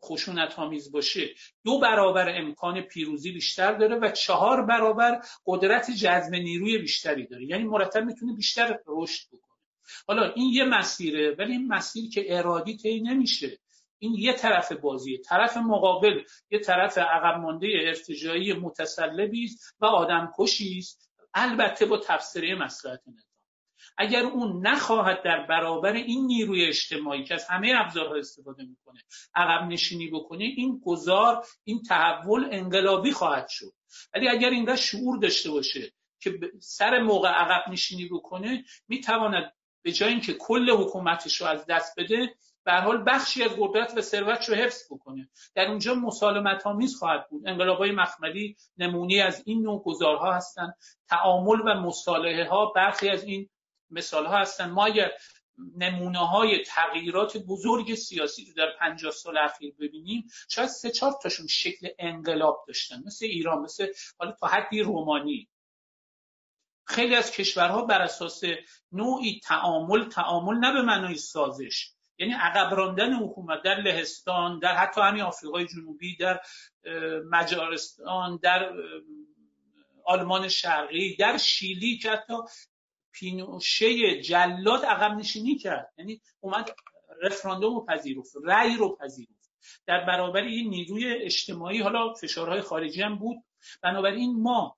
خشونت 0.04 0.60
آمیز 0.60 0.92
باشه 0.92 1.30
دو 1.64 1.80
برابر 1.80 2.38
امکان 2.38 2.82
پیروزی 2.82 3.32
بیشتر 3.32 3.74
داره 3.74 3.96
و 3.96 4.12
چهار 4.12 4.66
برابر 4.66 5.22
قدرت 5.46 5.92
جذب 5.92 6.36
نیروی 6.36 6.78
بیشتری 6.78 7.28
داره. 7.28 7.46
یعنی 7.46 7.64
مرتب 7.64 8.04
می‌تونه 8.04 8.34
بیشتر 8.34 8.80
رشد 8.88 9.28
بکنه. 9.28 9.49
حالا 10.08 10.34
این 10.34 10.54
یه 10.54 10.64
مسیره 10.64 11.36
ولی 11.40 11.52
این 11.52 11.68
مسیر 11.68 12.10
که 12.10 12.38
ارادی 12.38 12.78
طی 12.78 13.02
نمیشه. 13.02 13.60
این 14.00 14.14
یه 14.14 14.34
طرف 14.34 14.72
بازیه. 14.72 15.18
طرف 15.18 15.58
مقابل 15.58 16.24
یه 16.52 16.60
طرف 16.60 16.98
عقب 16.98 17.40
مانده 17.40 17.68
ارتجاعی 17.86 18.54
متسلبی 18.54 19.46
است 19.46 19.76
و 19.80 19.86
آدم 19.86 20.32
کشی 20.38 20.78
است. 20.78 21.12
البته 21.34 21.86
با 21.86 21.98
تفسیری 21.98 22.56
مسئلت 22.56 23.00
نظام 23.08 23.30
اگر 23.98 24.24
اون 24.24 24.68
نخواهد 24.68 25.24
در 25.24 25.46
برابر 25.46 25.94
این 25.94 26.26
نیروی 26.26 26.66
اجتماعی 26.66 27.24
که 27.24 27.34
از 27.34 27.46
همه 27.50 27.74
ابزارها 27.76 28.16
استفاده 28.16 28.64
می‌کنه 28.64 29.04
عقب 29.36 29.68
نشینی 29.68 30.08
بکنه 30.08 30.44
این 30.44 30.82
گذار 30.86 31.46
این 31.64 31.82
تحول 31.82 32.48
انقلابی 32.52 33.12
خواهد 33.12 33.48
شد. 33.48 33.74
ولی 34.14 34.28
اگر 34.28 34.50
اینقدر 34.50 34.76
شعور 34.76 35.20
داشته 35.20 35.52
باشه 35.52 35.92
که 36.20 36.40
سر 36.60 37.02
موقع 37.02 37.30
عقب 37.30 37.72
نشینی 37.72 38.06
بکنه 38.06 38.64
می‌تواند 38.88 39.54
به 39.82 39.92
جای 39.92 40.10
اینکه 40.10 40.34
کل 40.34 40.70
حکومتش 40.70 41.42
رو 41.42 41.48
از 41.48 41.66
دست 41.66 42.00
بده 42.00 42.36
به 42.66 42.72
حال 42.72 43.04
بخشی 43.08 43.44
از 43.44 43.52
قدرت 43.60 43.98
و 43.98 44.02
ثروت 44.02 44.50
رو 44.50 44.56
حفظ 44.56 44.84
بکنه. 44.92 45.30
در 45.56 45.68
اونجا 45.68 45.96
مسالمت 45.96 46.68
آمیز 46.68 46.96
خواهد 46.96 47.30
بود. 47.30 47.48
انقلابای 47.48 47.92
مخملی 47.92 48.56
نمونه 48.78 49.16
از 49.16 49.44
این 49.46 49.62
نوع 49.62 49.84
گذارها 49.84 50.34
هستند. 50.34 50.74
تعامل 51.08 51.62
و 51.66 51.74
مصالحه 51.74 52.50
ها 52.50 52.66
برخی 52.76 53.10
از 53.10 53.24
این 53.24 53.50
مثال 53.90 54.26
ها 54.26 54.38
هستن 54.38 54.70
ما 54.70 54.86
اگر 54.86 55.12
نمونه 55.78 56.20
های 56.20 56.64
تغییرات 56.64 57.38
بزرگ 57.38 57.96
سیاسی 57.96 58.46
رو 58.46 58.54
در 58.58 58.72
50 58.80 59.12
سال 59.12 59.38
اخیر 59.38 59.74
ببینیم 59.80 60.28
شاید 60.50 60.70
سه 60.70 60.92
چهار 60.92 61.14
تاشون 61.24 61.48
شکل 61.48 61.88
انقلاب 62.00 62.64
داشتن. 62.68 63.04
مثل 63.06 63.26
ایران 63.26 63.62
مثل 63.62 63.88
حالا 64.20 64.32
تا 64.32 64.48
حدی 64.48 64.82
رومانی. 64.82 65.50
خیلی 66.90 67.16
از 67.16 67.32
کشورها 67.32 67.86
بر 67.86 68.02
اساس 68.02 68.42
نوعی 68.92 69.40
تعامل 69.44 70.10
تعامل 70.10 70.56
نه 70.56 70.74
به 70.74 70.82
معنای 70.82 71.16
سازش. 71.16 71.92
یعنی 72.18 72.34
عقب 72.34 72.76
راندن 72.76 73.14
حکومت 73.14 73.64
در 73.64 73.82
لهستان 73.82 74.60
در 74.60 74.76
حتی 74.76 75.02
همین 75.02 75.22
آفریقای 75.22 75.66
جنوبی 75.66 76.16
در 76.16 76.40
مجارستان 77.32 78.40
در 78.44 78.70
آلمان 80.06 80.48
شرقی 80.48 81.16
در 81.16 81.38
شیلی 81.38 81.98
که 81.98 82.12
حتی 82.12 82.34
پینوشه 83.12 84.22
جلاد 84.22 84.86
عقب 84.86 85.12
نشینی 85.18 85.58
کرد. 85.58 85.94
یعنی 85.98 86.22
اومد 86.40 86.72
رفراندوم 87.22 87.76
رو 87.76 87.86
پذیرفت 87.86 88.34
رأی 88.44 88.78
رو 88.78 88.96
پذیرفت. 88.96 89.52
در 89.86 90.06
برابر 90.06 90.42
این 90.42 90.70
نیروی 90.70 91.14
اجتماعی 91.14 91.82
حالا 91.82 92.14
فشارهای 92.14 92.62
خارجی 92.62 93.02
هم 93.02 93.16
بود. 93.16 93.38
بنابراین 93.84 94.42
ما 94.42 94.78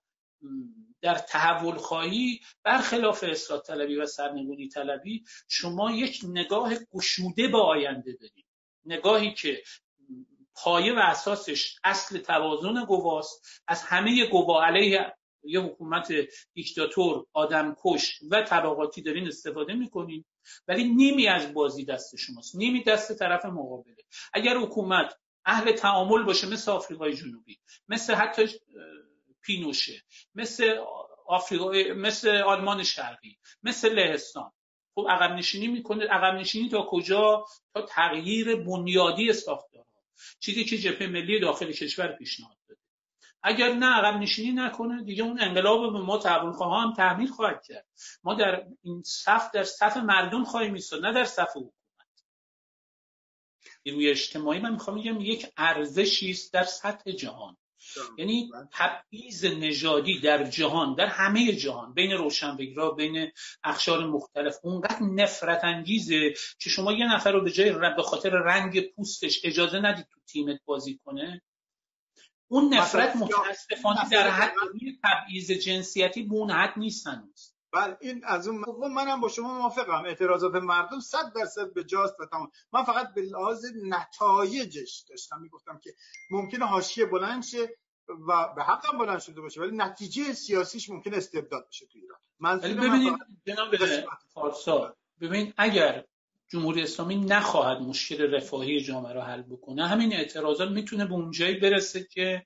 در 1.01 1.15
تحول 1.15 1.75
خواهی 1.75 2.39
برخلاف 2.63 3.23
اصلاح 3.27 3.61
طلبی 3.61 3.95
و 3.95 4.05
سرنگونی 4.05 4.67
طلبی 4.67 5.23
شما 5.47 5.91
یک 5.91 6.21
نگاه 6.23 6.73
گشوده 6.93 7.47
به 7.47 7.57
آینده 7.57 8.11
دارید. 8.13 8.45
نگاهی 8.85 9.33
که 9.33 9.63
پایه 10.55 10.93
و 10.93 10.99
اساسش 10.99 11.75
اصل 11.83 12.17
توازن 12.17 12.85
گواست 12.85 13.61
از 13.67 13.83
همه 13.83 14.25
گوا 14.25 14.65
علیه 14.65 15.13
یه 15.43 15.59
حکومت 15.59 16.13
دیکتاتور 16.53 17.25
آدمکش 17.33 18.19
و 18.31 18.41
طبقاتی 18.41 19.01
دارین 19.01 19.27
استفاده 19.27 19.73
می‌کنین 19.73 20.25
ولی 20.67 20.83
نیمی 20.83 21.27
از 21.27 21.53
بازی 21.53 21.85
دست 21.85 22.15
شماست. 22.15 22.55
نیمی 22.55 22.83
دست 22.83 23.19
طرف 23.19 23.45
مقابله. 23.45 23.95
اگر 24.33 24.57
حکومت 24.57 25.13
اهل 25.45 25.71
تعامل 25.71 26.23
باشه 26.23 26.47
مثل 26.47 26.71
آفریقای 26.71 27.13
جنوبی 27.13 27.57
مثل 27.87 28.13
حتی 28.13 28.47
پینوشه 29.41 30.03
مثل 30.35 30.77
آفریقا 31.27 31.71
مثل 31.95 32.29
آلمان 32.29 32.83
شرقی 32.83 33.37
مثل 33.63 33.93
لهستان. 33.93 34.51
خب 34.95 35.07
عقب 35.09 35.31
نشینی 35.31 35.67
می‌کنه 35.67 36.07
عقب 36.07 36.35
نشینی 36.35 36.69
تا 36.69 36.87
کجا؟ 36.89 37.45
تا 37.73 37.81
تغییر 37.81 38.55
بنیادی 38.55 39.33
ساختارها. 39.33 40.01
چیزی 40.39 40.65
که 40.65 40.77
جبهه 40.77 41.07
ملی 41.07 41.39
داخل 41.39 41.71
کشور 41.71 42.07
پیشنهاد 42.07 42.57
داده. 42.67 42.81
اگر 43.43 43.73
نه 43.73 43.85
عقب 43.85 44.19
نشینی 44.19 44.51
نکنه 44.51 45.03
دیگه 45.03 45.23
اون 45.23 45.41
انقلاب 45.41 45.93
به 45.93 45.99
ما 45.99 46.17
تحول 46.17 46.51
خواها 46.51 46.81
هم 46.81 46.93
تحمیل 46.93 47.27
خواهد 47.27 47.63
کرد. 47.65 47.85
ما 48.23 48.33
در 48.33 48.65
این 48.81 49.03
صف 49.05 49.51
در 49.51 49.63
صف 49.63 49.97
مردم 49.97 50.43
خواهیم 50.43 50.73
ایستاد 50.73 51.05
نه 51.05 51.13
در 51.13 51.25
صف 51.25 51.49
حکومت. 51.49 51.71
نیروی 53.85 54.09
اجتماعی 54.09 54.59
من 54.59 54.71
می‌خوام 54.71 54.99
بگم 54.99 55.21
یک 55.21 55.47
ارزشی 55.57 56.31
است 56.31 56.53
در 56.53 56.63
سطح 56.63 57.11
جهان. 57.11 57.57
یعنی 58.17 58.51
تبعیض 58.71 59.45
نژادی 59.45 60.19
در 60.19 60.43
جهان 60.43 60.95
در 60.95 61.05
همه 61.05 61.53
جهان 61.53 61.93
بین 61.93 62.11
روشنفکرا 62.11 62.91
بین 62.91 63.31
اخشار 63.63 64.07
مختلف 64.07 64.55
اونقدر 64.63 65.03
نفرت 65.03 65.63
انگیزه 65.63 66.33
که 66.59 66.69
شما 66.69 66.93
یه 66.93 67.13
نفر 67.13 67.31
رو 67.31 67.41
به 67.41 67.51
جای 67.51 67.71
به 67.71 68.03
خاطر 68.03 68.29
رنگ 68.29 68.81
پوستش 68.81 69.41
اجازه 69.43 69.79
ندید 69.79 70.05
تو 70.13 70.19
تیمت 70.27 70.59
بازی 70.65 70.99
کنه 71.05 71.41
اون 72.51 72.73
نفرت 72.73 73.15
متاسفانه 73.15 74.09
در 74.09 74.29
حد 74.29 74.53
تبعیض 75.03 75.51
جنسیتی 75.51 76.23
به 76.23 76.33
اون 76.33 76.51
حد 76.51 76.73
نیست 76.77 77.07
هنوز. 77.07 77.50
بله 77.73 77.97
این 78.01 78.21
از 78.25 78.47
اون 78.47 78.91
منم 78.93 79.21
با 79.21 79.29
شما 79.29 79.57
موافقم. 79.57 80.05
اعتراضات 80.05 80.55
مردم 80.55 80.99
صد 80.99 81.33
درصد 81.35 81.73
به 81.73 81.83
جاست 81.83 82.19
و 82.19 82.25
تمام. 82.25 82.51
من 82.73 82.83
فقط 82.83 83.13
به 83.13 83.21
لحاظ 83.21 83.65
نتایجش 83.83 85.05
داشتم. 85.09 85.41
می‌گفتم 85.41 85.79
که 85.83 85.93
ممکنه 86.31 86.65
حاشیه 86.65 87.05
بلند 87.05 87.43
شه 87.43 87.69
و 88.27 88.53
به 88.55 88.63
حقم 88.63 88.97
بلند 88.97 89.19
شده 89.19 89.41
باشه 89.41 89.61
ولی 89.61 89.77
نتیجه 89.77 90.33
سیاسیش 90.33 90.89
ممکن 90.89 91.13
استبداد 91.13 91.67
بشه 91.69 91.85
تو 91.85 91.99
ایران. 91.99 92.19
ولی 92.39 92.73
ببینید 92.73 93.13
جناب 93.47 93.75
پارسا 94.33 94.95
ببین 95.21 95.53
اگر 95.57 96.05
جمهوری 96.47 96.81
اسلامی 96.81 97.15
نخواهد 97.15 97.81
مشکل 97.81 98.33
رفاهی 98.33 98.81
جامعه 98.81 99.13
را 99.13 99.21
حل 99.21 99.41
بکنه 99.41 99.87
همین 99.87 100.13
اعتراضات 100.13 100.69
می‌تونه 100.69 101.05
به 101.05 101.13
اونجایی 101.13 101.59
برسه 101.59 102.03
که 102.03 102.45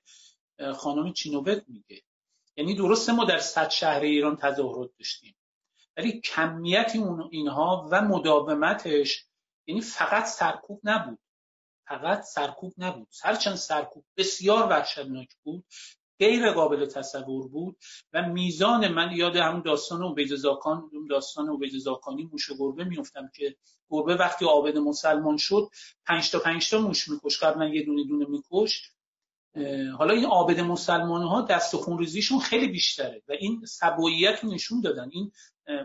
خانم 0.76 1.12
چینوبت 1.12 1.64
میگه. 1.68 2.02
یعنی 2.56 2.74
درسته 2.74 3.12
ما 3.12 3.24
در 3.24 3.38
صد 3.38 3.70
شهر 3.70 4.00
ایران 4.00 4.36
تظاهرات 4.36 4.90
داشتیم. 4.98 5.36
ولی 5.96 6.20
کمیت 6.20 6.92
اون 6.96 7.28
اینها 7.32 7.88
و 7.92 8.02
مداومتش 8.02 9.24
یعنی 9.66 9.80
فقط 9.80 10.24
سرکوب 10.24 10.80
نبود. 10.84 11.18
فقط 11.88 12.22
سرکوب 12.22 12.74
نبود. 12.78 13.08
هرچند 13.22 13.54
سرکوب 13.54 14.04
بسیار 14.16 14.68
وحشتناک 14.70 15.28
بود 15.42 15.64
غیر 16.18 16.52
قابل 16.52 16.86
تصور 16.86 17.48
بود 17.48 17.76
و 18.12 18.28
میزان 18.28 18.88
من 18.88 19.12
یاد 19.12 19.36
همون 19.36 19.62
داستان 19.62 20.02
عبید 20.02 20.34
زاکان 20.34 20.90
داستان 21.10 21.48
عبید 21.48 21.78
زاکانی 21.78 22.28
موش 22.32 22.50
و 22.50 22.56
گربه 22.58 22.84
میفتم 22.84 23.30
که 23.34 23.56
گربه 23.90 24.14
وقتی 24.14 24.44
عابد 24.44 24.76
مسلمان 24.76 25.36
شد 25.36 25.70
پنج 26.06 26.30
تا 26.30 26.38
پنج 26.38 26.70
تا 26.70 26.78
موش 26.78 27.08
میکش 27.08 27.38
قبلا 27.38 27.68
یه 27.68 27.84
دونه 27.84 28.04
دونه 28.04 28.26
میکشت. 28.28 28.95
حالا 29.98 30.14
این 30.14 30.24
عابد 30.24 30.60
مسلمان 30.60 31.22
ها 31.22 31.42
دست 31.42 31.76
خونریزیشون 31.76 32.38
خیلی 32.38 32.68
بیشتره 32.68 33.22
و 33.28 33.32
این 33.32 33.64
سبوییت 33.64 34.44
نشون 34.44 34.80
دادن. 34.80 35.08
این 35.12 35.32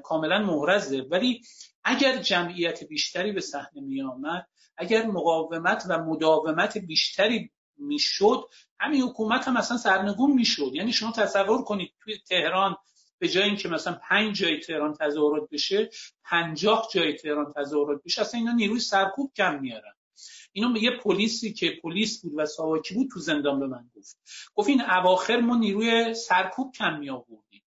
کاملا 0.03 0.39
محرزه 0.39 1.01
ولی 1.01 1.41
اگر 1.83 2.17
جمعیت 2.17 2.83
بیشتری 2.83 3.31
به 3.31 3.41
صحنه 3.41 3.81
می 3.81 4.01
آمد 4.01 4.47
اگر 4.77 5.05
مقاومت 5.05 5.85
و 5.89 6.03
مداومت 6.03 6.77
بیشتری 6.77 7.51
می‌شد 7.77 8.49
همین 8.79 9.01
حکومت 9.01 9.47
هم 9.47 9.57
مثلا 9.57 9.77
سرنگون 9.77 10.31
می‌شد. 10.31 10.71
یعنی 10.73 10.93
شما 10.93 11.11
تصور 11.11 11.63
کنید 11.63 11.93
توی 12.03 12.17
تهران 12.29 12.75
به 13.19 13.27
جای 13.27 13.43
اینکه 13.43 13.69
مثلا 13.69 13.99
پنج 14.09 14.35
جای 14.35 14.59
تهران 14.59 14.93
تظاهرات 14.93 15.49
بشه 15.49 15.89
پنجاه 16.23 16.87
جای 16.93 17.13
تهران 17.13 17.53
تظاهرات 17.55 18.01
بشه 18.05 18.21
اصلا 18.21 18.39
اینا 18.39 18.51
نیروی 18.51 18.79
سرکوب 18.79 19.31
کم 19.35 19.59
میارن 19.59 19.93
اینو 20.51 20.77
یه 20.77 20.91
پلیسی 20.91 21.53
که 21.53 21.79
پلیس 21.83 22.21
بود 22.21 22.33
و 22.35 22.45
ساواکی 22.45 22.93
بود 22.93 23.07
تو 23.13 23.19
زندان 23.19 23.59
به 23.59 23.67
من 23.67 23.89
گفت. 23.95 24.17
گفت 24.55 24.69
این 24.69 24.81
اواخر 24.81 25.41
ما 25.41 25.57
نیروی 25.57 26.13
سرکوب 26.13 26.73
کم 26.73 26.99
می 26.99 27.09
آوردیم 27.09 27.63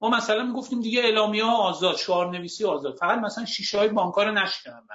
ما 0.00 0.08
مثلا 0.10 0.42
می‌گفتیم 0.42 0.80
دیگه 0.80 1.00
اعلامیه 1.00 1.44
ها 1.44 1.56
آزاد 1.56 1.96
شعار 1.96 2.30
نویسی 2.30 2.64
آزاد. 2.64 2.96
فقط 2.96 3.18
مثلا 3.18 3.44
شیشه 3.44 3.78
های 3.78 3.88
بانکار 3.88 4.26
رو 4.26 4.32
نشکنن 4.32 4.86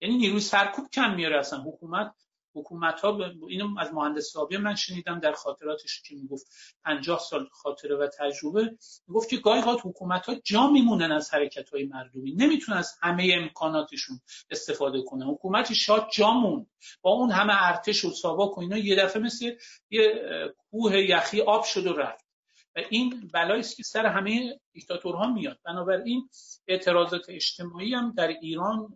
یعنی 0.00 0.16
نیروی 0.16 0.40
سرکوب 0.40 0.90
کم 0.90 1.14
میاره 1.14 1.38
اصلا. 1.38 1.62
حکومت 1.62 2.27
حکومت 2.58 3.00
ها 3.00 3.18
اینو 3.48 3.78
از 3.78 3.94
مهندس 3.94 4.24
صابی 4.24 4.56
من 4.56 4.74
شنیدم 4.74 5.20
در 5.20 5.32
خاطراتش 5.32 6.02
که 6.02 6.14
می‌گفت 6.14 6.46
50 6.84 7.20
سال 7.20 7.48
خاطره 7.52 7.96
و 7.96 8.08
تجربه. 8.18 8.76
می‌گفت 9.08 9.28
که 9.28 9.36
گاهی 9.36 9.60
اوقات 9.60 9.80
حکومت 9.84 10.26
ها 10.26 10.34
جا 10.44 10.66
میمونن 10.66 11.12
از 11.12 11.34
حرکت 11.34 11.70
های 11.70 11.84
مردمی. 11.84 12.34
نمی‌تونن 12.34 12.78
از 12.78 12.94
همه 13.02 13.32
امکاناتشون 13.34 14.20
استفاده 14.50 15.02
کنن. 15.02 15.26
حکومت 15.26 15.72
شاد 15.72 16.08
جا 16.12 16.30
موند. 16.30 16.66
با 17.02 17.10
اون 17.10 17.30
همه 17.30 17.52
ارتش 17.56 18.04
و 18.04 18.10
ساواک 18.10 18.58
و 18.58 18.60
اینا 18.60 18.78
یه 18.78 18.96
دفعه 18.96 19.22
مثل 19.22 19.50
یه 19.90 20.24
کوه 20.70 20.96
یخی 20.96 21.40
آب 21.40 21.64
شد 21.64 21.86
و 21.86 21.92
رفت. 21.92 22.28
و 22.76 22.80
این 22.90 23.30
بلایی 23.34 23.60
است 23.60 23.76
که 23.76 23.82
سر 23.82 24.06
همه 24.06 24.60
دیکتاتورها 24.72 25.32
میاد. 25.32 25.58
بنابراین 25.64 26.28
اعتراضات 26.66 27.22
اجتماعی 27.28 27.94
هم 27.94 28.14
در 28.16 28.28
ایران 28.28 28.88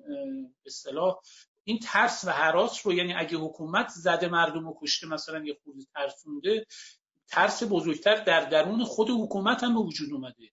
به 0.63 0.67
اصطلاح 0.67 1.21
این 1.65 1.79
ترس 1.79 2.25
و 2.25 2.31
حراس 2.31 2.87
رو 2.87 2.93
یعنی 2.93 3.15
اگه 3.15 3.37
حکومت 3.39 3.89
زده 3.89 4.29
مردم 4.29 4.67
رو 4.67 4.79
کشته 4.83 5.07
مثلا 5.07 5.45
یه 5.45 5.59
خورده 5.65 5.85
ترسونده 5.95 6.67
ترس 7.29 7.63
بزرگتر 7.63 8.25
در 8.25 8.45
درون 8.45 8.85
خود 8.85 9.11
حکومت 9.11 9.63
هم 9.63 9.75
به 9.75 9.81
وجود 9.81 10.13
اومده. 10.13 10.51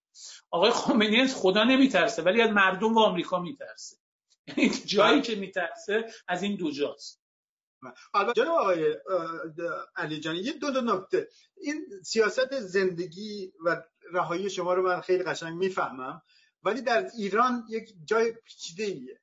آقای 0.52 0.72
خامنه‌ای 0.72 1.22
از 1.22 1.36
خدا 1.36 1.64
نمیترسه 1.64 2.22
ولی 2.22 2.42
از 2.42 2.50
مردم 2.50 2.96
و 2.96 3.00
آمریکا 3.00 3.40
میترسه. 3.40 3.98
یعنی 4.48 4.70
جایی 4.70 5.22
که 5.22 5.36
میترسه 5.36 6.14
از 6.28 6.44
این 6.44 6.56
دو 6.56 6.72
جاست. 6.72 7.22
البته 8.14 8.42
جناب 8.42 8.58
آقای 8.58 8.96
علی 9.96 10.20
جان 10.20 10.36
یه 10.36 10.54
دو 10.54 10.72
دو 10.72 10.82
نکته. 10.82 11.28
این 11.58 11.86
سیاست 12.04 12.60
زندگی 12.60 13.54
و 13.66 13.84
رهایی 14.12 14.50
شما 14.50 14.74
رو 14.74 14.88
من 14.88 15.02
خیلی 15.02 15.24
قشنگ 15.24 15.58
می‌فهمم 15.58 16.22
ولی 16.64 16.82
در 16.82 17.10
ایران 17.18 17.66
یک 17.70 17.94
جای 18.06 18.32
پیچیده 18.32 18.84
ایه 18.84 19.20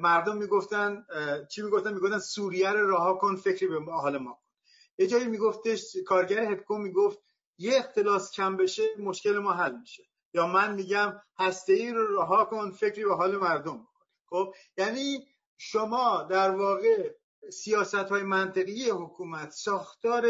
مردم 0.00 0.36
می‌گفتن 0.36 1.06
چی 1.50 1.62
می‌گفتن؟ 1.62 1.94
می‌گفتن 1.94 2.18
سوریه 2.18 2.70
رو 2.70 2.90
رها 2.90 3.14
کن 3.14 3.36
فکری 3.36 3.68
به 3.68 3.92
حال 3.92 4.18
ما 4.18 4.32
کن. 4.32 4.38
یه 4.98 5.06
جایی 5.06 5.26
میگفتش 5.26 5.96
کارگر 6.06 6.52
هپکو 6.52 6.78
می‌گفت 6.78 7.18
یه 7.58 7.76
اختلاس 7.78 8.32
کم 8.32 8.56
بشه 8.56 8.82
مشکل 8.98 9.38
ما 9.38 9.52
حل 9.52 9.76
میشه. 9.76 10.02
یا 10.34 10.46
من 10.46 10.74
میگم 10.74 11.20
هسته 11.38 11.72
ای 11.72 11.90
رو 11.90 12.16
رها 12.20 12.44
کن 12.44 12.70
فکری 12.70 13.04
به 13.04 13.14
حال 13.14 13.36
مردم 13.36 13.88
خب 14.26 14.54
یعنی 14.76 15.26
شما 15.58 16.22
در 16.22 16.50
واقع 16.50 17.14
سیاست 17.52 17.94
های 17.94 18.22
منطقی 18.22 18.90
حکومت 18.90 19.50
ساختار 19.50 20.26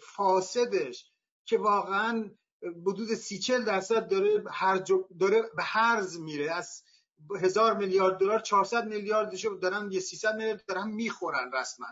فاسدش 0.00 1.12
که 1.44 1.58
واقعا 1.58 2.30
حدود 2.62 3.14
سی 3.14 3.38
چل 3.38 3.64
درصد 3.64 4.08
داره, 4.08 4.44
هر 4.50 4.76
داره 5.20 5.42
به 5.56 5.62
هرز 5.62 6.20
میره. 6.20 6.52
از 6.52 6.82
هزار 7.42 7.74
میلیارد 7.74 8.18
دلار 8.18 8.40
400 8.40 8.86
میلیاردشو 8.86 9.58
دارن 9.62 9.92
یه 9.92 10.00
300 10.00 10.36
میلیارد 10.36 10.64
دارن 10.66 10.88
می‌خورن 10.88 11.52
رسما. 11.52 11.86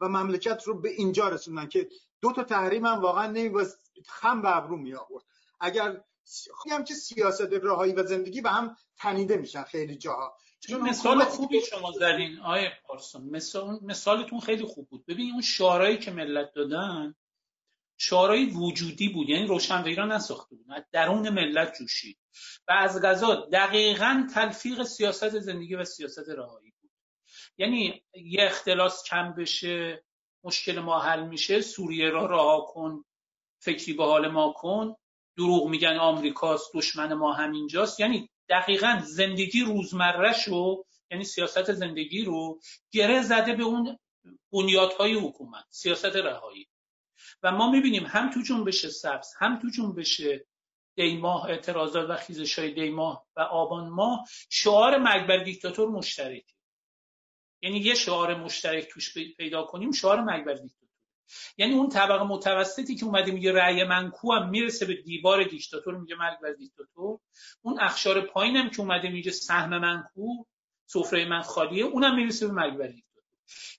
و 0.00 0.08
مملکت 0.08 0.62
رو 0.64 0.80
به 0.80 0.90
اینجا 0.90 1.28
رسوندن 1.28 1.68
که 1.68 1.88
دو 2.20 2.32
تا 2.32 2.42
تحریم 2.42 2.86
هم 2.86 3.00
واقعا 3.00 3.26
نمیباز 3.26 3.76
خم 4.06 4.42
به 4.42 4.56
ابرو 4.56 4.76
می 4.76 4.94
آورد. 4.94 5.24
اگر 5.60 6.04
هم 6.70 6.84
که 6.84 6.94
سیاست 6.94 7.52
رهایی 7.52 7.92
و 7.92 8.02
زندگی 8.06 8.40
به 8.40 8.50
هم 8.50 8.76
تنیده 8.96 9.36
میشن 9.36 9.62
خیلی 9.62 9.96
جاها. 9.96 10.36
چون 10.60 10.80
مثال 10.80 11.24
خوبی 11.24 11.60
شما 11.60 11.92
زدین 11.92 12.38
آیه 12.38 12.72
پارسون. 12.86 13.22
مثال 13.22 13.78
مثالتون 13.82 14.40
خیلی 14.40 14.64
خوب 14.64 14.88
بود. 14.88 15.06
ببین 15.06 15.32
اون 15.32 15.42
شعارهایی 15.42 15.98
که 15.98 16.10
ملت 16.10 16.52
دادن 16.54 17.14
شعارهای 18.02 18.44
وجودی 18.46 19.08
بود 19.08 19.28
یعنی 19.28 19.46
روشنفکران 19.46 20.12
نساخته 20.12 20.56
بود 20.56 20.86
درون 20.92 21.30
ملت 21.30 21.74
جوشید. 21.78 22.18
و 22.68 22.72
از 22.72 23.02
غذا 23.02 23.34
دقیقا 23.34 24.26
تلفیق 24.34 24.82
سیاست 24.82 25.38
زندگی 25.38 25.74
و 25.74 25.84
سیاست 25.84 26.28
رهایی 26.28 26.72
بود. 26.80 26.90
یعنی 27.58 28.02
یه 28.14 28.44
اختلاس 28.44 29.04
کم 29.04 29.34
بشه 29.34 30.04
مشکل 30.44 30.78
ما 30.78 31.00
حل 31.00 31.26
میشه 31.26 31.60
سوریه 31.60 32.10
را 32.10 32.26
رها 32.26 32.60
کن 32.60 33.04
فکری 33.62 33.92
به 33.92 34.04
حال 34.04 34.28
ما 34.28 34.52
کن. 34.52 34.96
دروغ 35.36 35.68
میگن 35.68 35.96
آمریکاست 35.96 36.70
دشمن 36.74 37.14
ما 37.14 37.32
همینجاست. 37.32 38.00
یعنی 38.00 38.30
دقیقا 38.48 39.02
زندگی 39.04 39.60
روزمرهش 39.60 40.44
رو 40.44 40.86
یعنی 41.10 41.24
سیاست 41.24 41.72
زندگی 41.72 42.24
رو 42.24 42.60
گره 42.90 43.22
زده 43.22 43.52
به 43.52 43.62
اون 43.62 43.98
بنیادهای 44.52 45.14
حکومت 45.14 45.64
سیاست 45.70 46.16
رهایی. 46.16 46.69
و 47.42 47.52
ما 47.52 47.70
می‌بینیم 47.70 48.06
هم 48.06 48.30
تو 48.30 48.42
جنبش 48.42 48.86
سبز 48.86 49.34
هم 49.38 49.58
تو 49.58 49.70
جنبش 49.70 50.22
دیماه 50.96 51.46
اعتراضات 51.46 52.10
و 52.10 52.16
خیزش 52.16 52.58
های 52.58 52.74
دیماه 52.74 53.26
و 53.36 53.40
آبان 53.40 53.88
ماه 53.88 54.28
شعار 54.50 54.98
مرگ 54.98 55.26
بر 55.26 55.36
دیکتاتور 55.36 55.88
مشترک 55.88 56.44
یعنی 57.62 57.78
یه 57.78 57.94
شعار 57.94 58.34
مشترک 58.34 58.88
توش 58.90 59.14
پیدا 59.36 59.62
کنیم 59.62 59.92
شعار 59.92 60.20
مرگ 60.20 60.44
دیکتاتور 60.44 60.90
یعنی 61.56 61.74
اون 61.74 61.88
طبقه 61.88 62.24
متوسطی 62.24 62.94
که 62.94 63.04
اومده 63.04 63.32
میگه 63.32 63.52
رأی 63.52 63.84
من 63.84 64.10
کو 64.10 64.32
هم 64.32 64.48
می‌رسه 64.48 64.86
به 64.86 64.94
دیوار 64.94 65.44
دیکتاتور 65.44 65.96
میگه 65.96 66.14
مرگ 66.16 66.56
دیکتاتور. 66.58 67.18
اون 67.62 67.80
اخشار 67.80 68.20
پایینم 68.20 68.70
که 68.70 68.80
اومده 68.80 69.08
میگه 69.08 69.30
سهم 69.30 69.78
من 69.78 70.04
کو 70.14 70.44
سفره 70.86 71.28
من 71.28 71.42
خالیه 71.42 71.84
اونم 71.84 72.16
می‌رسه 72.16 72.46
به 72.46 72.52
مرگ 72.52 72.72
دیکتاتور. 72.72 73.09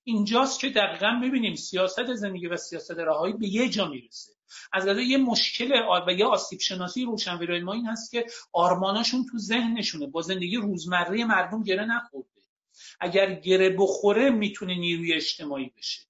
اینجاست 0.03 0.59
که 0.59 0.69
دقیقا 0.69 1.11
می‌بینیم 1.11 1.55
سیاست 1.55 2.13
زندگی 2.13 2.47
و 2.47 2.57
سیاست 2.57 2.91
رهایی 2.91 3.33
به 3.33 3.47
یه 3.47 3.69
جا 3.69 3.87
می‌رسه. 3.87 4.31
از 4.73 4.85
غذا 4.85 5.01
یه 5.01 5.17
مشکل 5.17 5.71
و 6.07 6.13
یه 6.13 6.25
آسیب 6.25 6.59
شناسی 6.59 7.03
روشنفکرای 7.03 7.61
ما 7.61 7.73
این 7.73 7.87
هست 7.87 8.11
که 8.11 8.25
آرماناشون 8.53 9.25
تو 9.31 9.37
ذهنشونه. 9.37 10.07
با 10.07 10.21
زندگی 10.21 10.55
روزمره 10.55 11.25
مردم 11.25 11.63
گره 11.63 11.85
نخورده. 11.85 12.41
اگر 12.99 13.33
گره 13.33 13.69
بخوره 13.69 14.29
می‌تونه 14.29 14.75
نیروی 14.75 15.13
اجتماعی 15.13 15.71
بشه. 15.77 16.01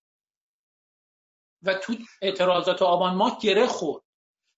و 1.63 1.73
تو 1.73 1.95
اعتراضات 2.21 2.81
آبان 2.81 3.15
ماه 3.15 3.39
گره 3.41 3.67
خورد. 3.67 4.03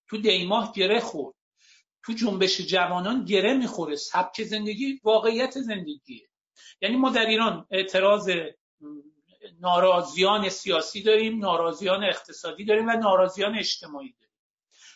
تو 0.08 0.18
دیماه 0.18 0.74
گره 0.76 1.00
خورد. 1.00 1.36
تو 2.04 2.14
جنبش 2.14 2.62
جوانان 2.62 3.26
گره 3.26 3.54
می‌خوره. 3.54 3.96
سبک 3.96 4.44
زندگی 4.44 5.00
واقعیت 5.04 5.60
زندگیه. 5.62 6.30
یعنی 6.82 6.96
ما 6.96 7.10
در 7.10 7.26
ایران 7.26 7.68
اعتراض 7.72 8.30
ناراضیان 9.60 10.50
سیاسی 10.50 11.04
داریم 11.04 11.40
ناراضیان 11.40 12.04
اقتصادی 12.04 12.66
داریم 12.66 12.88
و 12.88 12.92
ناراضیان 12.92 13.58
اجتماعی 13.58 14.14
داریم. 14.20 14.34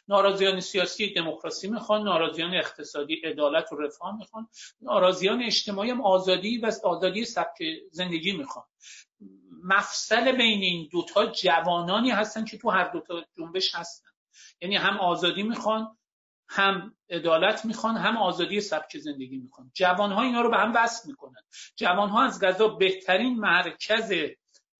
ناراضیان 0.07 0.59
سیاسی 0.59 1.13
دموکراسی 1.13 1.67
می‌خوان 1.67 2.03
ناراضیان 2.03 2.55
اقتصادی 2.55 3.15
عدالت 3.15 3.73
و 3.73 3.75
رفاه 3.75 4.17
می‌خوان 4.17 4.47
ناراضیان 4.81 5.43
اجتماعی 5.43 5.89
هم 5.89 6.01
آزادی 6.01 6.57
و 6.57 6.71
آزادی 6.83 7.25
سبک 7.25 7.57
زندگی 7.91 8.31
می‌خوان. 8.31 8.65
مفصل 9.63 10.31
بین 10.31 10.61
این 10.61 10.89
دوتا 10.91 11.25
جوانانی 11.25 12.11
هستن 12.11 12.45
که 12.45 12.57
تو 12.57 12.69
هر 12.69 12.87
دوتا 12.87 13.25
جنبش 13.37 13.75
هستن. 13.75 14.09
یعنی 14.61 14.75
هم 14.75 14.97
آزادی 14.97 15.43
می‌خوان 15.43 15.97
هم 16.49 16.95
عدالت 17.09 17.65
می‌خوان 17.65 17.97
هم 17.97 18.17
آزادی 18.17 18.61
سبک 18.61 18.97
زندگی 18.97 19.37
می‌خوان. 19.37 19.71
جوانها 19.73 20.21
اینا 20.21 20.41
رو 20.41 20.49
به 20.49 20.57
هم 20.57 20.73
وصل 20.75 21.09
می‌کنن. 21.09 21.41
جوانها 21.75 22.23
از 22.23 22.39
غذا 22.39 22.67
بهترین 22.67 23.39
مرکز 23.39 24.13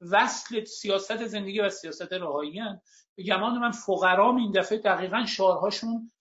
وصل 0.02 0.64
سیاست 0.66 1.26
زندگی 1.26 1.60
و 1.60 1.70
سیاست 1.70 2.14
رهایی 2.14 2.62
به 3.16 3.24
گمان 3.24 3.58
من 3.58 3.72
فقرام 3.72 4.38
این 4.38 4.52
دفعه 4.52 4.78
دقیقا 4.78 5.26
شعارهاشون 5.26 6.12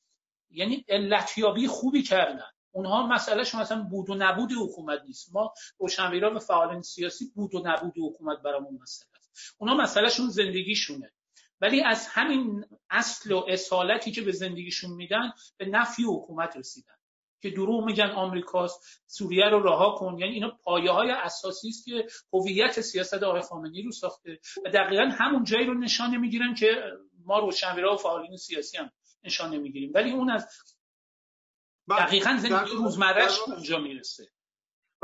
یعنی 0.50 0.84
علتیابی 0.88 1.66
خوبی 1.66 2.02
کردن. 2.02 2.50
اونها 2.72 3.06
مسئلهشون 3.06 3.60
مثلا 3.60 3.82
بود 3.82 4.10
و 4.10 4.14
نبود 4.14 4.50
حکومت 4.52 5.02
نیست. 5.06 5.34
ما 5.34 5.52
روشنفکران 5.78 6.34
و 6.34 6.38
فعالان 6.38 6.82
سیاسی 6.82 7.32
بود 7.34 7.54
و 7.54 7.62
نبود 7.64 7.94
حکومت 7.98 8.38
برامون 8.38 8.78
مسئله 8.82 9.08
است. 9.18 9.56
اونها 9.58 9.76
مسئلهشون 9.76 10.28
زندگیشونه. 10.28 11.12
ولی 11.60 11.82
از 11.82 12.06
همین 12.06 12.64
اصل 12.90 13.32
و 13.32 13.44
اصالتی 13.48 14.12
که 14.12 14.22
به 14.22 14.32
زندگیشون 14.32 14.90
میدن 14.90 15.32
به 15.56 15.66
نفی 15.66 16.02
حکومت 16.02 16.56
رسیدن 16.56 16.94
که 17.42 17.50
دروغ 17.50 17.84
میگن 17.84 18.10
آمریکاست 18.10 19.02
سوریه 19.06 19.44
رو 19.44 19.62
رها 19.62 19.94
کن 19.98 20.18
یعنی 20.18 20.32
اینا 20.32 20.50
پایه 20.50 20.90
های 20.90 21.10
اساسی 21.10 21.68
است 21.68 21.84
که 21.84 22.06
هویت 22.32 22.80
سیاست 22.80 23.22
آقای 23.22 23.40
خامنه‌ای 23.40 23.82
رو 23.82 23.92
ساخته 23.92 24.38
و 24.64 24.70
دقیقا 24.70 25.10
همون 25.18 25.44
جایی 25.44 25.66
رو 25.66 25.74
نشان 25.74 26.10
نمی‌گیرن 26.10 26.54
که 26.54 26.82
ما 27.24 27.38
روشنفکرا 27.38 27.94
و 27.94 27.96
فعالین 27.96 28.36
سیاسی 28.36 28.76
هم 28.76 28.90
نشان 29.24 29.54
نمی‌گیریم 29.54 29.90
ولی 29.94 30.10
اون 30.10 30.30
از. 30.30 30.48
دقیقا 31.90 32.36
زندگی 32.40 32.76
روزمرهش 32.76 33.38
اونجا 33.46 33.78
می‌رسه 33.78 34.28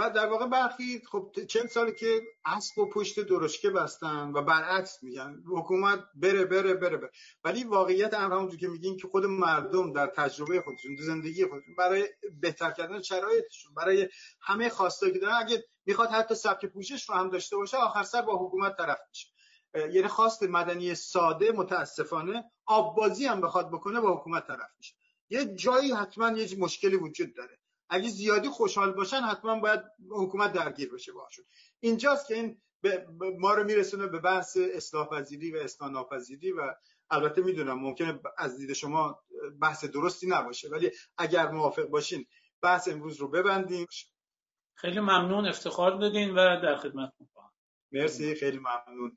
بعد 0.03 0.13
در 0.13 0.27
واقع 0.27 0.47
برخی 0.47 1.03
خب 1.11 1.33
چند 1.49 1.67
سالی 1.67 1.93
که 1.93 2.23
اسب 2.45 2.79
و 2.79 2.89
پشت 2.89 3.21
درشکه 3.21 3.71
بستن 3.71 4.33
و 4.35 4.43
برعکس 4.43 5.03
میگن 5.03 5.43
حکومت 5.47 6.05
بره 6.15 6.45
بره 6.45 6.75
بره, 6.75 6.97
بره. 6.97 7.11
ولی 7.45 7.65
واقعیت 7.65 8.15
امر 8.15 8.35
همونجور 8.35 8.61
که 8.61 8.69
میگین 8.69 8.97
که 8.97 9.09
خود 9.09 9.27
مردم 9.27 9.93
در 9.93 10.07
تجربه 10.07 10.61
خودشون 10.61 10.95
در 10.95 11.03
زندگی 11.03 11.47
خودشون 11.47 11.75
برای 11.79 12.09
بهتر 12.41 12.71
کردن 12.71 13.03
شرایطشون 13.03 13.75
برای 13.75 14.09
همه 14.41 14.69
خواسته 14.69 15.13
که 15.13 15.19
دارن 15.19 15.35
اگه 15.35 15.65
می‌خواد 15.87 16.09
حتی 16.09 16.35
سبک 16.35 16.67
پوشش 16.67 17.09
رو 17.09 17.15
هم 17.15 17.31
داشته 17.31 17.57
باشه 17.57 17.77
آخر 17.77 18.03
سر 18.03 18.23
با 18.23 18.47
حکومت 18.47 18.77
طرف 18.77 18.99
میشه. 19.09 19.29
یعنی 19.75 20.09
خواست 20.09 20.43
مدنی 20.43 20.95
ساده 20.95 21.53
متاسفانه 21.53 22.45
آب 22.67 22.97
بازی 22.97 23.27
هم 23.27 23.41
بخواد 23.41 23.71
بکنه 23.71 24.01
با 24.01 24.17
حکومت 24.17 24.47
طرف 24.47 24.71
میشه. 24.79 24.95
یه 25.31 25.55
جایی 25.55 25.93
حتما 25.93 26.31
یه 26.31 26.59
مشکلی 26.59 26.97
وجود 26.97 27.35
داره. 27.35 27.62
اگه 27.93 28.09
زیادی 28.09 28.49
خوشحال 28.49 28.93
باشن 28.93 29.21
حتما 29.21 29.61
باید 29.61 29.81
حکومت 30.11 30.53
درگیر 30.53 30.93
بشه 30.93 31.13
باشون 31.13 31.45
اینجاست 31.81 32.27
که 32.27 32.35
این 32.35 32.61
ما 33.39 33.55
رو 33.55 33.65
میرسونه 33.65 34.07
به 34.07 34.19
بحث 34.19 34.57
اصلاح 34.75 35.09
پذیری 35.09 35.53
و 35.53 35.57
اصلاح 35.57 35.91
ناپذیری 35.91 36.53
و 36.53 36.75
البته 37.11 37.43
می‌دونم 37.43 37.81
ممکنه 37.81 38.21
از 38.39 38.59
دید 38.59 38.73
شما 38.73 39.23
بحث 39.61 39.85
درستی 39.85 40.27
نباشه 40.27 40.69
ولی 40.69 40.91
اگر 41.19 41.51
موافق 41.51 41.85
باشین 41.85 42.27
بحث 42.63 42.89
امروز 42.89 43.17
رو 43.17 43.29
ببندیم. 43.29 43.87
خیلی 44.75 45.01
ممنون 45.01 45.47
افتخار 45.47 45.99
دادین 45.99 46.31
و 46.31 46.61
در 46.63 46.77
خدمت 46.77 47.13
مرسی 47.93 48.35
خیلی 48.35 48.59
ممنون. 48.59 49.17